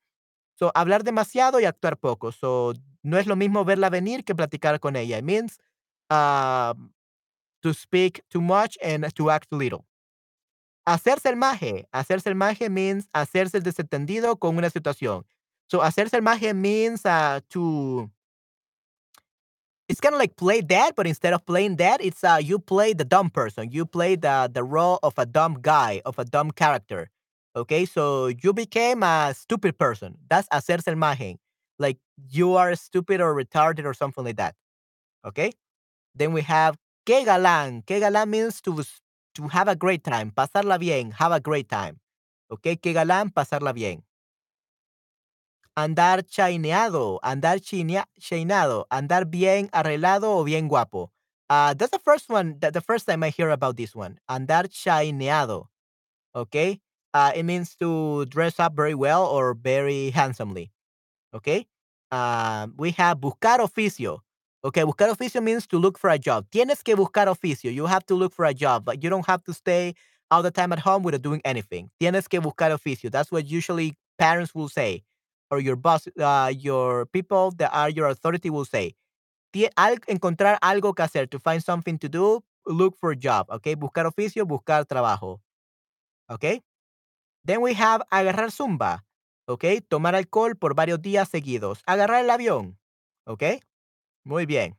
So 0.55 0.71
hablar 0.75 1.03
demasiado 1.03 1.59
y 1.59 1.65
actuar 1.65 1.99
poco. 1.99 2.31
So 2.31 2.73
no 3.03 3.17
es 3.17 3.27
lo 3.27 3.35
mismo 3.35 3.65
verla 3.65 3.89
venir 3.89 4.23
que 4.23 4.35
platicar 4.35 4.79
con 4.79 4.95
ella. 4.95 5.17
It 5.17 5.23
means 5.23 5.57
um, 6.09 6.91
to 7.61 7.73
speak 7.73 8.21
too 8.29 8.41
much 8.41 8.77
and 8.81 9.13
to 9.15 9.29
act 9.29 9.51
little. 9.51 9.85
Hacerse 10.87 11.27
el 11.27 11.35
maje. 11.35 11.85
Hacerse 11.93 12.27
el 12.27 12.35
maje 12.35 12.69
means 12.69 13.07
hacerse 13.13 13.55
el 13.55 13.63
desentendido 13.63 14.37
con 14.37 14.57
una 14.57 14.69
situación. 14.69 15.25
So 15.67 15.81
hacerse 15.81 16.15
el 16.15 16.21
maje 16.21 16.53
means 16.53 17.05
uh, 17.05 17.39
to. 17.49 18.09
It's 19.89 19.99
kind 19.99 20.15
of 20.15 20.19
like 20.19 20.37
play 20.37 20.61
dead, 20.61 20.93
but 20.95 21.05
instead 21.07 21.33
of 21.33 21.45
playing 21.45 21.75
dead, 21.75 21.99
it's 22.01 22.23
uh, 22.23 22.39
you 22.41 22.57
play 22.59 22.93
the 22.93 23.03
dumb 23.03 23.29
person. 23.29 23.69
You 23.71 23.85
play 23.85 24.15
the 24.15 24.49
the 24.51 24.63
role 24.63 24.99
of 25.03 25.13
a 25.17 25.25
dumb 25.25 25.59
guy, 25.61 26.01
of 26.05 26.17
a 26.19 26.25
dumb 26.25 26.51
character. 26.51 27.09
Okay, 27.55 27.85
so 27.85 28.27
you 28.27 28.53
became 28.53 29.03
a 29.03 29.33
stupid 29.35 29.77
person. 29.77 30.17
That's 30.29 30.47
hacerse 30.49 30.87
el 30.87 30.95
maje. 30.95 31.37
Like 31.79 31.97
you 32.31 32.55
are 32.55 32.75
stupid 32.75 33.21
or 33.21 33.35
retarded 33.35 33.85
or 33.85 33.93
something 33.93 34.23
like 34.23 34.37
that. 34.37 34.55
Okay. 35.25 35.51
Then 36.15 36.33
we 36.33 36.41
have 36.43 36.77
que 37.05 37.25
galán. 37.25 37.85
Que 37.85 37.99
galán 37.99 38.29
means 38.29 38.61
to 38.61 38.83
to 39.35 39.47
have 39.49 39.67
a 39.67 39.75
great 39.75 40.03
time. 40.03 40.31
Pasarla 40.31 40.79
bien. 40.79 41.11
Have 41.11 41.31
a 41.33 41.39
great 41.39 41.69
time. 41.69 41.99
Okay. 42.51 42.75
Que 42.77 42.93
galán, 42.93 43.33
pasarla 43.33 43.73
bien. 43.73 44.03
Andar 45.77 46.23
chaineado. 46.23 47.19
Andar 47.23 47.59
chinea- 47.59 48.05
chainado. 48.19 48.85
Andar 48.91 49.25
bien 49.29 49.69
arreglado 49.73 50.31
o 50.37 50.43
bien 50.43 50.67
guapo. 50.67 51.11
Uh, 51.49 51.73
that's 51.73 51.91
the 51.91 51.99
first 51.99 52.29
one. 52.29 52.57
That 52.59 52.73
the 52.73 52.81
first 52.81 53.05
time 53.07 53.23
I 53.23 53.29
hear 53.29 53.49
about 53.49 53.77
this 53.77 53.95
one. 53.95 54.19
Andar 54.29 54.67
chaineado. 54.69 55.67
Okay. 56.35 56.79
Uh, 57.13 57.31
it 57.35 57.43
means 57.43 57.75
to 57.75 58.25
dress 58.25 58.59
up 58.59 58.75
very 58.75 58.95
well 58.95 59.25
or 59.25 59.53
very 59.53 60.09
handsomely. 60.11 60.71
Okay. 61.33 61.67
Um, 62.11 62.73
we 62.77 62.91
have 62.91 63.19
buscar 63.19 63.59
oficio. 63.59 64.19
Okay, 64.63 64.83
buscar 64.83 65.09
oficio 65.09 65.43
means 65.43 65.67
to 65.67 65.77
look 65.77 65.97
for 65.97 66.09
a 66.09 66.17
job. 66.19 66.45
Tienes 66.51 66.83
que 66.83 66.95
buscar 66.95 67.27
oficio. 67.27 67.73
You 67.73 67.85
have 67.87 68.05
to 68.07 68.15
look 68.15 68.33
for 68.33 68.45
a 68.45 68.53
job, 68.53 68.85
but 68.85 69.03
you 69.03 69.09
don't 69.09 69.25
have 69.27 69.43
to 69.43 69.53
stay 69.53 69.93
all 70.31 70.41
the 70.41 70.51
time 70.51 70.71
at 70.73 70.79
home 70.79 71.03
without 71.03 71.21
doing 71.21 71.41
anything. 71.45 71.89
Tienes 72.01 72.29
que 72.29 72.39
buscar 72.41 72.71
oficio. 72.71 73.11
That's 73.11 73.31
what 73.31 73.45
usually 73.47 73.95
parents 74.17 74.55
will 74.55 74.69
say, 74.69 75.03
or 75.53 75.59
your 75.59 75.75
boss, 75.75 76.07
uh, 76.19 76.51
your 76.57 77.05
people 77.05 77.51
that 77.57 77.69
are 77.73 77.89
your 77.89 78.07
authority 78.07 78.49
will 78.49 78.65
say. 78.65 78.95
Al 79.77 79.97
encontrar 80.07 80.57
algo 80.61 80.95
que 80.95 81.05
hacer, 81.05 81.29
to 81.29 81.37
find 81.37 81.63
something 81.63 81.99
to 81.99 82.09
do, 82.09 82.41
look 82.65 82.97
for 82.97 83.11
a 83.11 83.15
job. 83.15 83.45
Okay, 83.49 83.75
buscar 83.75 84.05
oficio, 84.05 84.45
buscar 84.45 84.85
trabajo. 84.85 85.39
Okay. 86.31 86.61
Then 87.45 87.61
we 87.61 87.73
have 87.73 88.01
agarrar 88.11 88.49
zumba. 88.49 89.01
okay? 89.47 89.81
tomar 89.81 90.15
alcohol 90.15 90.55
por 90.55 90.75
varios 90.75 91.01
días 91.01 91.29
seguidos. 91.29 91.81
Agarrar 91.85 92.23
el 92.23 92.29
avión, 92.29 92.77
okay? 93.25 93.61
Muy 94.23 94.45
bien. 94.45 94.77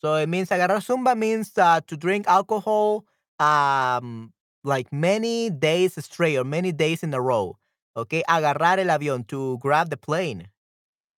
So 0.00 0.14
it 0.16 0.28
means 0.28 0.50
agarrar 0.50 0.82
Zumba 0.82 1.16
means, 1.16 1.56
uh, 1.56 1.80
to 1.86 1.96
drink 1.96 2.28
alcohol, 2.28 3.06
um, 3.40 4.32
like 4.62 4.92
many 4.92 5.48
days 5.48 5.94
straight 6.04 6.36
or 6.36 6.44
many 6.44 6.70
days 6.70 7.02
in 7.02 7.14
a 7.14 7.20
row. 7.20 7.56
Okay, 7.96 8.22
agarrar 8.28 8.78
el 8.78 8.88
avión, 8.88 9.26
to 9.26 9.58
grab 9.58 9.88
the 9.88 9.96
plane. 9.96 10.48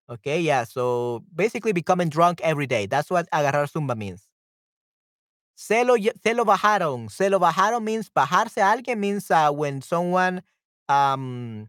Okay, 0.08 0.40
yeah, 0.40 0.64
so 0.64 1.24
basically 1.34 1.72
becoming 1.72 2.08
drunk 2.08 2.40
every 2.42 2.66
day. 2.66 2.86
That's 2.86 3.10
what 3.10 3.28
agarrar 3.30 3.70
Zumba 3.70 3.96
means. 3.96 4.28
Se 5.56 5.82
lo, 5.82 5.96
se 5.96 6.34
lo 6.34 6.44
bajaron. 6.44 7.10
Se 7.10 7.28
lo 7.28 7.40
bajaron 7.40 7.82
means 7.82 8.08
bajarse 8.10 8.58
a 8.58 8.76
alguien 8.76 8.98
means 8.98 9.30
uh, 9.30 9.50
when 9.50 9.82
someone 9.82 10.42
um 10.88 11.68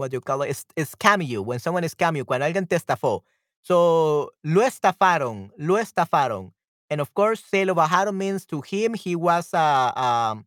what 0.00 0.10
do 0.10 0.16
you 0.16 0.20
call 0.20 0.42
it? 0.42 0.64
Es, 0.76 0.86
scam 0.86 1.24
you. 1.24 1.42
When 1.42 1.58
someone 1.58 1.84
scam 1.84 2.16
you. 2.16 2.24
Cuando 2.24 2.46
alguien 2.46 2.68
te 2.68 2.76
estafó. 2.76 3.22
So, 3.62 4.30
lo 4.42 4.62
estafaron. 4.62 5.50
Lo 5.58 5.76
estafaron. 5.76 6.52
And 6.88 7.00
of 7.00 7.12
course, 7.14 7.44
se 7.44 7.64
lo 7.64 7.74
bajaron 7.74 8.14
means 8.14 8.46
to 8.46 8.62
him, 8.62 8.94
he 8.94 9.14
was, 9.14 9.54
uh, 9.54 9.92
um, 9.94 10.46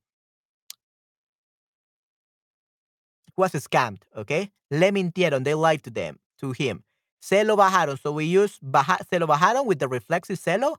was 3.38 3.52
scammed. 3.54 4.02
Okay. 4.16 4.52
Le 4.72 4.92
mintieron. 4.92 5.44
They 5.44 5.54
lied 5.54 5.84
to 5.84 5.90
them, 5.90 6.20
to 6.40 6.52
him. 6.52 6.84
Se 7.22 7.44
lo 7.44 7.56
bajaron. 7.56 8.00
So, 8.02 8.12
we 8.12 8.26
use 8.26 8.60
baja, 8.62 8.98
se 9.10 9.20
lo 9.20 9.28
bajaron 9.28 9.66
with 9.66 9.80
the 9.80 9.88
reflexive 9.88 10.40
celo. 10.40 10.76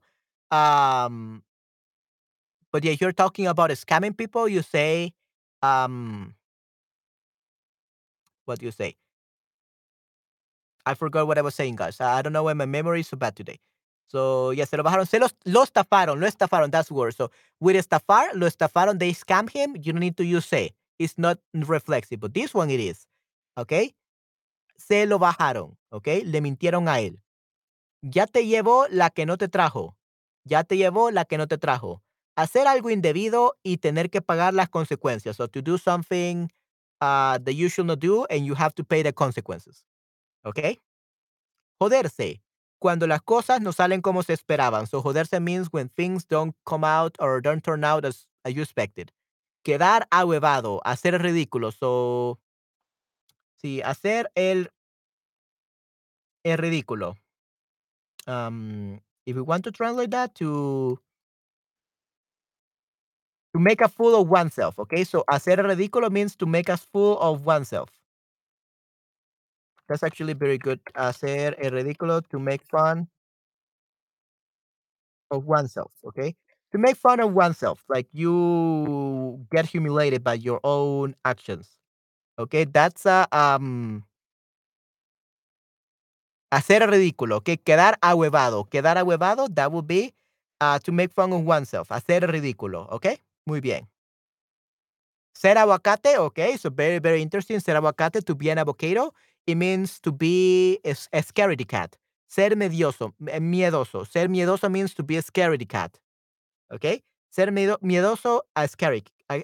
Um, 0.50 1.42
but 2.70 2.84
yeah, 2.84 2.92
if 2.92 3.00
you're 3.00 3.12
talking 3.12 3.46
about 3.46 3.70
scamming 3.70 4.16
people, 4.16 4.48
you 4.48 4.62
say, 4.62 5.12
um, 5.62 6.34
what 8.44 8.58
do 8.58 8.66
you 8.66 8.72
say? 8.72 8.96
I 10.86 10.94
forgot 10.94 11.26
what 11.26 11.38
I 11.38 11.42
was 11.42 11.54
saying, 11.54 11.76
guys. 11.76 11.98
I 12.00 12.20
don't 12.20 12.34
know 12.34 12.42
why 12.42 12.52
my 12.52 12.66
memory 12.66 13.00
is 13.00 13.08
so 13.08 13.16
bad 13.16 13.36
today. 13.36 13.58
So, 14.08 14.50
yeah, 14.50 14.64
se 14.64 14.76
lo 14.76 14.84
bajaron. 14.84 15.08
Se 15.08 15.18
los, 15.18 15.32
lo 15.46 15.64
estafaron. 15.64 16.20
Lo 16.20 16.28
estafaron. 16.28 16.70
That's 16.70 16.90
word. 16.90 17.16
So, 17.16 17.30
with 17.58 17.76
estafar, 17.76 18.34
lo 18.34 18.46
estafaron. 18.46 18.98
They 18.98 19.12
scam 19.12 19.48
him. 19.48 19.76
You 19.76 19.92
don't 19.92 20.00
need 20.00 20.16
to 20.18 20.24
use 20.24 20.44
se. 20.44 20.72
It's 20.98 21.18
not 21.18 21.38
reflexive. 21.52 22.20
But 22.20 22.34
this 22.34 22.54
one 22.54 22.70
it 22.70 22.80
is. 22.80 23.06
Okay? 23.56 23.94
Se 24.76 25.06
lo 25.06 25.18
bajaron. 25.18 25.76
Okay? 25.90 26.24
Le 26.24 26.40
mintieron 26.40 26.88
a 26.88 27.00
él. 27.00 27.20
Ya 28.02 28.26
te 28.26 28.46
llevó 28.46 28.86
la 28.90 29.10
que 29.10 29.26
no 29.26 29.36
te 29.36 29.48
trajo. 29.48 29.96
Ya 30.44 30.62
te 30.62 30.76
llevó 30.76 31.10
la 31.10 31.24
que 31.24 31.38
no 31.38 31.46
te 31.46 31.58
trajo. 31.58 32.02
Hacer 32.36 32.66
algo 32.66 32.90
indebido 32.90 33.54
y 33.62 33.78
tener 33.78 34.10
que 34.10 34.20
pagar 34.20 34.54
las 34.54 34.68
consecuencias. 34.68 35.36
So, 35.36 35.48
to 35.48 35.62
do 35.62 35.78
something 35.78 36.48
uh, 37.00 37.38
that 37.38 37.54
you 37.54 37.68
should 37.68 37.86
not 37.86 38.00
do 38.00 38.26
and 38.30 38.44
you 38.44 38.54
have 38.54 38.74
to 38.74 38.84
pay 38.84 39.02
the 39.02 39.12
consequences. 39.12 39.84
Okay? 40.44 40.80
Joderse. 41.80 42.40
Cuando 42.78 43.06
las 43.06 43.22
cosas 43.22 43.60
no 43.60 43.72
salen 43.72 44.02
como 44.02 44.22
se 44.22 44.34
esperaban. 44.34 44.86
So 44.86 45.02
joderse 45.02 45.40
means 45.40 45.68
when 45.72 45.88
things 45.88 46.26
don't 46.26 46.54
come 46.66 46.84
out 46.84 47.16
or 47.18 47.40
don't 47.40 47.62
turn 47.62 47.84
out 47.84 48.04
as, 48.04 48.26
as 48.44 48.54
you 48.54 48.62
expected. 48.62 49.10
Quedar 49.64 50.06
ahuevado, 50.10 50.80
hacer 50.84 51.20
ridículo. 51.22 51.72
So, 51.72 52.38
sí, 53.56 53.80
hacer 53.82 54.30
el, 54.34 54.70
el 56.44 56.58
ridículo. 56.58 57.16
Um, 58.26 59.00
if 59.26 59.36
we 59.36 59.42
want 59.42 59.64
to 59.64 59.70
translate 59.72 60.10
that 60.12 60.34
to 60.36 60.98
to 63.54 63.60
make 63.60 63.80
a 63.80 63.88
fool 63.88 64.20
of 64.20 64.28
oneself, 64.28 64.78
okay? 64.78 65.04
So 65.04 65.24
hacer 65.30 65.56
ridículo 65.56 66.10
means 66.10 66.36
to 66.36 66.46
make 66.46 66.68
a 66.68 66.76
fool 66.76 67.18
of 67.20 67.46
oneself. 67.46 67.88
That's 69.88 70.02
actually 70.02 70.34
very 70.34 70.58
good. 70.58 70.80
Hacer 70.94 71.56
el 71.58 71.70
ridículo 71.70 72.22
to 72.30 72.38
make 72.38 72.62
fun 72.64 73.08
of 75.30 75.44
oneself, 75.46 75.92
okay? 76.04 76.34
To 76.74 76.78
make 76.80 76.96
fun 76.96 77.20
of 77.20 77.32
oneself, 77.32 77.84
like 77.88 78.08
you 78.12 79.46
get 79.52 79.64
humiliated 79.64 80.24
by 80.24 80.34
your 80.34 80.58
own 80.64 81.14
actions. 81.24 81.70
Okay, 82.36 82.64
that's 82.64 83.06
a 83.06 83.28
um 83.30 84.02
hacer 86.50 86.80
ridículo, 86.80 87.36
okay? 87.36 87.56
Quedar 87.58 87.96
ahuevado. 88.02 88.68
Quedar 88.68 88.96
ahuevado, 88.96 89.46
that 89.54 89.70
would 89.70 89.86
be 89.86 90.12
uh, 90.60 90.80
to 90.80 90.90
make 90.90 91.12
fun 91.12 91.32
of 91.32 91.44
oneself. 91.44 91.90
Hacer 91.90 92.22
ridículo, 92.22 92.90
okay? 92.90 93.18
Muy 93.46 93.60
bien. 93.60 93.86
Ser 95.32 95.56
aguacate, 95.56 96.16
okay? 96.18 96.56
So 96.56 96.70
very, 96.70 96.98
very 96.98 97.22
interesting. 97.22 97.60
Ser 97.60 97.76
aguacate, 97.76 98.24
to 98.24 98.34
be 98.34 98.50
an 98.50 98.58
avocado. 98.58 99.14
It 99.46 99.54
means 99.56 100.00
to 100.00 100.10
be 100.10 100.80
a, 100.84 100.90
a 101.12 101.22
scaredy 101.22 101.68
cat. 101.68 101.96
Ser 102.28 102.56
medioso, 102.56 103.14
miedoso. 103.20 104.04
Ser 104.10 104.26
miedoso 104.28 104.68
means 104.68 104.92
to 104.94 105.04
be 105.04 105.16
a 105.18 105.22
scaredy 105.22 105.68
cat. 105.68 106.00
¿Ok? 106.70 107.02
Ser 107.30 107.52
miedo, 107.52 107.78
miedoso 107.82 108.44
a 108.54 108.66
scary, 108.68 109.04
a 109.28 109.40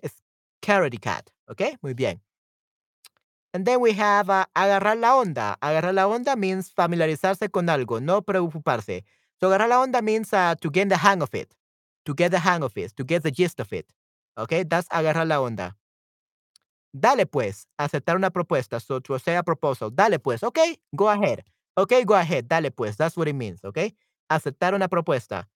scaredy 0.63 0.99
cat, 0.99 1.29
¿ok? 1.49 1.63
Muy 1.83 1.95
bien. 1.95 2.23
And 3.53 3.65
then 3.65 3.81
we 3.81 3.93
have 3.95 4.31
uh, 4.31 4.45
agarrar 4.55 4.97
la 4.97 5.17
onda. 5.17 5.57
Agarrar 5.61 5.95
la 5.95 6.07
onda 6.07 6.37
means 6.37 6.73
familiarizarse 6.73 7.51
con 7.51 7.69
algo, 7.69 8.01
no 8.01 8.23
preocuparse. 8.23 9.05
So 9.41 9.49
agarrar 9.49 9.69
la 9.69 9.81
onda 9.81 10.03
means 10.03 10.33
uh, 10.33 10.55
to 10.61 10.71
get 10.71 10.89
the 10.89 10.97
hang 10.97 11.21
of 11.23 11.35
it, 11.35 11.53
to 12.05 12.15
get 12.15 12.31
the 12.31 12.39
hang 12.39 12.63
of 12.63 12.77
it, 12.77 12.95
to 12.97 13.05
get 13.05 13.23
the 13.23 13.33
gist 13.33 13.59
of 13.59 13.73
it. 13.73 13.87
Okay, 14.39 14.63
that's 14.63 14.89
agarrar 14.89 15.27
la 15.27 15.41
onda. 15.41 15.77
Dale 16.93 17.27
pues, 17.27 17.67
aceptar 17.79 18.17
una 18.17 18.31
propuesta. 18.31 18.81
So 18.81 19.01
to 19.01 19.19
say 19.19 19.37
a 19.37 19.43
proposal. 19.43 19.91
Dale 19.91 20.19
pues, 20.19 20.43
okay, 20.43 20.79
go 20.95 21.09
ahead. 21.09 21.43
Okay, 21.77 22.05
go 22.05 22.15
ahead. 22.15 22.47
Dale 22.49 22.71
pues, 22.71 22.97
that's 22.97 23.17
what 23.17 23.29
it 23.29 23.35
means. 23.35 23.65
Okay, 23.65 23.95
aceptar 24.31 24.75
una 24.75 24.89
propuesta. 24.89 25.49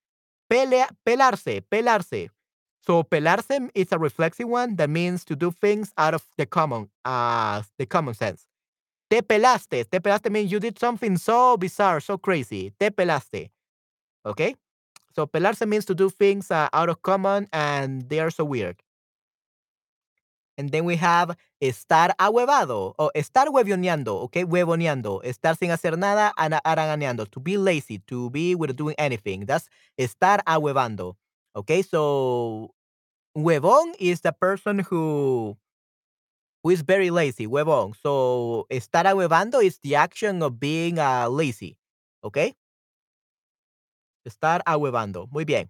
Pelea, 0.49 0.87
pelarse, 1.05 1.61
pelarse. 1.71 2.29
So 2.85 3.03
pelarse 3.03 3.69
is 3.73 3.91
a 3.91 3.97
reflexive 3.97 4.47
one 4.47 4.75
that 4.75 4.89
means 4.89 5.25
to 5.25 5.35
do 5.35 5.51
things 5.51 5.91
out 5.97 6.13
of 6.13 6.23
the 6.37 6.45
common, 6.45 6.89
uh, 7.03 7.63
the 7.77 7.85
common 7.85 8.13
sense. 8.13 8.45
Te 9.09 9.21
pelaste. 9.21 9.89
Te 9.89 9.99
pelaste 9.99 10.29
means 10.31 10.51
you 10.51 10.59
did 10.59 10.77
something 10.79 11.17
so 11.17 11.57
bizarre, 11.57 11.99
so 11.99 12.17
crazy. 12.17 12.71
Te 12.79 12.89
pelaste. 12.89 13.49
Okay? 14.25 14.55
So 15.15 15.25
pelarse 15.27 15.67
means 15.67 15.85
to 15.85 15.95
do 15.95 16.09
things 16.09 16.51
uh, 16.51 16.69
out 16.73 16.89
of 16.89 17.01
common 17.01 17.47
and 17.53 18.07
they 18.09 18.19
are 18.19 18.31
so 18.31 18.45
weird. 18.45 18.77
And 20.57 20.71
then 20.71 20.85
we 20.85 20.95
have 20.97 21.35
estar 21.61 22.13
ahuevado 22.17 22.93
o 22.97 23.11
estar 23.13 23.47
huevoneando, 23.49 24.21
okay? 24.23 24.43
Huevoneando, 24.45 25.21
estar 25.23 25.57
sin 25.57 25.71
hacer 25.71 25.97
nada, 25.97 26.31
haraganeando, 26.37 27.29
to 27.31 27.39
be 27.41 27.57
lazy, 27.57 27.99
to 28.07 28.29
be 28.29 28.55
without 28.55 28.77
doing 28.77 28.95
anything. 28.97 29.45
That's 29.45 29.67
estar 29.99 30.39
ahuevando. 30.47 31.15
Okay, 31.55 31.81
so 31.81 32.71
huevón 33.37 33.93
is 33.99 34.21
the 34.21 34.31
person 34.33 34.79
who 34.79 35.57
who 36.63 36.71
is 36.71 36.81
very 36.81 37.11
lazy, 37.11 37.45
huevón. 37.47 37.93
So 38.01 38.65
estar 38.71 39.05
ahuevando 39.05 39.59
is 39.61 39.79
the 39.83 39.95
action 39.95 40.41
of 40.41 40.59
being 40.59 40.99
uh, 40.99 41.29
lazy. 41.29 41.77
Okay? 42.23 42.55
Estar 44.25 44.61
ahuevando. 44.65 45.27
Muy 45.31 45.45
bien. 45.45 45.69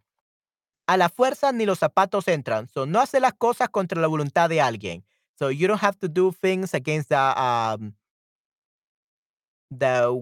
A 0.88 0.98
la 0.98 1.10
fuerza 1.10 1.52
ni 1.52 1.66
los 1.66 1.80
zapatos 1.80 2.28
entran. 2.28 2.68
So 2.70 2.86
no 2.86 3.00
hace 3.00 3.20
las 3.20 3.34
cosas 3.34 3.70
contra 3.70 4.00
la 4.02 4.08
voluntad 4.08 4.50
de 4.50 4.62
alguien. 4.62 5.04
So 5.40 5.50
you 5.50 5.68
don't 5.68 5.82
have 5.82 5.98
to 6.00 6.08
do 6.08 6.32
things 6.32 6.74
against 6.74 7.10
the 7.10 7.18
um 7.18 7.96
the 9.72 10.22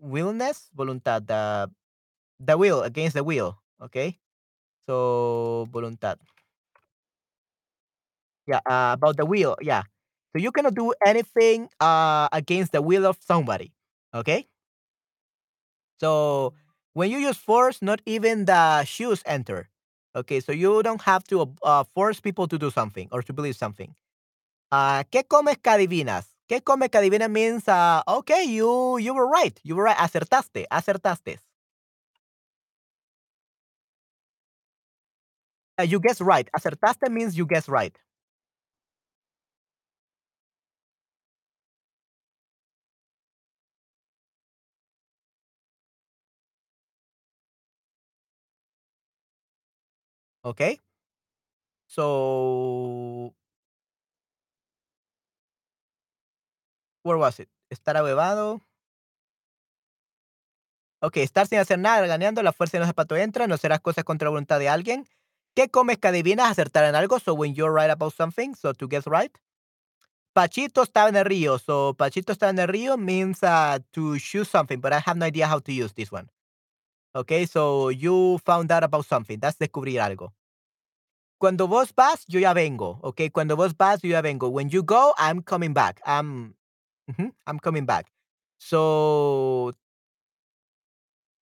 willness, 0.00 0.70
voluntad, 0.74 1.26
the 1.26 1.70
the 2.40 2.56
will 2.56 2.82
against 2.82 3.14
the 3.14 3.24
will. 3.24 3.58
Okay? 3.82 4.18
So 4.86 5.68
voluntad. 5.70 6.18
Yeah, 8.46 8.60
uh, 8.64 8.94
about 8.96 9.16
the 9.16 9.26
will. 9.26 9.56
Yeah. 9.60 9.82
So 10.32 10.40
you 10.40 10.52
cannot 10.52 10.74
do 10.74 10.92
anything 11.04 11.68
uh 11.80 12.28
against 12.32 12.72
the 12.72 12.82
will 12.82 13.06
of 13.06 13.18
somebody. 13.20 13.72
Okay? 14.14 14.48
So 16.00 16.54
when 16.98 17.10
you 17.10 17.18
use 17.18 17.36
force, 17.38 17.80
not 17.80 18.00
even 18.06 18.44
the 18.46 18.84
shoes 18.84 19.22
enter. 19.24 19.70
Okay, 20.16 20.40
so 20.40 20.50
you 20.52 20.82
don't 20.82 21.02
have 21.02 21.22
to 21.30 21.54
uh, 21.62 21.84
force 21.94 22.20
people 22.20 22.48
to 22.48 22.58
do 22.58 22.70
something 22.70 23.08
or 23.12 23.22
to 23.22 23.32
believe 23.32 23.56
something. 23.56 23.94
Uh, 24.72 25.04
¿Qué 25.12 25.22
comes 25.28 25.56
que 25.58 25.72
adivinas? 25.72 26.26
¿Qué 26.48 26.62
comes 26.64 26.90
que 26.90 26.98
adivinas 27.00 27.30
means, 27.30 27.68
uh, 27.68 28.02
okay, 28.08 28.44
you 28.44 28.98
you 28.98 29.14
were 29.14 29.28
right. 29.28 29.58
You 29.64 29.76
were 29.76 29.84
right. 29.84 29.96
Acertaste. 29.98 30.66
Acertaste. 30.70 31.38
Uh, 35.78 35.84
you 35.84 36.00
guess 36.00 36.20
right. 36.20 36.48
Acertaste 36.56 37.10
means 37.10 37.36
you 37.38 37.46
guess 37.46 37.68
right. 37.68 37.96
Okay? 50.44 50.80
So 51.86 53.34
Where 57.02 57.18
was 57.18 57.40
it? 57.40 57.48
Estar 57.70 57.96
abevado. 57.96 58.60
Ok, 61.00 61.18
estar 61.18 61.46
sin 61.46 61.58
hacer 61.58 61.78
nada, 61.78 62.06
ganeando, 62.06 62.42
la 62.42 62.52
fuerza 62.52 62.76
de 62.76 62.80
los 62.80 62.88
zapatos 62.88 63.18
entra, 63.18 63.46
no 63.46 63.56
serás 63.56 63.80
cosas 63.80 64.04
contra 64.04 64.28
voluntad 64.28 64.58
de 64.58 64.68
alguien. 64.68 65.08
¿Qué 65.54 65.70
comes 65.70 65.98
que 65.98 66.08
adivinas? 66.08 66.50
Acertar 66.50 66.84
en 66.84 66.94
algo. 66.94 67.18
So 67.20 67.34
when 67.34 67.54
you're 67.54 67.72
right 67.72 67.90
about 67.90 68.14
something, 68.14 68.54
so 68.54 68.74
to 68.74 68.88
guess 68.88 69.06
right. 69.06 69.32
Pachito 70.34 70.82
estaba 70.82 71.08
en 71.08 71.16
el 71.16 71.24
río. 71.24 71.58
So 71.58 71.94
Pachito 71.94 72.32
estaba 72.32 72.50
en 72.50 72.58
el 72.58 72.68
río 72.68 72.96
means 72.96 73.42
uh, 73.42 73.78
to 73.92 74.18
choose 74.18 74.48
something, 74.48 74.80
but 74.80 74.92
I 74.92 75.00
have 75.04 75.16
no 75.16 75.26
idea 75.26 75.48
how 75.48 75.60
to 75.60 75.72
use 75.72 75.92
this 75.94 76.12
one. 76.12 76.28
Okay, 77.14 77.46
so 77.46 77.88
you 77.88 78.38
found 78.44 78.70
out 78.70 78.84
about 78.84 79.06
something. 79.06 79.38
That's 79.40 79.56
descubrir 79.56 80.00
algo. 80.00 80.32
Cuando 81.38 81.66
vos 81.66 81.92
vas, 81.96 82.24
yo 82.28 82.40
ya 82.40 82.52
vengo. 82.52 83.00
Okay, 83.02 83.30
cuando 83.30 83.56
vos 83.56 83.72
vas, 83.76 84.02
yo 84.02 84.10
ya 84.10 84.20
vengo. 84.22 84.48
When 84.48 84.68
you 84.68 84.82
go, 84.82 85.14
I'm 85.18 85.42
coming 85.42 85.72
back. 85.72 86.00
I'm, 86.04 86.54
I'm 87.46 87.58
coming 87.58 87.86
back. 87.86 88.06
So 88.58 89.72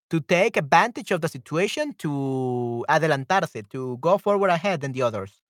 to 0.09 0.20
take 0.20 0.57
advantage 0.57 1.12
of 1.12 1.22
the 1.22 1.28
situation, 1.30 1.93
to 1.99 2.86
adelantarse, 2.89 3.68
to 3.70 3.97
go 3.97 4.18
forward 4.18 4.49
ahead 4.49 4.82
than 4.82 4.91
the 4.93 5.01
others. 5.01 5.41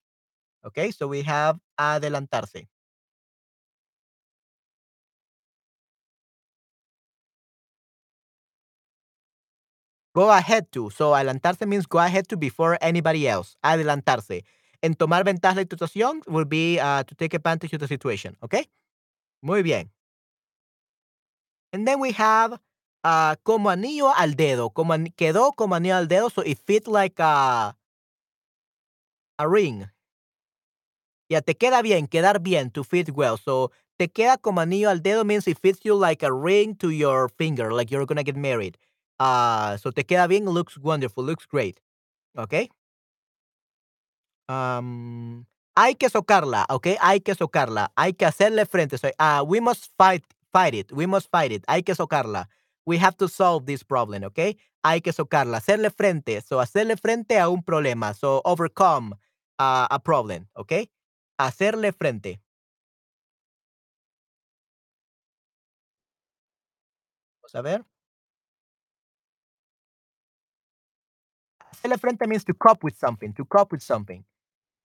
Okay, 0.66 0.92
so 0.92 1.08
we 1.08 1.24
have 1.24 1.60
adelantarse. 1.80 2.68
Go 10.14 10.30
ahead 10.30 10.72
to. 10.74 10.90
So 10.90 11.12
adelantarse 11.12 11.66
means 11.68 11.86
go 11.86 12.00
ahead 12.00 12.28
to 12.30 12.38
before 12.38 12.78
anybody 12.82 13.28
else. 13.28 13.56
Adelantarse. 13.64 14.44
En 14.82 14.96
tomar 14.96 15.24
ventaja 15.24 15.56
de 15.56 15.62
la 15.62 15.68
situación 15.70 16.22
will 16.28 16.46
be 16.46 16.80
uh, 16.80 17.04
to 17.04 17.16
take 17.16 17.34
advantage 17.34 17.74
of 17.74 17.80
the 17.80 17.88
situation. 17.88 18.36
Okay? 18.44 18.68
Muy 19.42 19.62
bien. 19.62 19.90
And 21.72 21.88
then 21.88 22.00
we 22.00 22.12
have 22.12 22.60
uh, 23.04 23.36
como 23.44 23.70
anillo 23.70 24.12
al 24.18 24.36
dedo. 24.36 24.74
Como 24.74 24.94
an 24.94 25.08
quedó 25.18 25.56
como 25.56 25.76
anillo 25.76 25.96
al 25.96 26.08
dedo. 26.08 26.30
So 26.30 26.42
it 26.42 26.58
fits 26.58 26.88
like 26.88 27.20
a, 27.20 27.76
a 29.40 29.48
ring. 29.48 29.88
Ya 31.30 31.40
te 31.40 31.54
queda 31.54 31.82
bien, 31.82 32.08
quedar 32.08 32.44
bien, 32.44 32.72
to 32.72 32.84
fit 32.84 33.10
well. 33.12 33.38
So 33.38 33.72
te 33.98 34.10
queda 34.10 34.38
como 34.38 34.60
anillo 34.60 34.90
al 34.90 35.00
dedo 35.02 35.24
means 35.24 35.48
it 35.48 35.58
fits 35.58 35.80
you 35.86 35.96
like 35.96 36.24
a 36.24 36.34
ring 36.34 36.76
to 36.76 36.90
your 36.90 37.30
finger, 37.30 37.72
like 37.72 37.90
you're 37.90 38.06
gonna 38.06 38.24
get 38.24 38.36
married. 38.36 38.78
Uh, 39.22 39.78
so 39.78 39.92
te 39.92 40.04
queda 40.04 40.26
bien, 40.28 40.46
looks 40.46 40.80
wonderful, 40.80 41.24
looks 41.24 41.46
great. 41.46 41.80
Okay? 42.36 42.70
Um, 44.50 45.46
hay 45.76 45.94
que 45.94 46.10
socarla, 46.10 46.66
okay? 46.70 46.98
Hay 47.00 47.20
que 47.22 47.36
socarla. 47.36 47.92
Hay 47.96 48.14
que 48.14 48.26
hacerle 48.26 48.66
frente. 48.66 48.98
So, 48.98 49.10
uh, 49.20 49.44
we 49.46 49.60
must 49.62 49.92
fight, 49.96 50.24
fight 50.52 50.74
it. 50.74 50.92
We 50.92 51.06
must 51.06 51.30
fight 51.30 51.52
it. 51.52 51.64
Hay 51.68 51.84
que 51.84 51.94
socarla. 51.94 52.48
We 52.88 52.98
have 52.98 53.16
to 53.18 53.28
solve 53.28 53.68
this 53.68 53.84
problem, 53.84 54.24
okay? 54.24 54.58
Hay 54.84 55.02
que 55.02 55.14
socarla. 55.14 55.58
Hacerle 55.58 55.92
frente. 55.92 56.42
So, 56.42 56.60
hacerle 56.60 56.98
frente 56.98 57.38
a 57.38 57.48
un 57.48 57.62
problema. 57.62 58.16
So, 58.16 58.42
overcome 58.44 59.14
uh, 59.60 59.88
a 59.92 60.00
problem, 60.04 60.48
okay? 60.58 60.90
Hacerle 61.38 61.92
frente. 61.94 62.42
Vamos 67.44 67.56
a 67.56 67.62
ver. 67.62 67.91
Hacerle 71.82 72.00
frente 72.00 72.28
means 72.28 72.44
to 72.46 72.54
cope 72.54 72.84
with 72.84 72.98
something, 72.98 73.34
to 73.34 73.46
cope 73.46 73.72
with 73.72 73.82
something. 73.82 74.24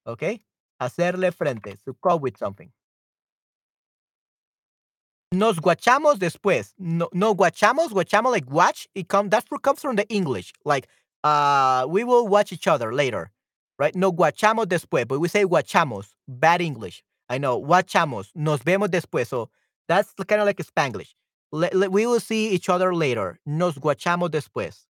Okay? 0.06 0.40
Hacerle 0.80 1.32
frente, 1.32 1.76
to 1.84 1.94
cope 1.94 2.22
with 2.22 2.36
something. 2.38 2.70
Nos 5.32 5.58
guachamos 5.58 6.18
después. 6.18 6.72
No, 6.78 7.08
no 7.12 7.34
guachamos, 7.34 7.88
guachamos 7.90 8.30
like 8.30 8.50
watch. 8.50 8.88
It 8.94 9.08
come, 9.08 9.28
that 9.30 9.44
comes 9.62 9.80
from 9.80 9.96
the 9.96 10.08
English. 10.08 10.52
Like, 10.64 10.88
uh, 11.24 11.86
we 11.88 12.04
will 12.04 12.28
watch 12.28 12.52
each 12.52 12.66
other 12.66 12.94
later. 12.94 13.30
Right? 13.78 13.94
No 13.94 14.12
guachamos 14.12 14.66
después, 14.66 15.06
but 15.06 15.18
we 15.18 15.28
say 15.28 15.44
guachamos. 15.44 16.14
Bad 16.26 16.62
English. 16.62 17.02
I 17.28 17.38
know. 17.38 17.60
Guachamos. 17.60 18.30
Nos 18.34 18.60
vemos 18.60 18.88
después. 18.88 19.26
So 19.26 19.50
that's 19.88 20.12
kind 20.26 20.40
of 20.40 20.46
like 20.46 20.58
Spanglish. 20.58 21.14
we 21.52 22.06
will 22.06 22.20
see 22.20 22.48
each 22.50 22.68
other 22.68 22.94
later. 22.94 23.38
Nos 23.44 23.74
guachamos 23.74 24.30
después. 24.30 24.85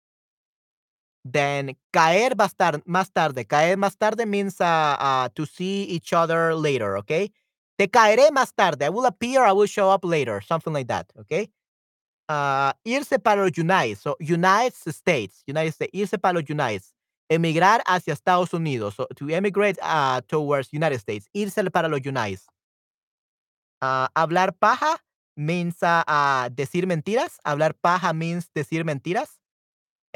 Then 1.32 1.76
caer 1.92 2.36
más 2.36 2.54
tarde. 3.12 3.44
Caer 3.44 3.76
más 3.76 3.96
tarde 3.96 4.26
means 4.26 4.60
uh, 4.60 4.96
uh, 4.98 5.28
to 5.34 5.44
see 5.44 5.82
each 5.84 6.12
other 6.12 6.54
later, 6.54 6.96
okay? 6.98 7.32
Te 7.76 7.88
caeré 7.88 8.30
más 8.30 8.54
tarde. 8.54 8.84
I 8.84 8.90
will 8.90 9.06
appear, 9.06 9.42
I 9.44 9.52
will 9.52 9.66
show 9.66 9.90
up 9.90 10.04
later. 10.04 10.40
Something 10.40 10.72
like 10.72 10.86
that, 10.86 11.06
okay? 11.18 11.50
Uh, 12.28 12.72
irse 12.84 13.18
para 13.18 13.42
los 13.42 13.58
United. 13.58 13.98
So, 13.98 14.16
United 14.20 14.92
States. 14.92 15.42
United 15.46 15.72
States. 15.72 15.92
Irse 15.92 16.18
para 16.18 16.34
los 16.34 16.48
United. 16.48 16.84
Emigrar 17.28 17.82
hacia 17.86 18.12
Estados 18.12 18.52
Unidos. 18.52 18.94
So, 18.94 19.06
to 19.16 19.28
emigrate 19.28 19.78
uh, 19.82 20.20
towards 20.28 20.72
United 20.72 20.98
States. 21.00 21.28
Irse 21.34 21.70
para 21.72 21.88
los 21.88 22.00
United. 22.04 22.40
Uh, 23.82 24.06
hablar 24.14 24.52
paja 24.58 24.96
means 25.36 25.82
uh, 25.82 26.48
decir 26.54 26.86
mentiras. 26.86 27.38
Hablar 27.44 27.74
paja 27.74 28.12
means 28.12 28.48
decir 28.54 28.84
mentiras. 28.84 29.40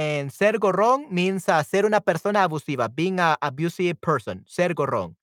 And 0.00 0.30
ser 0.32 0.58
gorrón 0.58 1.10
means 1.10 1.46
uh, 1.50 1.62
ser 1.62 1.84
una 1.84 2.00
persona 2.00 2.42
abusiva, 2.42 2.88
being 2.88 3.20
an 3.20 3.36
abusive 3.42 4.00
person, 4.00 4.46
ser 4.48 4.72
gorrón. 4.72 5.14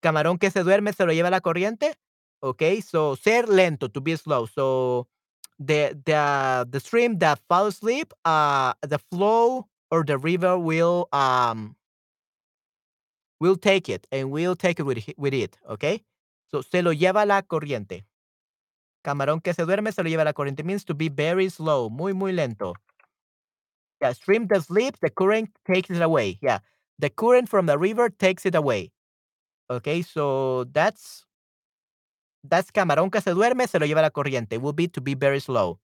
Camarón 0.00 0.38
que 0.38 0.52
se 0.52 0.62
duerme 0.62 0.92
se 0.92 1.04
lo 1.04 1.12
lleva 1.12 1.30
la 1.30 1.40
corriente. 1.40 1.92
Okay, 2.40 2.80
so 2.80 3.16
ser 3.16 3.48
lento, 3.48 3.88
to 3.88 4.00
be 4.00 4.16
slow. 4.16 4.46
So 4.46 5.08
the 5.58 5.98
the 6.04 6.64
the 6.70 6.78
stream 6.78 7.18
that 7.18 7.40
falls 7.48 7.74
asleep, 7.74 8.12
uh, 8.24 8.74
the 8.82 9.00
flow 9.00 9.66
or 9.90 10.04
the 10.04 10.16
river 10.16 10.56
will 10.56 11.08
um 11.12 11.74
will 13.40 13.56
take 13.56 13.88
it 13.88 14.06
and 14.12 14.30
will 14.30 14.54
take 14.54 14.78
it 14.78 14.84
with 14.84 15.02
with 15.16 15.34
it. 15.34 15.58
Okay, 15.68 16.04
so 16.52 16.62
se 16.62 16.82
lo 16.82 16.92
lleva 16.92 17.26
la 17.26 17.42
corriente. 17.42 18.04
Camarón 19.02 19.42
que 19.42 19.52
se 19.54 19.64
duerme 19.64 19.90
se 19.90 20.04
lo 20.04 20.08
lleva 20.08 20.22
la 20.22 20.34
corriente 20.34 20.62
means 20.62 20.84
to 20.84 20.94
be 20.94 21.08
very 21.08 21.50
slow, 21.50 21.90
muy 21.90 22.12
muy 22.12 22.30
lento. 22.30 22.74
Yeah, 24.02 24.12
stream 24.14 24.48
that 24.48 24.64
sleeps, 24.64 24.98
the 25.00 25.10
current 25.10 25.50
takes 25.64 25.88
it 25.88 26.02
away. 26.02 26.36
Yeah, 26.42 26.58
the 26.98 27.08
current 27.08 27.48
from 27.48 27.66
the 27.66 27.78
river 27.78 28.10
takes 28.10 28.44
it 28.44 28.56
away. 28.56 28.90
Okay, 29.70 30.02
so 30.02 30.64
that's 30.64 31.24
that's 32.42 32.72
camarón 32.72 33.12
que 33.12 33.20
se 33.20 33.30
duerme, 33.30 33.68
se 33.68 33.78
lo 33.78 33.86
lleva 33.86 34.02
la 34.02 34.10
corriente. 34.10 34.58
Will 34.60 34.72
be 34.72 34.88
to 34.88 35.00
be 35.00 35.14
very 35.14 35.38
slow. 35.38 35.78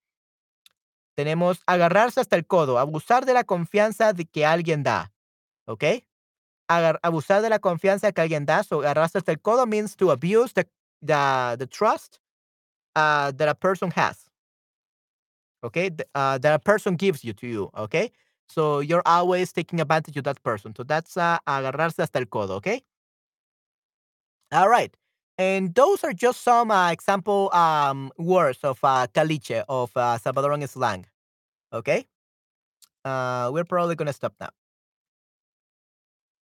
Tenemos 1.16 1.62
agarrarse 1.68 2.20
hasta 2.20 2.34
el 2.34 2.44
codo, 2.44 2.78
abusar 2.78 3.24
de 3.24 3.34
la 3.34 3.44
confianza 3.44 4.12
de 4.12 4.24
que 4.24 4.44
alguien 4.44 4.82
da. 4.82 5.12
Okay? 5.68 6.04
Agar 6.68 6.98
abusar 7.04 7.40
de 7.40 7.50
la 7.50 7.60
confianza 7.60 8.10
que 8.12 8.20
alguien 8.20 8.46
da. 8.46 8.64
So 8.64 8.80
agarrarse 8.80 9.18
hasta 9.18 9.30
el 9.30 9.38
codo 9.38 9.64
means 9.64 9.94
to 9.94 10.10
abuse 10.10 10.52
the 10.54 10.66
the, 11.00 11.54
the 11.56 11.66
trust 11.68 12.18
uh, 12.96 13.30
that 13.30 13.48
a 13.48 13.54
person 13.54 13.92
has 13.94 14.27
okay? 15.64 15.90
Uh, 16.14 16.38
that 16.38 16.54
a 16.54 16.58
person 16.58 16.96
gives 16.96 17.24
you 17.24 17.32
to 17.34 17.46
you 17.46 17.70
okay? 17.76 18.10
So 18.48 18.80
you're 18.80 19.02
always 19.04 19.52
taking 19.52 19.80
advantage 19.80 20.16
of 20.16 20.24
that 20.24 20.42
person. 20.42 20.74
So 20.74 20.82
that's 20.82 21.16
uh, 21.16 21.38
agarrarse 21.46 21.98
hasta 21.98 22.18
el 22.18 22.26
codo 22.26 22.56
okay? 22.56 22.82
All 24.52 24.68
right 24.68 24.94
and 25.38 25.72
those 25.74 26.02
are 26.02 26.12
just 26.12 26.42
some 26.42 26.70
uh, 26.70 26.90
example 26.90 27.48
um, 27.54 28.10
words 28.18 28.58
of 28.64 28.78
uh, 28.82 29.06
caliche 29.14 29.64
of 29.68 29.90
uh, 29.96 30.18
salvadoran 30.18 30.68
slang 30.68 31.06
okay? 31.72 32.06
Uh, 33.04 33.50
we're 33.52 33.64
probably 33.64 33.94
gonna 33.94 34.12
stop 34.12 34.34
now. 34.40 34.50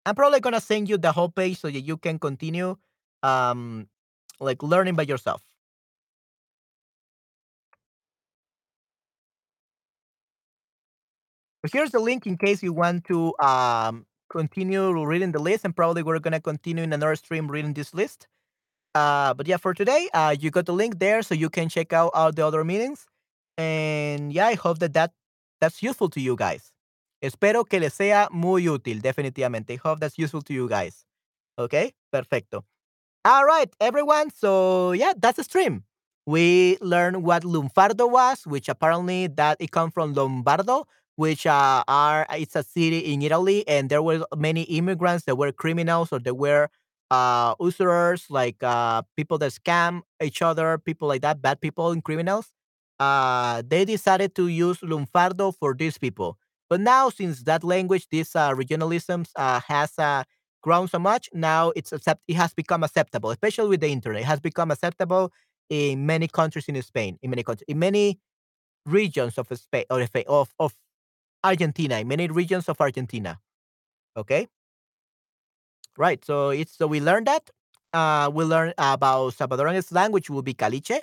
I'm 0.05 0.15
probably 0.15 0.39
gonna 0.39 0.61
send 0.61 0.89
you 0.89 0.97
the 0.97 1.11
whole 1.11 1.29
page 1.29 1.59
so 1.59 1.69
that 1.69 1.81
you 1.81 1.97
can 1.97 2.17
continue 2.19 2.75
um, 3.21 3.87
like 4.39 4.63
learning 4.63 4.95
by 4.95 5.03
yourself 5.03 5.41
But 11.61 11.71
here's 11.73 11.91
the 11.91 11.99
link 11.99 12.25
in 12.25 12.37
case 12.37 12.63
you 12.63 12.73
want 12.73 13.05
to 13.05 13.33
um, 13.39 14.05
continue 14.29 14.91
reading 15.05 15.31
the 15.31 15.39
list, 15.39 15.65
and 15.65 15.75
probably 15.75 16.03
we're 16.03 16.19
gonna 16.19 16.39
continue 16.39 16.83
in 16.83 16.93
another 16.93 17.15
stream 17.15 17.49
reading 17.49 17.73
this 17.73 17.93
list. 17.93 18.27
Uh, 18.95 19.33
but 19.33 19.47
yeah, 19.47 19.57
for 19.57 19.73
today, 19.73 20.09
uh, 20.13 20.35
you 20.39 20.51
got 20.51 20.65
the 20.65 20.73
link 20.73 20.99
there, 20.99 21.21
so 21.21 21.35
you 21.35 21.49
can 21.49 21.69
check 21.69 21.93
out 21.93 22.11
all 22.13 22.31
the 22.31 22.45
other 22.45 22.63
meetings. 22.63 23.05
And 23.57 24.31
yeah, 24.33 24.47
I 24.47 24.55
hope 24.55 24.79
that, 24.79 24.93
that 24.93 25.11
that's 25.59 25.83
useful 25.83 26.09
to 26.09 26.21
you 26.21 26.35
guys. 26.35 26.71
Espero 27.21 27.65
que 27.67 27.79
les 27.79 27.93
sea 27.93 28.27
muy 28.31 28.67
útil, 28.67 29.01
definitivamente. 29.01 29.71
I 29.71 29.75
hope 29.75 29.99
that's 29.99 30.17
useful 30.17 30.41
to 30.43 30.53
you 30.53 30.69
guys. 30.69 31.05
Okay, 31.57 31.93
perfecto. 32.11 32.63
All 33.25 33.43
right, 33.45 33.69
everyone. 33.81 34.31
So 34.31 34.93
yeah, 34.93 35.13
that's 35.17 35.35
the 35.35 35.43
stream. 35.43 35.83
We 36.25 36.77
learned 36.79 37.23
what 37.23 37.43
lunfardo 37.43 38.09
was, 38.09 38.45
which 38.47 38.69
apparently 38.69 39.27
that 39.27 39.57
it 39.59 39.71
comes 39.71 39.93
from 39.93 40.13
Lombardo, 40.13 40.85
which 41.19 41.45
uh, 41.45 41.83
are 41.87 42.25
it's 42.31 42.55
a 42.55 42.63
city 42.63 42.99
in 43.11 43.21
Italy, 43.21 43.67
and 43.67 43.89
there 43.89 44.01
were 44.01 44.23
many 44.37 44.63
immigrants 44.79 45.25
that 45.25 45.35
were 45.35 45.51
criminals 45.51 46.13
or 46.13 46.19
they 46.19 46.31
were 46.31 46.69
uh, 47.11 47.55
usurers, 47.59 48.25
like 48.29 48.55
uh, 48.63 49.01
people 49.17 49.37
that 49.39 49.51
scam 49.51 50.01
each 50.23 50.41
other, 50.41 50.77
people 50.77 51.07
like 51.09 51.21
that, 51.21 51.41
bad 51.41 51.59
people 51.59 51.91
and 51.91 52.03
criminals. 52.03 52.47
Uh, 52.99 53.61
they 53.67 53.83
decided 53.85 54.33
to 54.35 54.47
use 54.47 54.77
lunfardo 54.79 55.53
for 55.55 55.73
these 55.73 55.97
people. 55.97 56.37
But 56.69 56.79
now, 56.81 57.09
since 57.09 57.43
that 57.43 57.63
language, 57.63 58.07
this 58.11 58.35
uh, 58.35 58.51
regionalisms 58.53 59.29
uh, 59.35 59.59
has 59.67 59.91
uh, 59.97 60.23
grown 60.61 60.87
so 60.87 60.99
much, 60.99 61.29
now 61.33 61.73
it's 61.75 61.91
accept. 61.91 62.21
It 62.29 62.35
has 62.35 62.53
become 62.53 62.83
acceptable, 62.83 63.31
especially 63.31 63.69
with 63.69 63.81
the 63.81 63.89
internet. 63.89 64.21
It 64.21 64.25
has 64.25 64.39
become 64.39 64.71
acceptable 64.71 65.31
in 65.69 66.05
many 66.05 66.27
countries 66.29 66.65
in 66.69 66.81
Spain, 66.81 67.17
in 67.21 67.29
many 67.29 67.43
countries, 67.43 67.65
in 67.67 67.79
many 67.79 68.19
regions 68.85 69.37
of 69.37 69.47
Spain 69.57 69.85
or 69.89 70.01
of 70.27 70.49
of 70.59 70.73
Argentina, 71.43 71.97
in 71.99 72.07
many 72.07 72.27
regions 72.27 72.69
of 72.69 72.79
Argentina. 72.81 73.39
Okay. 74.17 74.47
Right. 75.97 76.23
So 76.23 76.49
it's 76.49 76.77
so 76.77 76.87
we 76.87 76.99
learned 77.01 77.27
that. 77.27 77.49
Uh, 77.91 78.29
we 78.33 78.43
learned 78.45 78.73
about 78.77 79.33
Salvadoran 79.33 79.83
slang, 79.83 80.11
which 80.11 80.29
will 80.29 80.43
be 80.43 80.53
caliche. 80.53 81.01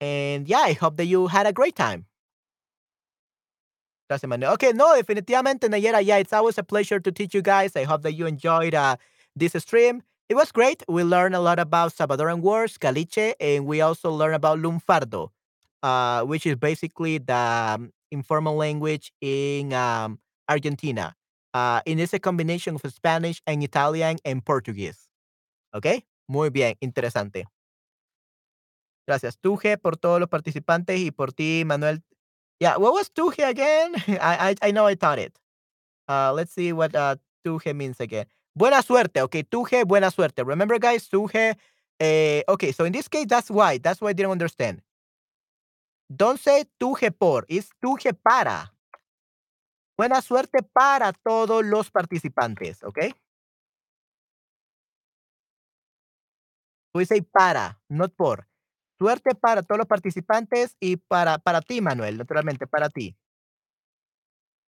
And 0.00 0.48
yeah, 0.48 0.60
I 0.60 0.74
hope 0.74 0.96
that 0.98 1.06
you 1.06 1.28
had 1.28 1.46
a 1.46 1.52
great 1.52 1.76
time. 1.76 2.06
Okay, 4.10 4.72
no, 4.72 4.94
definitivamente, 4.94 5.68
Nayera. 5.68 6.04
Yeah, 6.04 6.18
it's 6.18 6.32
always 6.32 6.58
a 6.58 6.62
pleasure 6.62 7.00
to 7.00 7.10
teach 7.10 7.34
you 7.34 7.42
guys. 7.42 7.74
I 7.74 7.84
hope 7.84 8.02
that 8.02 8.12
you 8.12 8.26
enjoyed 8.26 8.74
uh, 8.74 8.96
this 9.34 9.52
stream. 9.58 10.02
It 10.28 10.34
was 10.36 10.52
great. 10.52 10.82
We 10.88 11.02
learned 11.02 11.34
a 11.34 11.40
lot 11.40 11.58
about 11.58 11.92
Salvadoran 11.94 12.40
words, 12.40 12.78
caliche, 12.78 13.34
and 13.40 13.66
we 13.66 13.80
also 13.80 14.10
learned 14.12 14.36
about 14.36 14.58
lunfardo, 14.60 15.30
uh, 15.82 16.22
which 16.22 16.46
is 16.46 16.54
basically 16.56 17.18
the 17.18 17.34
um, 17.34 17.92
informal 18.10 18.56
language 18.56 19.12
in 19.20 19.72
um, 19.72 20.18
Argentina. 20.48 21.14
Uh, 21.54 21.80
and 21.86 22.00
it's 22.00 22.12
a 22.12 22.18
combination 22.18 22.74
of 22.74 22.92
Spanish 22.92 23.40
and 23.46 23.62
Italian 23.62 24.18
and 24.24 24.44
Portuguese. 24.44 25.08
Okay? 25.74 26.04
Muy 26.28 26.50
bien, 26.50 26.74
interesante. 26.80 27.44
Gracias, 29.06 29.38
Tuje, 29.38 29.78
por 29.78 29.96
todos 29.96 30.18
los 30.20 30.28
participantes 30.28 30.98
y 30.98 31.12
por 31.12 31.32
ti, 31.32 31.62
Manuel. 31.64 32.02
Yeah, 32.58 32.76
what 32.76 32.92
was 32.92 33.08
Tuje 33.10 33.44
again? 33.44 33.94
I, 34.08 34.50
I 34.62 34.68
I 34.68 34.72
know 34.72 34.86
I 34.86 34.94
taught 34.94 35.18
it. 35.18 35.38
Uh, 36.08 36.32
let's 36.32 36.52
see 36.52 36.72
what 36.72 36.94
uh, 36.94 37.16
Tuje 37.44 37.74
means 37.74 38.00
again. 38.00 38.26
Buena 38.56 38.82
suerte. 38.82 39.20
Okay, 39.22 39.42
Tuje, 39.44 39.86
buena 39.86 40.10
suerte. 40.10 40.44
Remember, 40.44 40.78
guys, 40.78 41.08
Tuje. 41.08 41.54
Eh, 42.00 42.42
okay, 42.48 42.72
so 42.72 42.84
in 42.84 42.92
this 42.92 43.08
case, 43.08 43.26
that's 43.28 43.50
why. 43.50 43.78
That's 43.78 44.00
why 44.00 44.10
I 44.10 44.12
didn't 44.14 44.32
understand. 44.32 44.82
Don't 46.08 46.38
say 46.38 46.64
Tuje 46.78 47.10
por. 47.10 47.44
It's 47.48 47.70
Tuje 47.80 48.14
para. 48.14 48.72
Buena 49.98 50.20
suerte 50.20 50.62
para 50.62 51.12
todos 51.12 51.64
los 51.64 51.90
participantes. 51.90 52.82
Okay. 52.84 53.14
We 56.94 57.04
say 57.04 57.20
para, 57.20 57.78
not 57.88 58.14
por. 58.14 58.46
Suerte 58.98 59.34
para 59.34 59.62
todos 59.62 59.78
los 59.78 59.86
participantes 59.86 60.76
y 60.80 60.96
para, 60.96 61.38
para 61.38 61.60
ti, 61.60 61.82
Manuel, 61.82 62.16
naturalmente, 62.16 62.66
para 62.66 62.88
ti. 62.88 63.14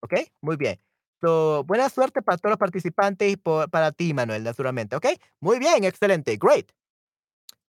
¿Ok? 0.03 0.13
Muy 0.41 0.55
bien. 0.57 0.79
So, 1.21 1.63
buena 1.63 1.89
suerte 1.89 2.21
para 2.21 2.37
todos 2.37 2.51
los 2.51 2.59
participantes 2.59 3.31
y 3.31 3.37
para 3.37 3.91
ti, 3.91 4.13
Manuel, 4.13 4.43
naturalmente. 4.43 4.95
¿Ok? 4.95 5.07
Muy 5.39 5.57
bien, 5.59 5.83
excelente. 5.83 6.37
Great. 6.37 6.71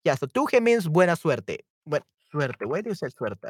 Yeah, 0.04 0.16
so 0.16 0.28
Tuje 0.28 0.62
means 0.62 0.88
buena 0.88 1.16
suerte. 1.16 1.66
Buena 1.86 2.06
suerte. 2.32 2.66
Do 2.66 2.78
you 2.78 2.96
say 2.96 3.10
suerte? 3.12 3.50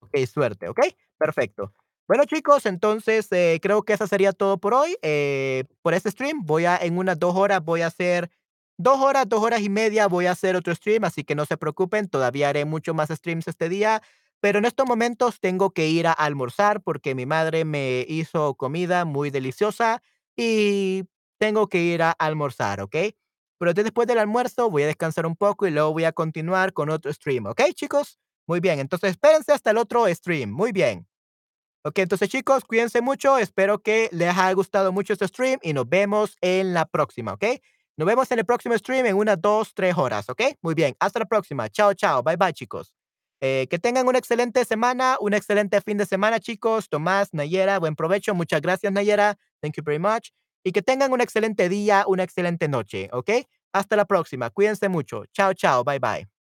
Ok, 0.00 0.16
suerte. 0.26 0.68
¿Ok? 0.68 0.80
Perfecto. 1.18 1.72
Bueno, 2.08 2.24
chicos, 2.24 2.66
entonces 2.66 3.26
eh, 3.32 3.58
creo 3.60 3.82
que 3.82 3.94
eso 3.94 4.06
sería 4.06 4.32
todo 4.32 4.58
por 4.58 4.74
hoy. 4.74 4.96
Eh, 5.02 5.64
por 5.82 5.94
este 5.94 6.10
stream, 6.10 6.44
voy 6.44 6.64
a, 6.66 6.76
en 6.76 6.98
unas 6.98 7.18
dos 7.18 7.34
horas, 7.34 7.64
voy 7.64 7.82
a 7.82 7.88
hacer 7.88 8.30
Dos 8.78 8.98
horas, 9.00 9.26
dos 9.28 9.42
horas 9.42 9.62
y 9.62 9.70
media 9.70 10.06
voy 10.06 10.26
a 10.26 10.32
hacer 10.32 10.54
otro 10.54 10.74
stream, 10.74 11.04
así 11.04 11.24
que 11.24 11.34
no 11.34 11.46
se 11.46 11.56
preocupen, 11.56 12.08
todavía 12.08 12.50
haré 12.50 12.66
mucho 12.66 12.92
más 12.92 13.08
streams 13.08 13.48
este 13.48 13.70
día, 13.70 14.02
pero 14.40 14.58
en 14.58 14.66
estos 14.66 14.86
momentos 14.86 15.40
tengo 15.40 15.70
que 15.70 15.88
ir 15.88 16.06
a 16.06 16.12
almorzar 16.12 16.82
porque 16.82 17.14
mi 17.14 17.24
madre 17.24 17.64
me 17.64 18.04
hizo 18.06 18.54
comida 18.54 19.06
muy 19.06 19.30
deliciosa 19.30 20.02
y 20.36 21.04
tengo 21.38 21.68
que 21.68 21.82
ir 21.84 22.02
a 22.02 22.10
almorzar, 22.10 22.82
¿ok? 22.82 22.96
Pero 23.58 23.72
después 23.72 24.06
del 24.06 24.18
almuerzo 24.18 24.70
voy 24.70 24.82
a 24.82 24.86
descansar 24.86 25.26
un 25.26 25.36
poco 25.36 25.66
y 25.66 25.70
luego 25.70 25.92
voy 25.92 26.04
a 26.04 26.12
continuar 26.12 26.72
con 26.72 26.90
otro 26.90 27.12
stream, 27.12 27.46
¿ok, 27.46 27.62
chicos? 27.74 28.18
Muy 28.46 28.60
bien, 28.60 28.78
entonces 28.78 29.10
espérense 29.10 29.52
hasta 29.52 29.70
el 29.70 29.78
otro 29.78 30.06
stream, 30.14 30.50
muy 30.50 30.72
bien. 30.72 31.06
Ok, 31.82 32.00
entonces 32.00 32.28
chicos, 32.28 32.64
cuídense 32.64 33.00
mucho, 33.00 33.38
espero 33.38 33.78
que 33.78 34.08
les 34.12 34.30
haya 34.30 34.52
gustado 34.52 34.92
mucho 34.92 35.12
este 35.12 35.28
stream 35.28 35.58
y 35.62 35.72
nos 35.72 35.88
vemos 35.88 36.36
en 36.40 36.74
la 36.74 36.84
próxima, 36.84 37.32
¿ok? 37.34 37.44
Nos 37.96 38.06
vemos 38.06 38.30
en 38.30 38.38
el 38.40 38.44
próximo 38.44 38.76
stream 38.76 39.06
en 39.06 39.16
unas 39.16 39.40
dos, 39.40 39.72
tres 39.72 39.96
horas, 39.96 40.28
¿ok? 40.28 40.42
Muy 40.60 40.74
bien, 40.74 40.94
hasta 41.00 41.20
la 41.20 41.24
próxima. 41.24 41.68
Chao, 41.70 41.94
chao. 41.94 42.22
Bye, 42.22 42.36
bye, 42.36 42.52
chicos. 42.52 42.92
Eh, 43.40 43.66
que 43.70 43.78
tengan 43.78 44.06
una 44.06 44.18
excelente 44.18 44.64
semana, 44.64 45.16
un 45.20 45.32
excelente 45.32 45.80
fin 45.80 45.96
de 45.96 46.06
semana, 46.06 46.40
chicos. 46.40 46.88
Tomás, 46.88 47.32
Nayera, 47.32 47.78
buen 47.78 47.96
provecho. 47.96 48.34
Muchas 48.34 48.60
gracias, 48.60 48.92
Nayera. 48.92 49.38
Thank 49.62 49.76
you 49.76 49.82
very 49.82 49.98
much. 49.98 50.30
Y 50.66 50.72
que 50.72 50.82
tengan 50.82 51.12
un 51.12 51.20
excelente 51.20 51.68
día, 51.68 52.04
una 52.08 52.24
excelente 52.24 52.66
noche, 52.68 53.08
¿ok? 53.12 53.30
Hasta 53.72 53.94
la 53.94 54.04
próxima. 54.04 54.50
Cuídense 54.50 54.88
mucho. 54.88 55.22
Chao, 55.32 55.54
chao. 55.54 55.84
Bye, 55.84 56.00
bye. 56.00 56.35